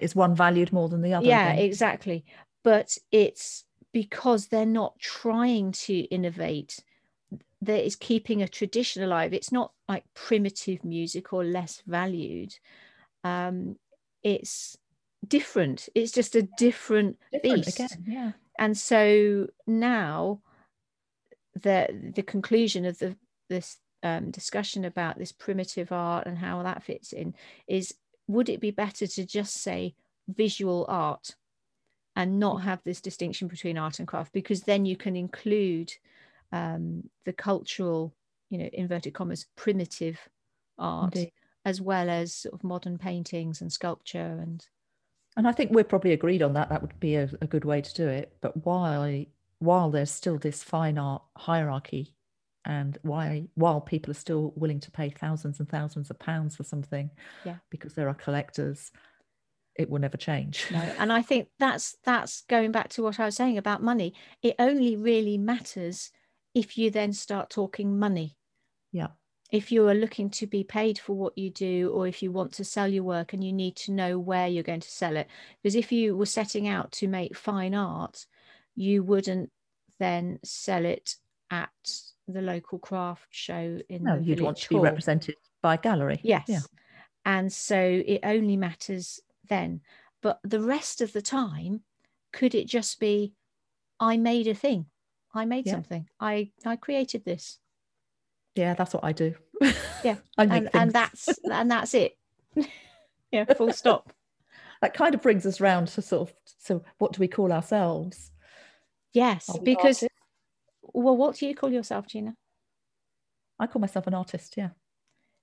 is 0.00 0.14
one 0.14 0.34
valued 0.34 0.72
more 0.72 0.88
than 0.88 1.02
the 1.02 1.14
other 1.14 1.26
yeah 1.26 1.52
exactly 1.52 2.24
but 2.62 2.96
it's 3.12 3.64
because 3.92 4.48
they're 4.48 4.66
not 4.66 4.98
trying 4.98 5.72
to 5.72 5.94
innovate 5.94 6.82
that 7.62 7.84
is 7.84 7.96
keeping 7.96 8.42
a 8.42 8.48
tradition 8.48 9.02
alive 9.02 9.32
it's 9.32 9.52
not 9.52 9.72
like 9.88 10.04
primitive 10.14 10.84
music 10.84 11.32
or 11.32 11.44
less 11.44 11.82
valued 11.86 12.54
um 13.24 13.76
it's 14.22 14.76
different. 15.26 15.88
It's 15.94 16.12
just 16.12 16.34
a 16.34 16.42
different, 16.42 17.18
different 17.32 17.64
beast. 17.64 17.80
Again, 17.80 18.04
yeah. 18.06 18.32
And 18.58 18.76
so 18.76 19.48
now 19.66 20.40
the 21.54 22.12
the 22.14 22.22
conclusion 22.22 22.84
of 22.84 22.98
the 22.98 23.16
this 23.48 23.78
um, 24.06 24.30
discussion 24.30 24.84
about 24.84 25.18
this 25.18 25.32
primitive 25.32 25.90
art 25.90 26.26
and 26.26 26.38
how 26.38 26.62
that 26.62 26.82
fits 26.82 27.12
in 27.12 27.34
is 27.66 27.94
would 28.28 28.48
it 28.48 28.60
be 28.60 28.70
better 28.70 29.06
to 29.06 29.26
just 29.26 29.54
say 29.62 29.94
visual 30.28 30.84
art 30.88 31.34
and 32.14 32.38
not 32.38 32.62
have 32.62 32.80
this 32.84 33.00
distinction 33.00 33.48
between 33.48 33.76
art 33.76 33.98
and 33.98 34.08
craft 34.08 34.32
because 34.32 34.62
then 34.62 34.84
you 34.84 34.96
can 34.96 35.16
include 35.16 35.92
um, 36.52 37.08
the 37.24 37.32
cultural 37.32 38.14
you 38.50 38.58
know 38.58 38.68
inverted 38.72 39.12
commas 39.14 39.46
primitive 39.56 40.18
art 40.78 41.14
Indeed. 41.16 41.32
as 41.64 41.80
well 41.80 42.08
as 42.08 42.34
sort 42.34 42.54
of 42.54 42.64
modern 42.64 42.98
paintings 42.98 43.60
and 43.60 43.72
sculpture 43.72 44.38
and 44.40 44.66
and 45.36 45.46
I 45.46 45.52
think 45.52 45.70
we're 45.70 45.84
probably 45.84 46.12
agreed 46.12 46.40
on 46.40 46.54
that. 46.54 46.70
That 46.70 46.80
would 46.80 46.98
be 46.98 47.16
a, 47.16 47.28
a 47.42 47.46
good 47.46 47.66
way 47.66 47.82
to 47.82 47.94
do 47.94 48.08
it. 48.08 48.38
But 48.40 48.64
while 48.64 49.24
while 49.58 49.90
there's 49.90 50.10
still 50.10 50.38
this 50.38 50.62
fine 50.62 50.96
art 50.96 51.22
hierarchy, 51.36 52.15
and 52.66 52.98
why 53.02 53.46
while 53.54 53.80
people 53.80 54.10
are 54.10 54.14
still 54.14 54.52
willing 54.56 54.80
to 54.80 54.90
pay 54.90 55.08
thousands 55.08 55.60
and 55.60 55.68
thousands 55.68 56.10
of 56.10 56.18
pounds 56.18 56.56
for 56.56 56.64
something, 56.64 57.10
yeah, 57.44 57.56
because 57.70 57.94
there 57.94 58.08
are 58.08 58.14
collectors, 58.14 58.92
it 59.76 59.88
will 59.88 60.00
never 60.00 60.16
change. 60.16 60.66
No, 60.70 60.82
and 60.98 61.12
I 61.12 61.22
think 61.22 61.48
that's 61.58 61.96
that's 62.04 62.42
going 62.42 62.72
back 62.72 62.90
to 62.90 63.02
what 63.02 63.18
I 63.18 63.24
was 63.24 63.36
saying 63.36 63.56
about 63.56 63.82
money. 63.82 64.12
It 64.42 64.56
only 64.58 64.96
really 64.96 65.38
matters 65.38 66.10
if 66.54 66.76
you 66.76 66.90
then 66.90 67.12
start 67.12 67.48
talking 67.48 67.98
money. 67.98 68.36
Yeah 68.92 69.08
if 69.50 69.70
you 69.70 69.86
are 69.88 69.94
looking 69.94 70.28
to 70.28 70.46
be 70.46 70.64
paid 70.64 70.98
for 70.98 71.14
what 71.14 71.36
you 71.38 71.50
do 71.50 71.90
or 71.94 72.06
if 72.06 72.22
you 72.22 72.32
want 72.32 72.52
to 72.52 72.64
sell 72.64 72.88
your 72.88 73.04
work 73.04 73.32
and 73.32 73.44
you 73.44 73.52
need 73.52 73.76
to 73.76 73.92
know 73.92 74.18
where 74.18 74.48
you're 74.48 74.62
going 74.62 74.80
to 74.80 74.90
sell 74.90 75.16
it 75.16 75.28
because 75.62 75.76
if 75.76 75.92
you 75.92 76.16
were 76.16 76.26
setting 76.26 76.66
out 76.66 76.90
to 76.90 77.06
make 77.06 77.36
fine 77.36 77.74
art 77.74 78.26
you 78.74 79.02
wouldn't 79.02 79.50
then 79.98 80.38
sell 80.44 80.84
it 80.84 81.16
at 81.50 81.70
the 82.28 82.42
local 82.42 82.78
craft 82.78 83.28
show 83.30 83.78
in 83.88 84.02
no 84.02 84.16
you'd 84.16 84.40
want 84.40 84.56
to 84.56 84.68
hall. 84.68 84.82
be 84.82 84.84
represented 84.84 85.36
by 85.62 85.74
a 85.74 85.78
gallery. 85.78 86.20
Yes. 86.22 86.44
Yeah. 86.48 86.60
and 87.24 87.52
so 87.52 87.76
it 87.78 88.20
only 88.22 88.56
matters 88.56 89.20
then. 89.48 89.80
But 90.22 90.40
the 90.42 90.60
rest 90.60 91.00
of 91.00 91.12
the 91.12 91.22
time 91.22 91.82
could 92.32 92.54
it 92.54 92.66
just 92.66 92.98
be 93.00 93.34
i 94.00 94.16
made 94.16 94.48
a 94.48 94.54
thing. 94.54 94.86
I 95.34 95.44
made 95.44 95.66
yeah. 95.66 95.72
something. 95.72 96.08
I 96.20 96.50
i 96.64 96.76
created 96.76 97.24
this. 97.24 97.58
Yeah 98.54 98.74
that's 98.74 98.94
what 98.94 99.04
i 99.04 99.12
do. 99.12 99.34
Yeah. 100.02 100.16
I 100.38 100.44
and, 100.44 100.70
and 100.74 100.92
that's 100.92 101.28
and 101.44 101.70
that's 101.70 101.94
it. 101.94 102.16
Yeah 103.32 103.44
full 103.54 103.72
stop. 103.72 104.12
That 104.82 104.94
kind 104.94 105.14
of 105.14 105.20
brings 105.20 105.46
us 105.46 105.60
round 105.60 105.88
to 105.88 106.02
sort 106.02 106.28
of 106.28 106.34
so 106.58 106.84
what 106.98 107.12
do 107.12 107.20
we 107.20 107.28
call 107.28 107.52
ourselves? 107.52 108.30
Yes 109.12 109.50
because 109.62 110.02
artists? 110.02 110.15
Well 110.92 111.16
what 111.16 111.36
do 111.36 111.46
you 111.46 111.54
call 111.54 111.70
yourself 111.70 112.06
gina 112.06 112.34
i 113.58 113.66
call 113.66 113.80
myself 113.80 114.06
an 114.06 114.14
artist 114.14 114.54
yeah 114.56 114.70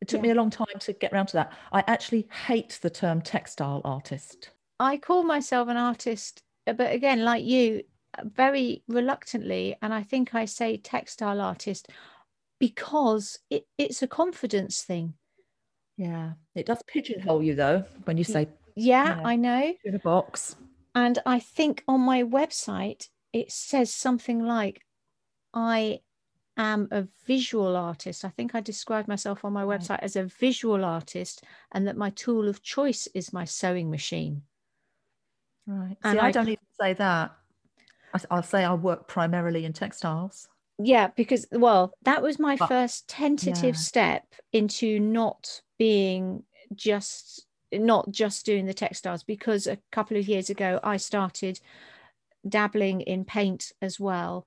it 0.01 0.07
took 0.07 0.19
yeah. 0.19 0.23
me 0.23 0.29
a 0.31 0.35
long 0.35 0.49
time 0.49 0.67
to 0.79 0.93
get 0.93 1.13
around 1.13 1.27
to 1.27 1.33
that 1.33 1.53
i 1.71 1.83
actually 1.87 2.27
hate 2.47 2.79
the 2.81 2.89
term 2.89 3.21
textile 3.21 3.81
artist 3.83 4.51
i 4.79 4.97
call 4.97 5.23
myself 5.23 5.67
an 5.69 5.77
artist 5.77 6.41
uh, 6.67 6.73
but 6.73 6.91
again 6.93 7.23
like 7.23 7.43
you 7.43 7.81
uh, 8.17 8.23
very 8.25 8.83
reluctantly 8.87 9.75
and 9.81 9.93
i 9.93 10.03
think 10.03 10.35
i 10.35 10.45
say 10.45 10.77
textile 10.77 11.41
artist 11.41 11.89
because 12.63 13.39
it, 13.49 13.65
it's 13.77 14.01
a 14.03 14.07
confidence 14.07 14.83
thing. 14.83 15.15
Yeah, 15.97 16.31
it 16.55 16.65
does 16.65 16.81
pigeonhole 16.87 17.43
you 17.43 17.55
though 17.55 17.83
when 18.05 18.15
you 18.15 18.23
say 18.23 18.47
Yeah, 18.77 19.17
Yeah. 19.17 19.21
I 19.25 19.35
know. 19.35 19.73
in 19.83 19.95
a 19.95 19.99
box. 19.99 20.55
And 20.95 21.19
I 21.25 21.39
think 21.39 21.83
on 21.89 21.99
my 21.99 22.23
website, 22.23 23.09
it 23.33 23.51
says 23.51 23.93
something 23.93 24.45
like, 24.45 24.81
I 25.53 25.99
am 26.57 26.87
a 26.91 27.07
visual 27.25 27.75
artist. 27.75 28.23
I 28.25 28.29
think 28.29 28.53
I 28.55 28.61
described 28.61 29.07
myself 29.07 29.43
on 29.43 29.53
my 29.53 29.63
website 29.63 29.99
as 30.01 30.15
a 30.15 30.23
visual 30.25 30.85
artist 30.85 31.43
and 31.71 31.87
that 31.87 31.97
my 31.97 32.11
tool 32.11 32.47
of 32.47 32.61
choice 32.61 33.07
is 33.13 33.33
my 33.33 33.45
sewing 33.45 33.89
machine. 33.89 34.43
Right. 35.65 35.97
And 36.03 36.17
See, 36.17 36.19
I, 36.19 36.27
I- 36.27 36.31
don't 36.31 36.49
even 36.49 36.65
say 36.79 36.93
that. 36.93 37.31
I'll 38.29 38.43
say 38.43 38.63
I 38.63 38.73
work 38.75 39.07
primarily 39.07 39.65
in 39.65 39.73
textiles. 39.73 40.47
Yeah, 40.77 41.07
because, 41.15 41.47
well, 41.51 41.93
that 42.03 42.21
was 42.21 42.37
my 42.37 42.55
But- 42.55 42.67
first 42.67 43.07
tentative 43.07 43.73
yeah. 43.75 43.81
step 43.81 44.23
into 44.51 44.99
not 44.99 45.61
being 45.79 46.43
just 46.75 47.47
not 47.71 48.11
just 48.11 48.45
doing 48.45 48.67
the 48.67 48.73
textiles 48.73 49.23
because 49.23 49.65
a 49.65 49.79
couple 49.91 50.15
of 50.15 50.27
years 50.27 50.51
ago 50.51 50.79
I 50.83 50.97
started 50.97 51.59
dabbling 52.47 53.01
in 53.01 53.25
paint 53.25 53.71
as 53.81 53.99
well 53.99 54.45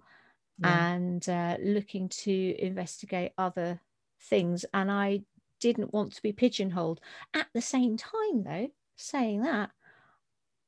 Yeah. 0.59 0.95
and 0.97 1.29
uh, 1.29 1.57
looking 1.63 2.09
to 2.09 2.57
investigate 2.59 3.33
other 3.37 3.81
things. 4.21 4.65
And 4.73 4.91
I 4.91 5.23
didn't 5.61 5.93
want 5.93 6.13
to 6.15 6.23
be 6.23 6.33
pigeonholed. 6.33 7.01
At 7.35 7.47
the 7.55 7.61
same 7.61 7.97
time, 7.97 8.45
though, 8.45 8.69
saying 8.97 9.43
that, 9.43 9.71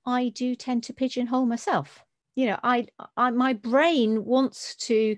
I 0.07 0.31
do 0.31 0.55
tend 0.55 0.85
to 0.85 0.95
pigeonhole 0.95 1.47
myself. 1.47 2.05
You 2.35 2.47
know, 2.47 2.59
I, 2.63 2.87
I 3.17 3.31
my 3.31 3.53
brain 3.53 4.25
wants 4.25 4.75
to 4.87 5.17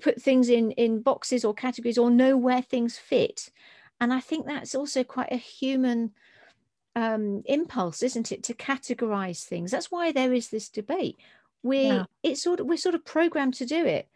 put 0.00 0.20
things 0.20 0.48
in 0.48 0.70
in 0.72 1.02
boxes 1.02 1.44
or 1.44 1.52
categories 1.54 1.98
or 1.98 2.10
know 2.10 2.36
where 2.36 2.62
things 2.62 2.96
fit, 2.98 3.50
and 4.00 4.12
I 4.12 4.20
think 4.20 4.46
that's 4.46 4.74
also 4.74 5.04
quite 5.04 5.30
a 5.30 5.36
human 5.36 6.12
um, 6.96 7.42
impulse, 7.44 8.02
isn't 8.02 8.32
it, 8.32 8.42
to 8.44 8.54
categorize 8.54 9.44
things? 9.44 9.70
That's 9.70 9.90
why 9.90 10.12
there 10.12 10.32
is 10.32 10.48
this 10.48 10.68
debate. 10.68 11.18
We 11.62 11.86
Yeah. 11.86 12.04
it's 12.22 12.42
sort 12.42 12.60
of 12.60 12.66
we're 12.66 12.76
sort 12.76 12.94
of 12.94 13.04
programmed 13.04 13.54
to 13.54 13.66
do 13.66 13.84
it. 13.86 14.08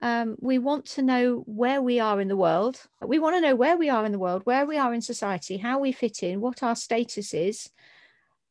Um, 0.00 0.36
we 0.40 0.58
want 0.58 0.84
to 0.86 1.02
know 1.02 1.44
where 1.46 1.80
we 1.80 2.00
are 2.00 2.20
in 2.20 2.28
the 2.28 2.36
world. 2.36 2.88
We 3.00 3.20
want 3.20 3.36
to 3.36 3.40
know 3.40 3.54
where 3.54 3.76
we 3.76 3.88
are 3.88 4.04
in 4.04 4.12
the 4.12 4.18
world, 4.18 4.42
where 4.44 4.66
we 4.66 4.76
are 4.76 4.92
in 4.92 5.00
society, 5.00 5.58
how 5.58 5.78
we 5.78 5.92
fit 5.92 6.22
in, 6.24 6.40
what 6.40 6.62
our 6.62 6.74
status 6.74 7.32
is. 7.34 7.70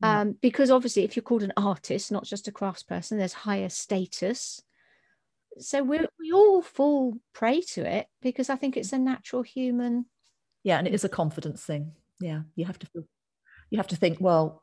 Yeah. 0.01 0.21
Um, 0.21 0.37
because 0.41 0.71
obviously, 0.71 1.03
if 1.03 1.15
you're 1.15 1.23
called 1.23 1.43
an 1.43 1.53
artist, 1.57 2.11
not 2.11 2.23
just 2.23 2.47
a 2.47 2.51
craftsperson, 2.51 3.17
there's 3.17 3.33
higher 3.33 3.69
status. 3.69 4.61
So 5.59 5.83
we 5.83 5.99
we 6.19 6.31
all 6.31 6.61
fall 6.61 7.17
prey 7.33 7.61
to 7.73 7.85
it 7.85 8.07
because 8.21 8.49
I 8.49 8.55
think 8.55 8.77
it's 8.77 8.93
a 8.93 8.97
natural 8.97 9.41
human. 9.43 10.05
Yeah, 10.63 10.77
and 10.77 10.87
it 10.87 10.93
is 10.93 11.03
a 11.03 11.09
confidence 11.09 11.65
thing. 11.65 11.91
Yeah, 12.19 12.43
you 12.55 12.65
have 12.65 12.79
to 12.79 12.87
feel, 12.87 13.03
you 13.69 13.77
have 13.77 13.87
to 13.87 13.95
think. 13.95 14.19
Well, 14.21 14.60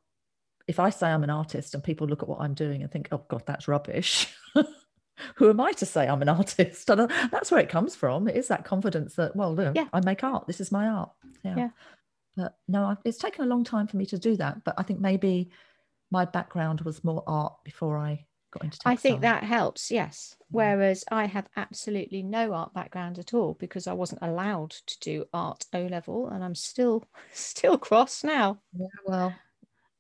if 0.69 0.79
I 0.79 0.91
say 0.91 1.09
I'm 1.09 1.25
an 1.25 1.31
artist 1.31 1.75
and 1.75 1.83
people 1.83 2.07
look 2.07 2.23
at 2.23 2.29
what 2.29 2.41
I'm 2.41 2.55
doing 2.55 2.83
and 2.83 2.91
think, 2.93 3.09
"Oh 3.11 3.25
God, 3.29 3.43
that's 3.47 3.67
rubbish," 3.67 4.33
who 5.35 5.51
am 5.51 5.61
I 5.61 5.73
to 5.73 5.87
say 5.87 6.07
I'm 6.07 6.23
an 6.23 6.29
artist? 6.41 6.89
And 6.91 7.11
that's 7.31 7.51
where 7.51 7.61
it 7.61 7.69
comes 7.69 7.97
from. 7.97 8.29
It 8.29 8.37
is 8.37 8.49
that 8.49 8.65
confidence 8.65 9.15
that, 9.17 9.35
well, 9.35 9.55
look, 9.55 9.75
Yeah. 9.75 9.89
I 9.93 10.01
make 10.05 10.23
art. 10.23 10.47
This 10.47 10.61
is 10.61 10.71
my 10.71 10.87
art. 10.87 11.11
Yeah. 11.45 11.57
Yeah. 11.57 11.69
But 12.37 12.57
no, 12.69 12.85
I- 12.85 12.97
it's 13.05 13.19
taken 13.19 13.45
a 13.45 13.49
long 13.49 13.65
time 13.65 13.87
for 13.89 13.97
me 13.97 14.07
to 14.07 14.19
do 14.19 14.37
that. 14.37 14.63
But 14.65 14.75
I 14.79 14.83
think 14.85 15.01
maybe 15.01 15.51
my 16.11 16.25
background 16.25 16.83
was 16.83 17.03
more 17.03 17.25
art 17.27 17.55
before 17.65 17.99
I 17.99 18.25
got 18.53 18.65
into. 18.65 18.79
I 18.87 18.95
think 18.97 19.21
that 19.23 19.43
helps, 19.43 19.91
yes. 19.91 20.37
Whereas 20.51 21.05
I 21.11 21.27
have 21.27 21.49
absolutely 21.57 22.23
no 22.23 22.53
art 22.55 22.73
background 22.73 23.19
at 23.19 23.35
all 23.35 23.55
because 23.55 23.87
I 23.87 23.93
wasn't 23.95 24.23
allowed 24.23 24.71
to 24.71 24.99
do 25.01 25.25
art 25.35 25.67
O 25.75 25.83
level, 25.83 26.29
and 26.29 26.45
I'm 26.45 26.55
still 26.55 27.05
still 27.33 27.77
cross 27.77 28.23
now. 28.23 28.61
Yeah, 28.73 28.87
well, 29.05 29.35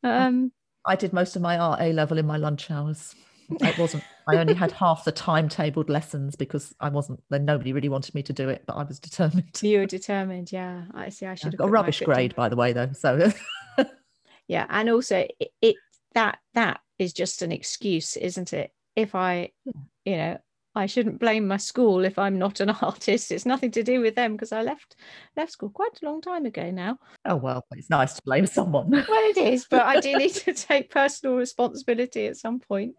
Um, 0.04 0.52
I 0.88 0.96
did 0.96 1.12
most 1.12 1.36
of 1.36 1.42
my 1.42 1.58
art 1.58 1.80
A 1.80 1.92
level 1.92 2.18
in 2.18 2.26
my 2.26 2.36
lunch 2.36 2.70
hours. 2.70 3.14
It 3.60 3.78
wasn't. 3.78 4.02
I 4.26 4.36
only 4.36 4.54
had 4.54 4.72
half 4.72 5.04
the 5.04 5.12
timetabled 5.12 5.88
lessons 5.88 6.36
because 6.36 6.74
I 6.80 6.88
wasn't. 6.88 7.22
Then 7.30 7.44
nobody 7.44 7.72
really 7.72 7.88
wanted 7.88 8.14
me 8.14 8.22
to 8.24 8.32
do 8.32 8.48
it, 8.48 8.64
but 8.66 8.74
I 8.74 8.82
was 8.82 8.98
determined. 8.98 9.58
you 9.62 9.78
were 9.78 9.86
determined, 9.86 10.52
yeah. 10.52 10.82
I 10.94 11.08
see. 11.08 11.26
I 11.26 11.34
should 11.34 11.52
have 11.52 11.58
got 11.58 11.68
a 11.68 11.70
rubbish 11.70 12.00
grade, 12.00 12.34
by 12.34 12.48
the 12.48 12.56
way, 12.56 12.72
though. 12.72 12.90
So 12.92 13.30
Yeah, 14.48 14.66
and 14.70 14.88
also 14.90 15.26
it, 15.38 15.50
it 15.60 15.76
that 16.14 16.38
that 16.54 16.80
is 16.98 17.12
just 17.12 17.42
an 17.42 17.52
excuse, 17.52 18.16
isn't 18.16 18.52
it? 18.52 18.72
If 18.96 19.14
I, 19.14 19.50
Yeah. 19.64 19.72
you 20.04 20.16
know, 20.16 20.38
I 20.78 20.86
shouldn't 20.86 21.18
blame 21.18 21.48
my 21.48 21.56
school 21.56 22.04
if 22.04 22.20
I'm 22.20 22.38
not 22.38 22.60
an 22.60 22.70
artist. 22.82 23.32
It's 23.32 23.44
nothing 23.44 23.72
to 23.72 23.82
do 23.82 24.00
with 24.00 24.14
them 24.14 24.32
because 24.32 24.52
I 24.52 24.62
left 24.62 24.94
left 25.36 25.50
school 25.50 25.70
quite 25.70 25.98
a 26.00 26.04
long 26.04 26.20
time 26.20 26.46
ago 26.46 26.70
now. 26.70 26.98
oh 27.24 27.34
well, 27.34 27.66
it's 27.72 27.90
nice 27.90 28.14
to 28.14 28.22
blame 28.24 28.46
someone. 28.46 28.90
Well, 29.08 29.30
it 29.30 29.38
is, 29.38 29.66
but 29.68 29.82
I 29.82 30.00
do 30.00 30.16
need 30.16 30.34
to 30.46 30.52
take 30.52 30.90
personal 30.90 31.36
responsibility 31.36 32.26
at 32.26 32.36
some 32.36 32.60
point. 32.60 32.94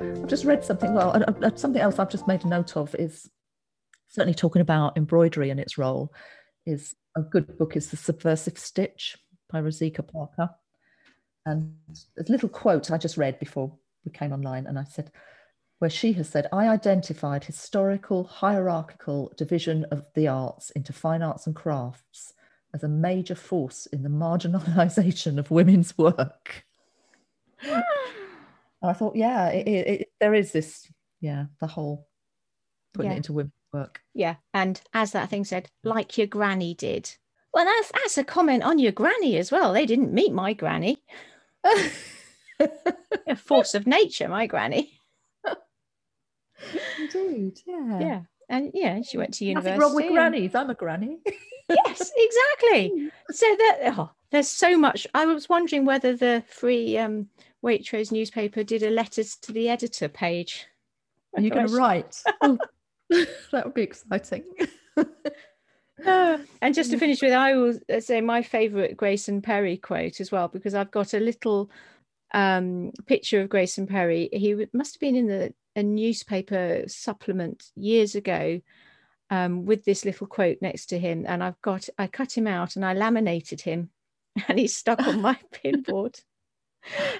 I've 0.00 0.28
just 0.28 0.44
read 0.44 0.64
something. 0.64 0.94
Well, 0.94 1.22
uh, 1.26 1.50
something 1.56 1.82
else 1.82 1.98
I've 1.98 2.10
just 2.10 2.28
made 2.28 2.44
a 2.44 2.48
note 2.48 2.76
of 2.76 2.94
is 2.94 3.28
certainly 4.08 4.34
talking 4.34 4.62
about 4.62 4.96
embroidery 4.96 5.50
and 5.50 5.58
its 5.58 5.78
role. 5.78 6.12
Is 6.66 6.94
a 7.16 7.22
good 7.22 7.58
book 7.58 7.76
is 7.76 7.90
The 7.90 7.96
Subversive 7.96 8.58
Stitch 8.58 9.16
by 9.50 9.60
Rozsika 9.60 10.06
Parker, 10.06 10.50
and 11.50 11.74
a 12.18 12.30
little 12.30 12.48
quote 12.48 12.90
I 12.90 12.98
just 12.98 13.16
read 13.16 13.38
before 13.38 13.72
we 14.04 14.12
came 14.12 14.32
online, 14.32 14.66
and 14.66 14.78
I 14.78 14.84
said, 14.84 15.10
where 15.78 15.90
she 15.90 16.12
has 16.14 16.28
said, 16.28 16.46
I 16.52 16.68
identified 16.68 17.44
historical 17.44 18.24
hierarchical 18.24 19.32
division 19.36 19.84
of 19.90 20.06
the 20.14 20.28
arts 20.28 20.70
into 20.70 20.92
fine 20.92 21.22
arts 21.22 21.46
and 21.46 21.56
crafts 21.56 22.34
as 22.74 22.82
a 22.82 22.88
major 22.88 23.34
force 23.34 23.86
in 23.86 24.02
the 24.02 24.08
marginalisation 24.08 25.38
of 25.38 25.50
women's 25.50 25.96
work. 25.98 26.64
I 28.82 28.92
thought, 28.92 29.16
yeah, 29.16 29.48
it, 29.48 29.66
it, 29.68 29.86
it- 29.88 30.08
there 30.20 30.34
is 30.34 30.52
this, 30.52 30.90
yeah, 31.20 31.46
the 31.60 31.66
whole 31.66 32.08
putting 32.94 33.10
Yeah. 33.10 33.14
it 33.14 33.18
into 33.18 33.32
women's 33.32 33.52
work. 33.72 34.00
Yeah, 34.14 34.36
and 34.54 34.80
as 34.94 35.12
that 35.12 35.28
thing 35.30 35.44
said, 35.44 35.68
like 35.84 36.16
your 36.18 36.26
granny 36.26 36.74
did. 36.74 37.10
Well, 37.52 37.64
that's 37.64 37.90
that's 37.92 38.18
a 38.18 38.24
comment 38.24 38.62
on 38.62 38.78
your 38.78 38.92
granny 38.92 39.36
as 39.36 39.50
well. 39.50 39.72
They 39.72 39.84
didn't 39.86 40.12
meet 40.12 40.32
my 40.32 40.52
granny. 40.52 40.98
A 41.64 43.36
force 43.36 43.74
of 43.74 43.86
nature, 43.86 44.28
my 44.28 44.46
granny. 44.46 45.00
Indeed, 46.98 47.58
yeah. 47.66 48.00
Yeah, 48.00 48.20
and 48.48 48.70
yeah, 48.74 49.00
she 49.02 49.16
went 49.16 49.34
to 49.34 49.44
university. 49.44 49.78
Nothing 49.78 49.80
wrong 49.80 49.94
with 49.94 50.04
and- 50.06 50.14
grannies. 50.14 50.54
I'm 50.54 50.70
a 50.70 50.74
granny. 50.74 51.18
yes, 51.68 52.12
exactly. 52.16 53.10
So 53.30 53.46
that 53.46 53.78
oh, 53.96 54.10
there's 54.32 54.48
so 54.48 54.76
much. 54.76 55.06
I 55.14 55.24
was 55.24 55.48
wondering 55.48 55.84
whether 55.84 56.16
the 56.16 56.42
free 56.48 56.98
um, 56.98 57.28
Waitrose 57.64 58.10
newspaper 58.10 58.64
did 58.64 58.82
a 58.82 58.90
letters 58.90 59.36
to 59.42 59.52
the 59.52 59.68
editor 59.68 60.08
page. 60.08 60.66
Are 61.36 61.40
you 61.40 61.50
going 61.50 61.68
to 61.68 61.74
write? 61.76 62.20
Oh, 62.42 62.58
that 63.52 63.64
would 63.64 63.74
be 63.74 63.82
exciting. 63.82 64.44
And 66.62 66.74
just 66.74 66.90
to 66.90 66.98
finish 66.98 67.22
with, 67.22 67.32
I 67.32 67.54
will 67.54 67.78
uh, 67.92 68.00
say 68.00 68.20
my 68.20 68.42
favourite 68.42 68.96
Grayson 68.96 69.40
Perry 69.40 69.78
quote 69.78 70.20
as 70.20 70.30
well, 70.30 70.48
because 70.48 70.74
I've 70.74 70.90
got 70.90 71.14
a 71.14 71.20
little 71.20 71.70
um, 72.32 72.92
picture 73.06 73.40
of 73.40 73.48
Grayson 73.48 73.86
Perry. 73.86 74.28
He 74.32 74.66
must 74.72 74.94
have 74.94 75.00
been 75.00 75.16
in 75.16 75.26
the 75.26 75.54
a 75.76 75.82
newspaper 75.82 76.82
supplement 76.86 77.70
years 77.76 78.14
ago 78.14 78.60
um, 79.30 79.64
with 79.64 79.84
this 79.84 80.04
little 80.04 80.26
quote 80.26 80.58
next 80.60 80.86
to 80.86 80.98
him, 80.98 81.24
and 81.26 81.42
I've 81.42 81.60
got 81.62 81.88
I 81.98 82.06
cut 82.06 82.36
him 82.36 82.46
out 82.46 82.76
and 82.76 82.84
I 82.84 82.92
laminated 82.92 83.62
him, 83.62 83.90
and 84.48 84.58
he's 84.58 84.76
stuck 84.76 85.00
on 85.06 85.22
my 85.22 85.38
pinboard. 85.52 86.20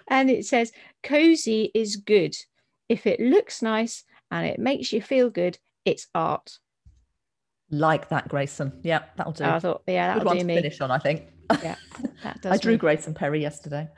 And 0.09 0.31
it 0.31 0.45
says, 0.47 0.73
"Cozy 1.03 1.71
is 1.75 1.97
good. 1.97 2.37
If 2.89 3.07
it 3.07 3.21
looks 3.21 3.63
nice 3.63 4.05
and 4.31 4.47
it 4.47 4.59
makes 4.59 4.93
you 4.93 5.01
feel 5.01 5.31
good, 5.31 5.59
it's 5.85 6.09
art." 6.15 6.59
Like 7.71 8.09
that, 8.09 8.29
Grayson. 8.29 8.73
Yeah, 8.83 9.03
that'll 9.17 9.33
do. 9.33 9.45
Oh, 9.45 9.51
I 9.51 9.59
thought, 9.61 9.83
yeah, 9.87 10.09
that'll 10.15 10.25
one 10.25 10.37
do 10.37 10.41
to 10.41 10.47
me. 10.47 10.55
finish 10.57 10.81
on, 10.81 10.91
I 10.91 10.99
think. 10.99 11.23
Yeah, 11.63 11.77
that 12.23 12.41
does 12.43 12.53
I 12.53 12.57
drew 12.57 12.73
me. 12.73 12.79
Grayson 12.79 13.15
Perry 13.15 13.41
yesterday. 13.41 13.89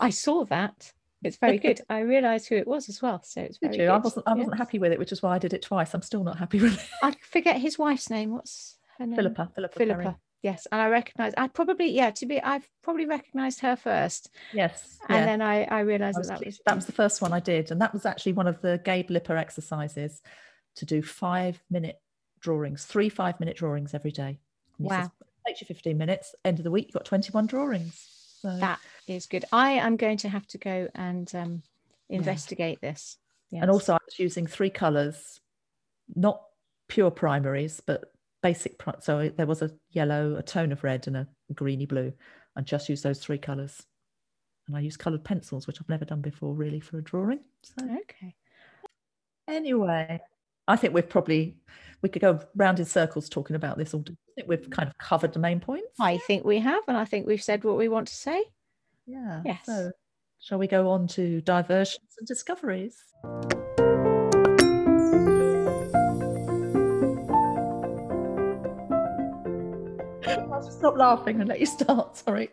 I 0.00 0.10
saw 0.10 0.44
that. 0.46 0.92
It's 1.24 1.36
very 1.36 1.58
good. 1.58 1.80
I 1.88 2.00
realised 2.00 2.48
who 2.48 2.56
it 2.56 2.66
was 2.66 2.88
as 2.88 3.00
well, 3.00 3.22
so 3.22 3.40
it's 3.42 3.58
very 3.58 3.76
Did 3.76 3.82
you? 3.84 3.88
I 3.90 3.98
wasn't. 3.98 4.26
I 4.26 4.34
wasn't 4.34 4.54
Yes. 4.54 4.58
happy 4.58 4.78
with 4.78 4.92
it, 4.92 4.98
which 4.98 5.12
is 5.12 5.22
why 5.22 5.34
I 5.34 5.38
did 5.38 5.52
it 5.52 5.62
twice. 5.62 5.94
I'm 5.94 6.02
still 6.02 6.24
not 6.24 6.38
happy 6.38 6.60
with 6.60 6.74
it. 6.74 6.88
I 7.02 7.14
forget 7.30 7.60
his 7.60 7.78
wife's 7.78 8.10
name. 8.10 8.30
What's 8.32 8.78
her 8.98 9.06
name? 9.06 9.16
Philippa. 9.16 9.50
Philippa. 9.54 9.78
Perry. 9.78 9.90
Philippa. 9.92 10.18
Yes, 10.42 10.66
and 10.72 10.80
I 10.80 10.88
recognise. 10.88 11.32
I 11.36 11.46
probably 11.46 11.90
yeah. 11.92 12.10
To 12.10 12.26
be, 12.26 12.42
I've 12.42 12.68
probably 12.82 13.06
recognised 13.06 13.60
her 13.60 13.76
first, 13.76 14.30
Yes. 14.52 14.98
and 15.08 15.18
yeah. 15.20 15.24
then 15.26 15.40
I 15.40 15.62
I 15.64 15.80
realised 15.80 16.16
that 16.16 16.20
was 16.20 16.28
that 16.28 16.44
was 16.44 16.60
that 16.66 16.74
was 16.74 16.86
the 16.86 16.92
first 16.92 17.22
one 17.22 17.32
I 17.32 17.38
did, 17.38 17.70
and 17.70 17.80
that 17.80 17.92
was 17.92 18.04
actually 18.04 18.32
one 18.32 18.48
of 18.48 18.60
the 18.60 18.80
Gabe 18.84 19.08
Lipper 19.08 19.36
exercises 19.36 20.20
to 20.74 20.84
do 20.84 21.00
five 21.00 21.62
minute 21.70 22.00
drawings, 22.42 22.84
three 22.84 23.08
five 23.08 23.40
minute 23.40 23.56
drawings 23.56 23.94
every 23.94 24.12
day. 24.12 24.38
And 24.78 24.86
he 24.86 24.88
says, 24.90 25.06
Wow. 25.06 25.26
takes 25.46 25.60
you 25.60 25.66
15 25.66 25.96
minutes. 25.96 26.34
End 26.44 26.58
of 26.58 26.64
the 26.64 26.70
week, 26.70 26.86
you've 26.88 26.94
got 26.94 27.04
21 27.04 27.46
drawings. 27.46 28.08
So 28.40 28.56
that 28.58 28.80
is 29.06 29.26
good. 29.26 29.44
I 29.52 29.72
am 29.72 29.96
going 29.96 30.18
to 30.18 30.28
have 30.28 30.46
to 30.48 30.58
go 30.58 30.88
and 30.94 31.32
um, 31.34 31.62
investigate 32.10 32.80
this. 32.80 33.16
and 33.52 33.70
also 33.70 33.94
I 33.94 33.98
was 34.04 34.18
using 34.18 34.46
three 34.46 34.70
colours 34.70 35.40
not 36.14 36.42
pure 36.88 37.10
primaries, 37.10 37.80
but 37.86 38.12
basic. 38.42 38.78
Pri- 38.78 38.96
so 39.00 39.30
there 39.36 39.46
was 39.46 39.62
a 39.62 39.70
yellow, 39.92 40.36
a 40.36 40.42
tone 40.42 40.72
of 40.72 40.82
red, 40.84 41.06
and 41.06 41.16
a 41.16 41.28
greeny 41.54 41.86
blue. 41.86 42.12
I 42.56 42.60
just 42.62 42.88
used 42.88 43.04
those 43.04 43.20
three 43.20 43.38
colours. 43.38 43.86
And 44.66 44.76
I 44.76 44.80
use 44.80 44.96
coloured 44.96 45.24
pencils, 45.24 45.66
which 45.66 45.80
I've 45.80 45.88
never 45.88 46.04
done 46.04 46.20
before 46.20 46.52
really 46.54 46.80
for 46.80 46.98
a 46.98 47.02
drawing. 47.02 47.40
So 47.62 47.84
Okay. 48.02 48.34
anyway, 49.48 50.20
I 50.68 50.76
think 50.76 50.94
we've 50.94 51.08
probably 51.08 51.56
we 52.02 52.08
could 52.08 52.20
go 52.22 52.40
round 52.56 52.80
in 52.80 52.84
circles 52.84 53.28
talking 53.28 53.56
about 53.56 53.78
this 53.78 53.94
all. 53.94 54.00
day. 54.00 54.12
I 54.12 54.32
think 54.34 54.48
we've 54.48 54.68
kind 54.70 54.88
of 54.88 54.98
covered 54.98 55.32
the 55.32 55.38
main 55.38 55.60
points. 55.60 55.88
I 56.00 56.18
think 56.18 56.44
we 56.44 56.58
have, 56.58 56.82
and 56.88 56.96
I 56.96 57.04
think 57.04 57.26
we've 57.26 57.42
said 57.42 57.64
what 57.64 57.76
we 57.76 57.88
want 57.88 58.08
to 58.08 58.14
say. 58.14 58.44
Yeah. 59.06 59.42
Yes. 59.44 59.64
So 59.64 59.92
shall 60.40 60.58
we 60.58 60.66
go 60.66 60.90
on 60.90 61.06
to 61.08 61.40
diversions 61.42 62.16
and 62.18 62.26
discoveries? 62.26 62.96
I'll 70.24 70.62
just 70.62 70.78
stop 70.78 70.96
laughing 70.96 71.40
and 71.40 71.48
let 71.48 71.60
you 71.60 71.66
start. 71.66 72.16
Sorry. 72.24 72.50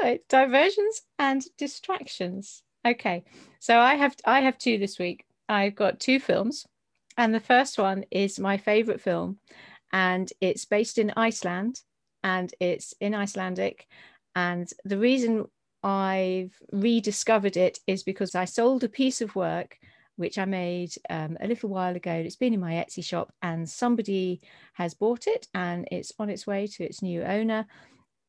Right, 0.00 0.20
diversions 0.28 1.02
and 1.18 1.44
distractions. 1.56 2.62
Okay, 2.86 3.24
so 3.58 3.78
I 3.78 3.94
have 3.96 4.14
I 4.24 4.40
have 4.40 4.58
two 4.58 4.78
this 4.78 4.98
week. 4.98 5.24
I've 5.48 5.74
got 5.74 5.98
two 5.98 6.20
films, 6.20 6.66
and 7.18 7.34
the 7.34 7.40
first 7.40 7.78
one 7.78 8.04
is 8.10 8.40
my 8.40 8.56
favorite 8.56 9.02
film, 9.02 9.38
and 9.92 10.32
it's 10.40 10.64
based 10.64 10.96
in 10.96 11.12
Iceland, 11.16 11.82
and 12.24 12.50
it's 12.60 12.94
in 13.00 13.14
Icelandic, 13.14 13.86
and 14.34 14.68
the 14.84 14.98
reason 14.98 15.44
I've 15.82 16.54
rediscovered 16.72 17.56
it 17.56 17.78
is 17.86 18.02
because 18.02 18.34
I 18.34 18.46
sold 18.46 18.84
a 18.84 18.88
piece 18.88 19.20
of 19.20 19.36
work 19.36 19.78
which 20.18 20.36
I 20.36 20.44
made 20.44 20.90
um, 21.10 21.38
a 21.40 21.46
little 21.46 21.70
while 21.70 21.94
ago. 21.94 22.10
It's 22.12 22.34
been 22.34 22.52
in 22.52 22.58
my 22.58 22.72
Etsy 22.72 23.04
shop, 23.04 23.32
and 23.40 23.68
somebody 23.68 24.40
has 24.74 24.92
bought 24.92 25.28
it, 25.28 25.46
and 25.54 25.86
it's 25.92 26.12
on 26.18 26.28
its 26.28 26.46
way 26.46 26.66
to 26.66 26.84
its 26.84 27.02
new 27.02 27.22
owner. 27.22 27.66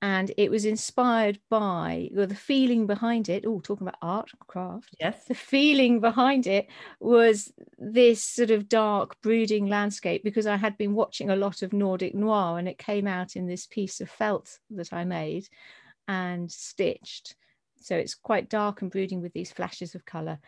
And 0.02 0.32
it 0.38 0.50
was 0.50 0.64
inspired 0.64 1.39
by 1.50 2.10
well, 2.14 2.26
the 2.26 2.34
feeling 2.34 2.88
behind 2.88 3.28
it. 3.28 3.43
Oh, 3.45 3.60
talking 3.60 3.86
about 3.86 4.00
art, 4.02 4.32
craft. 4.47 4.95
Yes. 5.00 5.26
The 5.26 5.36
feeling 5.36 6.00
behind 6.00 6.47
it 6.47 6.68
was 7.02 7.52
this 7.78 8.24
sort 8.24 8.50
of 8.50 8.70
dark, 8.70 9.20
brooding 9.22 9.68
landscape 9.68 10.24
because 10.24 10.47
I 10.47 10.56
had 10.56 10.78
been 10.78 10.93
watching 10.93 11.30
a 11.30 11.36
lot 11.36 11.62
of 11.62 11.74
Nordic 11.74 12.16
noir, 12.16 12.60
and 12.60 12.68
it 12.68 12.78
came 12.78 13.08
out 13.08 13.36
in 13.36 13.45
this 13.45 13.66
piece 13.68 14.00
of 14.00 14.10
felt 14.10 14.60
that 14.70 14.93
I 14.93 15.04
made 15.04 15.50
and 16.08 16.50
stitched. 16.50 17.36
So 17.82 17.95
it's 17.95 18.16
quite 18.16 18.50
dark 18.50 18.82
and 18.82 18.91
brooding 18.91 19.22
with 19.22 19.34
these 19.34 19.52
flashes 19.52 19.95
of 19.95 20.06
colour. 20.06 20.39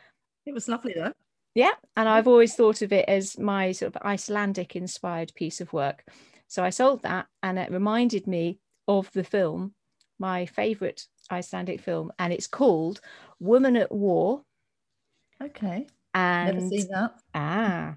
It 0.45 0.53
was 0.53 0.67
lovely 0.69 0.93
though. 0.95 1.13
Yeah, 1.55 1.73
and 1.97 2.07
I've 2.07 2.27
always 2.27 2.55
thought 2.55 2.81
of 2.81 2.93
it 2.93 3.09
as 3.09 3.37
my 3.37 3.73
sort 3.73 3.95
of 3.95 4.01
Icelandic 4.01 4.77
inspired 4.77 5.33
piece 5.35 5.59
of 5.59 5.73
work. 5.73 6.05
So 6.47 6.63
I 6.63 6.69
sold 6.69 7.01
that, 7.03 7.27
and 7.43 7.59
it 7.59 7.71
reminded 7.71 8.27
me 8.27 8.59
of 8.87 9.11
the 9.13 9.23
film, 9.23 9.73
my 10.19 10.45
favourite 10.45 11.05
Icelandic 11.31 11.81
film, 11.81 12.11
and 12.19 12.33
it's 12.33 12.47
called 12.47 13.01
Woman 13.39 13.75
at 13.75 13.91
War. 13.91 14.43
Okay. 15.41 15.87
And 16.13 16.55
Never 16.57 16.67
seen 16.69 16.87
that. 16.91 17.15
ah, 17.33 17.95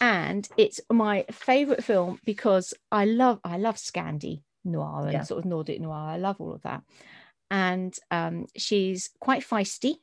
and 0.00 0.48
it's 0.56 0.80
my 0.90 1.24
favourite 1.30 1.84
film 1.84 2.18
because 2.24 2.74
I 2.90 3.04
love 3.04 3.40
I 3.44 3.58
love 3.58 3.76
Scandi 3.76 4.42
noir 4.64 5.02
and 5.04 5.12
Yeah. 5.12 5.22
sort 5.22 5.38
of 5.38 5.44
Nordic 5.44 5.80
noir. 5.80 5.94
I 5.94 6.16
love 6.16 6.40
all 6.40 6.52
of 6.52 6.62
that, 6.62 6.82
and 7.50 7.96
um, 8.10 8.46
she's 8.56 9.10
quite 9.20 9.44
feisty. 9.44 9.96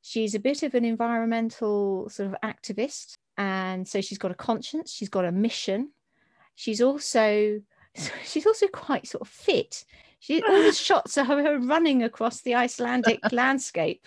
She's 0.00 0.34
a 0.34 0.38
bit 0.40 0.62
of 0.62 0.74
an 0.74 0.84
environmental 0.86 2.08
sort 2.08 2.32
of 2.32 2.36
activist, 2.42 3.14
and 3.36 3.86
so 3.86 4.00
she's 4.00 4.18
got 4.18 4.30
a 4.30 4.34
conscience. 4.34 4.90
She's 4.92 5.10
got 5.10 5.26
a 5.26 5.32
mission. 5.32 5.92
She's 6.54 6.80
also 6.80 7.60
she's 8.24 8.46
also 8.46 8.66
quite 8.68 9.06
sort 9.06 9.22
of 9.22 9.28
fit. 9.28 9.84
She 10.20 10.42
all 10.48 10.62
the 10.62 10.72
shots 10.72 11.16
are 11.18 11.24
her 11.24 11.58
running 11.58 12.02
across 12.02 12.40
the 12.42 12.54
Icelandic 12.54 13.20
landscape, 13.32 14.06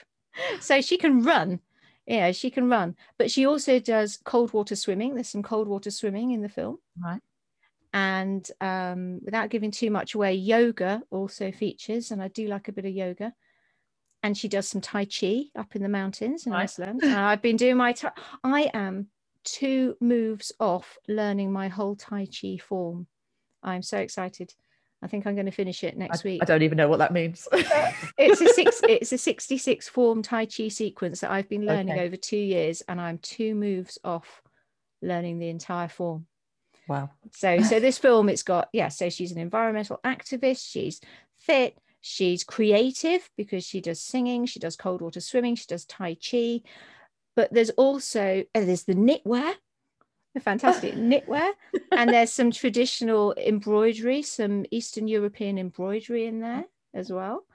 so 0.59 0.81
she 0.81 0.97
can 0.97 1.23
run. 1.23 1.59
Yeah, 2.07 2.31
she 2.31 2.49
can 2.49 2.67
run, 2.69 2.95
but 3.17 3.29
she 3.31 3.45
also 3.45 3.79
does 3.79 4.19
cold 4.25 4.51
water 4.53 4.75
swimming. 4.75 5.13
There's 5.15 5.29
some 5.29 5.43
cold 5.43 5.67
water 5.67 5.91
swimming 5.91 6.31
in 6.31 6.41
the 6.41 6.49
film, 6.49 6.79
Right. 7.01 7.21
and 7.93 8.45
um, 8.59 9.19
without 9.23 9.49
giving 9.49 9.71
too 9.71 9.91
much 9.91 10.15
away, 10.15 10.33
yoga 10.33 11.01
also 11.11 11.51
features, 11.51 12.11
and 12.11 12.21
I 12.21 12.27
do 12.29 12.47
like 12.47 12.67
a 12.67 12.71
bit 12.71 12.85
of 12.85 12.91
yoga. 12.91 13.33
And 14.23 14.37
she 14.37 14.47
does 14.47 14.67
some 14.67 14.81
tai 14.81 15.05
chi 15.05 15.45
up 15.55 15.75
in 15.75 15.81
the 15.81 15.89
mountains 15.89 16.45
in 16.45 16.51
Right. 16.51 16.63
Iceland. 16.63 17.01
And 17.03 17.15
I've 17.15 17.41
been 17.41 17.55
doing 17.57 17.77
my. 17.77 17.93
Tai- 17.93 18.11
I 18.43 18.69
am 18.73 19.07
two 19.43 19.95
moves 19.99 20.51
off 20.59 20.95
learning 21.07 21.51
my 21.51 21.69
whole 21.69 21.95
tai 21.95 22.27
chi 22.27 22.57
form. 22.57 23.07
I'm 23.63 23.81
so 23.81 23.97
excited. 23.97 24.53
I 25.03 25.07
think 25.07 25.25
I'm 25.25 25.33
going 25.35 25.47
to 25.47 25.51
finish 25.51 25.83
it 25.83 25.95
I, 25.95 25.97
next 25.97 26.23
week. 26.23 26.41
I 26.41 26.45
don't 26.45 26.61
even 26.61 26.77
know 26.77 26.87
what 26.87 26.99
that 26.99 27.11
means. 27.13 27.47
it's 28.17 28.41
a 28.41 28.47
six 28.53 28.81
it's 28.87 29.11
a 29.11 29.17
66 29.17 29.89
form 29.89 30.21
tai 30.21 30.45
chi 30.45 30.67
sequence 30.67 31.21
that 31.21 31.31
i've 31.31 31.49
been 31.49 31.65
learning 31.65 31.93
Okay. 31.93 32.05
over 32.05 32.15
two 32.15 32.37
years 32.37 32.81
and 32.87 32.99
i'm 32.99 33.17
two 33.17 33.55
moves 33.55 33.97
off 34.03 34.41
learning 35.01 35.39
the 35.39 35.49
entire 35.49 35.87
form 35.87 36.25
wow. 36.87 37.09
so 37.31 37.61
so 37.61 37.79
this 37.79 37.97
film 38.05 38.29
it's 38.29 38.43
got 38.43 38.69
yeah 38.73 38.89
so 38.89 39.09
she's 39.09 39.31
an 39.31 39.39
environmental 39.39 39.99
activist 40.05 40.69
she's 40.69 41.01
fit 41.39 41.77
she's 42.01 42.43
creative 42.43 43.29
because 43.37 43.63
she 43.65 43.81
does 43.81 44.01
singing 44.01 44.45
she 44.45 44.59
does 44.59 44.75
cold 44.75 45.01
water 45.01 45.21
swimming 45.21 45.55
she 45.55 45.65
does 45.67 45.85
tai 45.85 46.15
chi 46.15 46.61
but 47.35 47.51
there's 47.53 47.69
also 47.71 48.43
there's 48.53 48.83
the 48.83 48.95
knitwear 48.95 49.53
fantastic. 50.41 50.93
Knitwear 50.95 51.51
and 51.91 52.09
there's 52.13 52.31
some 52.31 52.51
traditional 52.51 53.33
embroidery 53.35 54.21
some 54.21 54.65
eastern 54.71 55.07
european 55.07 55.57
embroidery 55.57 56.25
in 56.25 56.39
there 56.39 56.65
as 56.93 57.11
well. 57.11 57.45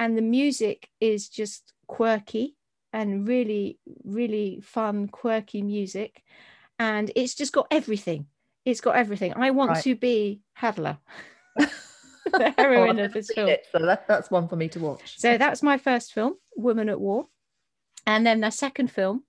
And 0.00 0.16
the 0.16 0.22
music 0.22 0.88
is 1.00 1.28
just 1.28 1.72
quirky 1.86 2.56
and 2.92 3.26
really 3.28 3.78
really 4.04 4.60
fun 4.62 5.08
quirky 5.08 5.62
music. 5.62 6.22
And 6.78 7.10
it's 7.14 7.34
just 7.34 7.52
got 7.52 7.66
everything. 7.70 8.26
It's 8.64 8.80
got 8.80 8.96
everything. 8.96 9.34
I 9.34 9.50
want 9.50 9.70
Right. 9.72 9.84
to 9.84 9.94
be 9.94 10.40
Halla. 10.54 11.00
The 12.32 12.48
Oh, 12.48 12.54
heroine 12.56 12.98
of 13.00 13.12
this 13.12 13.30
film. 13.30 13.50
it, 13.50 13.66
so 13.70 13.84
that, 13.84 14.08
that's 14.08 14.30
one 14.30 14.48
for 14.48 14.56
me 14.56 14.68
to 14.68 14.78
watch. 14.80 15.18
so 15.18 15.36
that's 15.36 15.62
my 15.62 15.76
first 15.76 16.14
film 16.14 16.36
woman 16.56 16.88
at 16.88 16.98
war. 17.00 17.26
And 18.06 18.24
then 18.26 18.40
the 18.40 18.50
second 18.50 18.90
film 18.90 19.24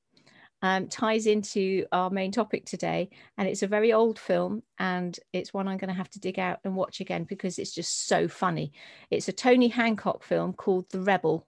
um, 0.64 0.88
ties 0.88 1.28
into 1.28 1.86
our 1.92 2.10
main 2.10 2.32
topic 2.32 2.66
today 2.66 3.10
and 3.38 3.50
it's 3.50 3.64
a 3.64 3.68
very 3.68 3.92
old 3.92 4.18
film 4.18 4.64
and 4.80 5.20
it's 5.34 5.54
one 5.54 5.68
i'm 5.68 5.78
going 5.78 5.90
to 5.90 5.94
have 5.94 6.10
to 6.10 6.22
dig 6.22 6.40
out 6.40 6.60
and 6.64 6.74
watch 6.74 7.02
again 7.02 7.26
because 7.26 7.60
it's 7.60 7.74
just 7.76 8.08
so 8.08 8.28
funny. 8.28 8.72
It's 9.12 9.28
a 9.28 9.34
tony 9.34 9.68
hancock 9.68 10.24
film 10.24 10.54
called 10.54 10.90
the 10.90 11.02
rebel. 11.02 11.46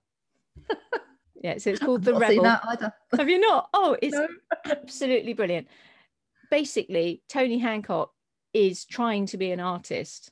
Yeah 1.43 1.59
so 1.59 1.69
it's 1.69 1.79
called 1.79 2.03
the 2.03 2.15
rebel. 2.15 2.43
have 3.17 3.29
you 3.29 3.39
not? 3.39 3.69
Oh 3.71 3.95
it's 4.01 4.15
No. 4.15 4.27
absolutely 4.65 5.33
brilliant. 5.33 5.67
Basically 6.49 7.21
tony 7.29 7.59
hancock 7.59 8.11
is 8.53 8.83
trying 8.83 9.27
to 9.27 9.37
be 9.37 9.51
an 9.51 9.59
artist 9.59 10.31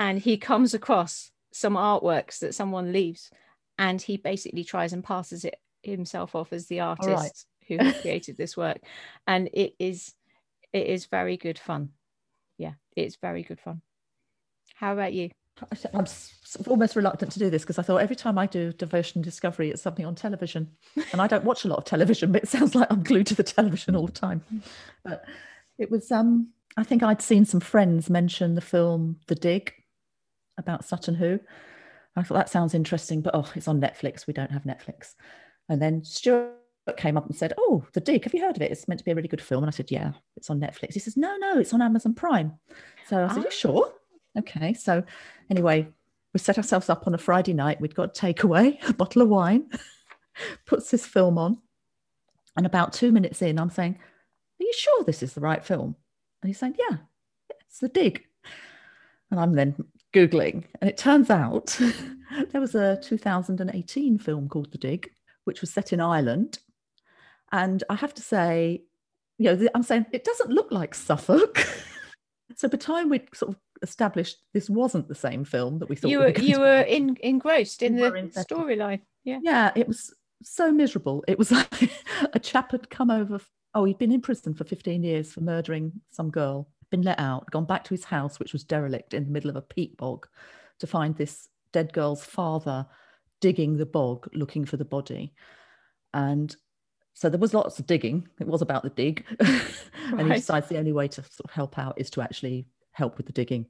and 0.00 0.18
he 0.18 0.36
comes 0.36 0.74
across 0.74 1.30
some 1.52 1.74
artworks 1.74 2.40
that 2.40 2.54
someone 2.54 2.92
leaves 2.92 3.30
and 3.78 4.02
he 4.02 4.16
basically 4.16 4.64
tries 4.64 4.92
and 4.92 5.04
passes 5.04 5.44
it 5.44 5.56
himself 5.82 6.34
off 6.34 6.52
as 6.52 6.66
the 6.66 6.80
artist. 6.80 7.46
Who 7.68 7.76
has 7.78 8.00
created 8.00 8.36
this 8.36 8.56
work 8.56 8.78
and 9.26 9.48
it 9.52 9.74
is 9.78 10.14
it 10.72 10.86
is 10.86 11.06
very 11.06 11.36
good 11.36 11.58
fun 11.58 11.90
yeah 12.58 12.72
it's 12.96 13.16
very 13.16 13.42
good 13.42 13.60
fun 13.60 13.80
how 14.74 14.92
about 14.92 15.12
you 15.12 15.30
I'm 15.94 16.06
almost 16.66 16.96
reluctant 16.96 17.32
to 17.32 17.38
do 17.38 17.50
this 17.50 17.62
because 17.62 17.78
I 17.78 17.82
thought 17.82 17.98
every 17.98 18.16
time 18.16 18.38
I 18.38 18.46
do 18.46 18.72
devotion 18.72 19.22
discovery, 19.22 19.70
it's 19.70 19.82
something 19.82 20.04
on 20.04 20.14
television, 20.14 20.70
and 21.12 21.20
I 21.20 21.26
don't 21.26 21.44
watch 21.44 21.64
a 21.64 21.68
lot 21.68 21.78
of 21.78 21.84
television, 21.84 22.32
but 22.32 22.44
it 22.44 22.48
sounds 22.48 22.74
like 22.74 22.90
I'm 22.90 23.02
glued 23.02 23.26
to 23.28 23.34
the 23.34 23.42
television 23.42 23.94
all 23.94 24.06
the 24.06 24.12
time. 24.12 24.42
But 25.04 25.24
it 25.78 25.90
was, 25.90 26.10
um, 26.10 26.48
I 26.76 26.84
think 26.84 27.02
I'd 27.02 27.22
seen 27.22 27.44
some 27.44 27.60
friends 27.60 28.10
mention 28.10 28.54
the 28.54 28.60
film 28.60 29.20
The 29.26 29.34
Dig 29.34 29.72
about 30.58 30.84
Sutton 30.84 31.14
Hoo. 31.16 31.38
I 32.16 32.22
thought 32.22 32.34
that 32.34 32.50
sounds 32.50 32.74
interesting, 32.74 33.20
but 33.20 33.34
oh, 33.34 33.50
it's 33.54 33.68
on 33.68 33.80
Netflix. 33.80 34.26
We 34.26 34.34
don't 34.34 34.50
have 34.50 34.64
Netflix. 34.64 35.14
And 35.68 35.80
then 35.80 36.04
Stuart 36.04 36.56
came 36.96 37.16
up 37.16 37.26
and 37.26 37.36
said, 37.36 37.52
"Oh, 37.58 37.84
The 37.92 38.00
Dig. 38.00 38.24
Have 38.24 38.34
you 38.34 38.40
heard 38.42 38.56
of 38.56 38.62
it? 38.62 38.70
It's 38.72 38.88
meant 38.88 38.98
to 38.98 39.04
be 39.04 39.12
a 39.12 39.14
really 39.14 39.28
good 39.28 39.40
film." 39.40 39.62
And 39.62 39.68
I 39.68 39.76
said, 39.76 39.90
"Yeah, 39.90 40.12
it's 40.36 40.50
on 40.50 40.60
Netflix." 40.60 40.94
He 40.94 41.00
says, 41.00 41.16
"No, 41.16 41.36
no, 41.36 41.58
it's 41.58 41.72
on 41.72 41.82
Amazon 41.82 42.14
Prime." 42.14 42.52
So 43.06 43.24
I 43.24 43.28
said, 43.28 43.38
Ah. 43.38 43.44
"You 43.44 43.50
sure?" 43.50 43.92
Okay, 44.38 44.74
so 44.74 45.04
anyway, 45.50 45.88
we 46.32 46.40
set 46.40 46.56
ourselves 46.56 46.88
up 46.88 47.06
on 47.06 47.14
a 47.14 47.18
Friday 47.18 47.52
night. 47.52 47.80
We'd 47.80 47.94
got 47.94 48.14
takeaway, 48.14 48.76
a 48.88 48.94
bottle 48.94 49.22
of 49.22 49.28
wine, 49.28 49.68
puts 50.66 50.90
this 50.90 51.06
film 51.06 51.38
on. 51.38 51.58
And 52.56 52.66
about 52.66 52.92
two 52.92 53.12
minutes 53.12 53.42
in, 53.42 53.58
I'm 53.58 53.70
saying, 53.70 53.98
Are 54.60 54.64
you 54.64 54.72
sure 54.74 55.04
this 55.04 55.22
is 55.22 55.34
the 55.34 55.40
right 55.40 55.64
film? 55.64 55.96
And 56.42 56.48
he's 56.48 56.58
saying, 56.58 56.76
Yeah, 56.78 56.98
it's 57.60 57.78
the 57.78 57.88
dig. 57.88 58.24
And 59.30 59.40
I'm 59.40 59.54
then 59.54 59.74
Googling, 60.12 60.64
and 60.80 60.90
it 60.90 60.98
turns 60.98 61.30
out 61.30 61.78
there 62.50 62.60
was 62.60 62.74
a 62.74 63.00
2018 63.02 64.18
film 64.18 64.48
called 64.48 64.70
The 64.70 64.76
Dig, 64.76 65.10
which 65.44 65.62
was 65.62 65.72
set 65.72 65.92
in 65.94 66.00
Ireland. 66.00 66.58
And 67.52 67.84
I 67.88 67.94
have 67.94 68.14
to 68.14 68.22
say, 68.22 68.82
you 69.38 69.54
know, 69.54 69.68
I'm 69.74 69.82
saying 69.82 70.06
it 70.12 70.24
doesn't 70.24 70.50
look 70.50 70.72
like 70.72 70.94
Suffolk. 70.94 71.58
so 72.56 72.68
by 72.68 72.72
the 72.72 72.78
time 72.78 73.10
we'd 73.10 73.28
sort 73.34 73.52
of 73.52 73.60
established 73.82 74.38
this 74.52 74.70
wasn't 74.70 75.08
the 75.08 75.14
same 75.14 75.44
film 75.44 75.78
that 75.80 75.88
we 75.88 75.96
thought 75.96 76.10
you 76.10 76.20
we 76.20 76.24
were 76.26 76.32
going 76.32 76.48
you 76.48 76.60
were 76.60 76.82
in, 76.82 77.16
engrossed 77.20 77.82
in 77.82 77.96
We 77.96 78.02
the 78.02 78.46
storyline. 78.48 79.00
Yeah. 79.24 79.40
Yeah, 79.42 79.72
it 79.74 79.86
was 79.86 80.14
so 80.42 80.72
miserable. 80.72 81.24
It 81.28 81.38
was 81.38 81.50
like 81.52 81.90
a 82.32 82.38
chap 82.38 82.72
had 82.72 82.88
come 82.90 83.10
over. 83.10 83.40
Oh, 83.74 83.84
he'd 83.84 83.98
been 83.98 84.12
in 84.12 84.20
prison 84.20 84.54
for 84.54 84.64
15 84.64 85.02
years 85.02 85.32
for 85.32 85.40
murdering 85.40 85.92
some 86.10 86.30
girl, 86.30 86.68
been 86.90 87.02
let 87.02 87.18
out, 87.18 87.50
gone 87.50 87.64
back 87.64 87.84
to 87.84 87.94
his 87.94 88.04
house, 88.04 88.38
which 88.38 88.52
was 88.52 88.64
derelict 88.64 89.14
in 89.14 89.24
the 89.24 89.30
middle 89.30 89.50
of 89.50 89.56
a 89.56 89.62
peat 89.62 89.96
bog, 89.96 90.26
to 90.78 90.86
find 90.86 91.16
this 91.16 91.48
dead 91.72 91.92
girl's 91.92 92.24
father 92.24 92.86
digging 93.40 93.76
the 93.76 93.86
bog 93.86 94.28
looking 94.34 94.64
for 94.64 94.76
the 94.76 94.84
body. 94.84 95.32
And 96.12 96.54
so 97.14 97.28
there 97.28 97.38
was 97.38 97.54
lots 97.54 97.78
of 97.78 97.86
digging. 97.86 98.26
It 98.40 98.46
was 98.46 98.62
about 98.62 98.82
the 98.82 98.90
dig. 98.90 99.24
and 99.40 100.28
he 100.28 100.34
decides 100.34 100.68
the 100.68 100.78
only 100.78 100.92
way 100.92 101.08
to 101.08 101.22
sort 101.22 101.44
of 101.44 101.50
help 101.50 101.78
out 101.78 101.94
is 101.96 102.10
to 102.10 102.22
actually 102.22 102.66
help 102.92 103.16
with 103.16 103.26
the 103.26 103.32
digging. 103.32 103.66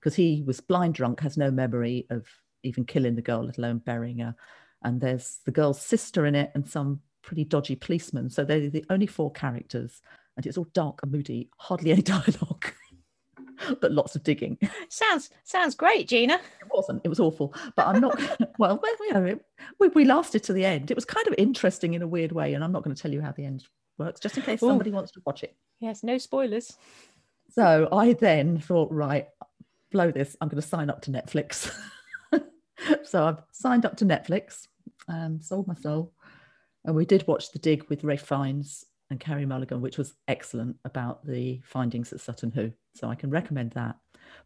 Because 0.00 0.14
he 0.14 0.42
was 0.46 0.60
blind 0.60 0.94
drunk, 0.94 1.20
has 1.20 1.36
no 1.36 1.50
memory 1.50 2.06
of 2.10 2.26
even 2.62 2.84
killing 2.84 3.14
the 3.14 3.22
girl, 3.22 3.44
let 3.44 3.58
alone 3.58 3.78
burying 3.78 4.18
her. 4.18 4.34
And 4.82 5.00
there's 5.00 5.40
the 5.44 5.52
girl's 5.52 5.80
sister 5.80 6.26
in 6.26 6.34
it 6.34 6.50
and 6.54 6.68
some 6.68 7.00
pretty 7.22 7.44
dodgy 7.44 7.76
policeman. 7.76 8.30
So 8.30 8.44
they're 8.44 8.68
the 8.68 8.84
only 8.90 9.06
four 9.06 9.30
characters. 9.30 10.00
And 10.36 10.46
it's 10.46 10.58
all 10.58 10.66
dark 10.72 11.00
and 11.02 11.12
moody, 11.12 11.50
hardly 11.58 11.92
any 11.92 12.02
dialogue, 12.02 12.72
but 13.80 13.92
lots 13.92 14.14
of 14.16 14.22
digging. 14.22 14.58
Sounds 14.88 15.30
sounds 15.44 15.74
great, 15.74 16.08
Gina. 16.08 16.34
It 16.34 16.68
wasn't. 16.72 17.02
It 17.04 17.08
was 17.08 17.20
awful. 17.20 17.54
But 17.76 17.86
I'm 17.86 18.00
not. 18.00 18.18
well, 18.58 18.80
well, 18.82 18.96
you 19.00 19.12
know, 19.12 19.24
it, 19.24 19.44
we, 19.78 19.88
we 19.88 20.04
lasted 20.04 20.42
to 20.44 20.52
the 20.52 20.64
end. 20.64 20.90
It 20.90 20.94
was 20.94 21.04
kind 21.04 21.26
of 21.26 21.34
interesting 21.38 21.94
in 21.94 22.02
a 22.02 22.06
weird 22.06 22.32
way, 22.32 22.54
and 22.54 22.64
I'm 22.64 22.72
not 22.72 22.82
going 22.82 22.94
to 22.94 23.00
tell 23.00 23.12
you 23.12 23.20
how 23.20 23.32
the 23.32 23.44
end 23.44 23.64
works, 23.98 24.20
just 24.20 24.36
in 24.36 24.42
case 24.42 24.62
Ooh. 24.62 24.68
somebody 24.68 24.90
wants 24.90 25.12
to 25.12 25.22
watch 25.24 25.42
it. 25.42 25.56
Yes, 25.80 26.02
no 26.02 26.18
spoilers. 26.18 26.76
So 27.50 27.88
I 27.92 28.14
then 28.14 28.58
thought, 28.58 28.90
right, 28.90 29.28
blow 29.90 30.10
this. 30.10 30.36
I'm 30.40 30.48
going 30.48 30.60
to 30.60 30.66
sign 30.66 30.88
up 30.90 31.02
to 31.02 31.10
Netflix. 31.10 31.70
so 33.04 33.26
I've 33.26 33.42
signed 33.52 33.84
up 33.84 33.96
to 33.98 34.06
Netflix, 34.06 34.66
um, 35.08 35.40
sold 35.40 35.68
my 35.68 35.74
soul, 35.74 36.12
and 36.84 36.96
we 36.96 37.04
did 37.04 37.26
watch 37.26 37.52
The 37.52 37.58
Dig 37.58 37.84
with 37.88 38.04
Ralph 38.04 38.22
Fiennes 38.22 38.86
and 39.10 39.20
Carey 39.20 39.44
Mulligan, 39.44 39.82
which 39.82 39.98
was 39.98 40.14
excellent 40.26 40.76
about 40.84 41.26
the 41.26 41.60
findings 41.64 42.12
at 42.12 42.20
Sutton 42.20 42.50
Hoo. 42.50 42.72
So 42.94 43.08
I 43.08 43.14
can 43.14 43.30
recommend 43.30 43.72
that. 43.72 43.96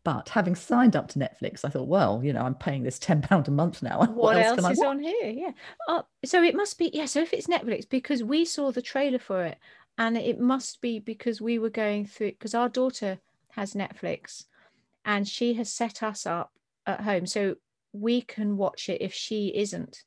But 0.04 0.28
having 0.28 0.54
signed 0.54 0.94
up 0.94 1.08
to 1.08 1.18
Netflix, 1.18 1.64
I 1.64 1.68
thought, 1.68 1.88
well, 1.88 2.20
you 2.22 2.32
know, 2.32 2.42
I'm 2.42 2.54
paying 2.54 2.82
this 2.82 2.98
ten 2.98 3.22
pound 3.22 3.48
a 3.48 3.50
month 3.50 3.82
now. 3.82 4.04
What, 4.14 4.36
else 4.36 4.60
can 4.60 4.70
is 4.72 4.78
watch? 4.78 4.86
on 4.86 5.00
here? 5.00 5.30
Yeah. 5.30 5.50
Oh, 5.88 6.04
so 6.24 6.42
it 6.42 6.54
must 6.54 6.78
be 6.78 6.90
yeah. 6.92 7.06
So 7.06 7.20
if 7.20 7.32
it's 7.32 7.48
Netflix, 7.48 7.88
because 7.88 8.22
we 8.22 8.44
saw 8.44 8.70
the 8.70 8.82
trailer 8.82 9.18
for 9.18 9.44
it, 9.44 9.58
and 9.98 10.16
it 10.16 10.38
must 10.38 10.80
be 10.80 10.98
because 10.98 11.40
we 11.40 11.58
were 11.58 11.70
going 11.70 12.06
through 12.06 12.32
because 12.32 12.54
our 12.54 12.68
daughter 12.68 13.18
has 13.50 13.74
Netflix, 13.74 14.44
and 15.04 15.26
she 15.26 15.54
has 15.54 15.72
set 15.72 16.02
us 16.02 16.26
up 16.26 16.52
at 16.86 17.00
home, 17.00 17.26
so 17.26 17.56
we 17.92 18.20
can 18.20 18.56
watch 18.56 18.88
it 18.88 19.02
if 19.02 19.12
she 19.12 19.48
isn't. 19.56 20.04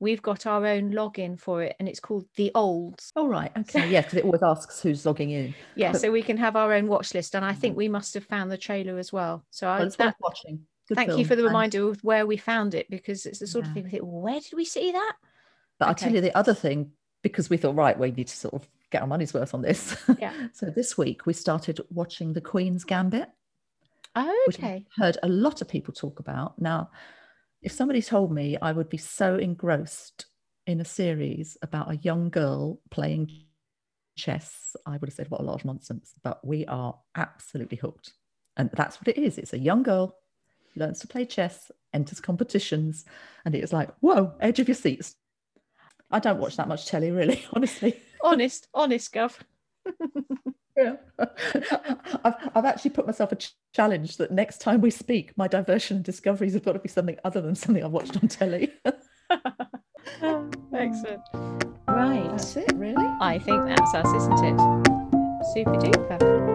We've 0.00 0.22
got 0.22 0.46
our 0.46 0.66
own 0.66 0.92
login 0.92 1.38
for 1.38 1.62
it, 1.62 1.76
and 1.78 1.88
it's 1.88 2.00
called 2.00 2.26
The 2.36 2.50
Olds. 2.54 3.12
Oh 3.16 3.28
right, 3.28 3.52
okay, 3.56 3.88
yeah, 3.88 4.02
because 4.02 4.18
it 4.18 4.24
always 4.24 4.42
asks 4.42 4.82
who's 4.82 5.06
logging 5.06 5.30
in. 5.30 5.54
Yeah, 5.76 5.92
But- 5.92 6.00
so 6.00 6.10
we 6.10 6.22
can 6.22 6.36
have 6.36 6.56
our 6.56 6.72
own 6.72 6.88
watch 6.88 7.14
list, 7.14 7.34
and 7.34 7.44
I 7.44 7.52
mm-hmm. 7.52 7.60
think 7.60 7.76
we 7.76 7.88
must 7.88 8.14
have 8.14 8.24
found 8.24 8.50
the 8.50 8.58
trailer 8.58 8.98
as 8.98 9.12
well. 9.12 9.44
So 9.50 9.68
I, 9.68 9.80
Well, 9.80 9.90
that, 9.90 10.06
worth 10.06 10.14
watching. 10.20 10.66
Good 10.88 10.96
thank 10.96 11.18
you 11.18 11.24
for 11.24 11.34
the 11.34 11.44
reminder 11.44 11.88
of 11.88 12.02
where 12.04 12.26
we 12.26 12.36
found 12.36 12.74
it 12.74 12.90
because 12.90 13.24
it's 13.24 13.38
the 13.38 13.46
sort 13.46 13.66
of 13.66 13.72
thing 13.72 13.84
we 13.84 13.90
think, 13.90 14.02
well, 14.02 14.20
where 14.20 14.40
did 14.40 14.52
we 14.54 14.66
see 14.66 14.92
that? 14.92 15.14
But 15.78 15.88
I'll 15.88 15.94
tell 15.94 16.12
you 16.12 16.20
the 16.20 16.36
other 16.36 16.52
thing, 16.52 16.90
because 17.22 17.48
we 17.48 17.56
thought, 17.56 17.74
right, 17.74 17.98
we 17.98 18.10
need 18.10 18.28
to 18.28 18.36
sort 18.36 18.52
of 18.54 18.68
get 18.90 19.00
our 19.00 19.08
money's 19.08 19.32
worth 19.32 19.54
on 19.54 19.62
this. 19.62 19.96
Yeah. 20.18 20.48
so 20.52 20.66
this 20.66 20.98
week 20.98 21.24
we 21.24 21.32
started 21.32 21.80
watching 21.90 22.34
The 22.34 22.42
Queen's 22.42 22.84
Gambit, 22.84 23.30
which 24.46 24.58
Okay. 24.58 24.84
I've 24.98 25.02
heard 25.02 25.18
a 25.22 25.28
lot 25.28 25.62
of 25.62 25.68
people 25.68 25.94
talk 25.94 26.20
about. 26.20 26.60
Now, 26.60 26.90
if 27.64 27.72
somebody 27.72 28.02
told 28.02 28.30
me 28.30 28.58
I 28.60 28.72
would 28.72 28.90
be 28.90 28.98
so 28.98 29.36
engrossed 29.36 30.26
in 30.66 30.80
a 30.80 30.84
series 30.84 31.56
about 31.62 31.90
a 31.90 31.96
young 31.96 32.28
girl 32.28 32.78
playing 32.90 33.30
chess, 34.16 34.76
I 34.86 34.92
would 34.98 35.08
have 35.08 35.14
said, 35.14 35.30
what 35.30 35.40
a 35.40 35.44
lot 35.44 35.60
of 35.60 35.64
nonsense. 35.64 36.12
But 36.22 36.46
we 36.46 36.66
are 36.66 36.94
absolutely 37.16 37.78
hooked. 37.78 38.12
And 38.58 38.70
that's 38.74 39.00
what 39.00 39.08
it 39.08 39.18
is. 39.18 39.38
It's 39.38 39.54
a 39.54 39.58
young 39.58 39.82
girl 39.82 40.14
learns 40.76 41.00
to 41.00 41.08
play 41.08 41.24
chess, 41.24 41.70
enters 41.94 42.20
competitions, 42.20 43.06
and 43.44 43.54
it's 43.54 43.72
like, 43.72 43.88
whoa, 44.00 44.34
edge 44.40 44.60
of 44.60 44.68
your 44.68 44.74
seats. 44.74 45.16
I 46.10 46.18
don't 46.18 46.38
watch 46.38 46.56
that 46.56 46.68
much 46.68 46.86
telly, 46.86 47.10
really, 47.10 47.44
honestly. 47.52 47.98
honest, 48.22 48.68
honest, 48.74 49.12
Gov. 49.12 49.38
Yeah. 50.76 50.96
I've, 52.24 52.34
I've 52.54 52.64
actually 52.64 52.90
put 52.90 53.06
myself 53.06 53.32
a 53.32 53.36
ch- 53.36 53.54
challenge 53.72 54.16
that 54.16 54.30
next 54.30 54.60
time 54.60 54.80
we 54.80 54.90
speak, 54.90 55.32
my 55.36 55.46
diversion 55.46 55.98
and 55.98 56.04
discoveries 56.04 56.54
have 56.54 56.64
got 56.64 56.72
to 56.72 56.78
be 56.80 56.88
something 56.88 57.16
other 57.24 57.40
than 57.40 57.54
something 57.54 57.84
I've 57.84 57.92
watched 57.92 58.16
on 58.16 58.28
telly. 58.28 58.72
Excellent. 60.74 61.22
Right. 61.86 62.26
That's 62.30 62.56
it, 62.56 62.72
really. 62.74 63.06
I 63.20 63.38
think 63.38 63.64
that's 63.66 63.94
us, 63.94 64.06
isn't 64.14 64.44
it? 64.44 64.58
Super 65.54 65.76
duper. 65.78 66.54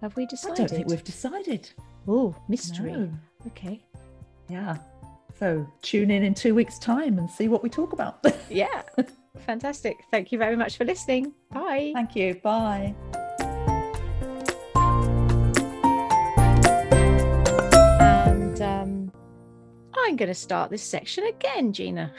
Have 0.01 0.17
we 0.17 0.27
decided? 0.27 0.55
I 0.55 0.59
don't 0.59 0.71
think 0.71 0.87
we've 0.89 1.03
decided. 1.03 1.69
Oh, 2.07 2.37
mystery. 2.49 2.93
No. 2.93 3.11
Okay. 3.49 3.83
Yeah. 4.49 4.77
So 5.39 5.67
tune 5.83 6.11
in 6.11 6.23
in 6.23 6.35
two 6.35 6.55
weeks' 6.55 6.79
time 6.79 7.19
and 7.19 7.31
see 7.31 7.49
what 7.49 7.63
we 7.63 7.69
talk 7.69 7.93
about. 7.93 8.25
Yeah. 8.49 8.83
Fantastic. 9.45 10.05
Thank 10.11 10.31
you 10.31 10.39
very 10.39 10.57
much 10.57 10.77
for 10.77 10.85
listening. 10.85 11.33
Bye. 11.53 11.91
Thank 11.95 12.15
you. 12.15 12.37
Bye. 12.37 12.95
And 18.01 18.63
um, 18.63 19.13
I'm 19.95 20.17
going 20.17 20.29
to 20.29 20.35
start 20.35 20.71
this 20.71 20.83
section 20.83 21.25
again, 21.25 21.73
Gina. 21.73 22.13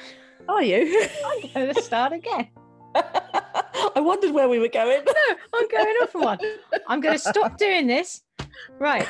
Are 0.50 0.62
you? 0.62 1.08
I'm 1.26 1.50
going 1.54 1.74
to 1.74 1.82
start 1.82 2.12
again. 2.14 2.50
I 2.96 4.00
wondered 4.02 4.32
where 4.32 4.50
we 4.50 4.60
were 4.60 4.68
going. 4.68 5.04
No, 5.06 5.36
I'm 5.54 5.68
going 5.70 5.96
off 6.02 6.10
for 6.12 6.22
one. 6.22 6.40
I'm 6.88 7.00
going 7.00 7.16
to 7.16 7.20
stop 7.20 7.58
doing 7.58 7.88
this. 7.88 8.22
Right. 8.80 9.08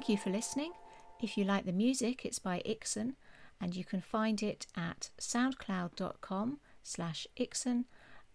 Thank 0.00 0.08
you 0.08 0.16
for 0.16 0.30
listening. 0.30 0.72
If 1.20 1.36
you 1.36 1.44
like 1.44 1.66
the 1.66 1.72
music, 1.72 2.24
it's 2.24 2.38
by 2.38 2.62
Ixon, 2.64 3.16
and 3.60 3.76
you 3.76 3.84
can 3.84 4.00
find 4.00 4.42
it 4.42 4.66
at 4.74 5.10
soundcloud.com 5.20 6.58
slash 6.82 7.26
Ixon, 7.36 7.84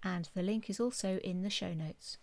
and 0.03 0.29
the 0.35 0.43
link 0.43 0.69
is 0.69 0.79
also 0.79 1.17
in 1.23 1.41
the 1.41 1.49
show 1.49 1.73
notes. 1.73 2.19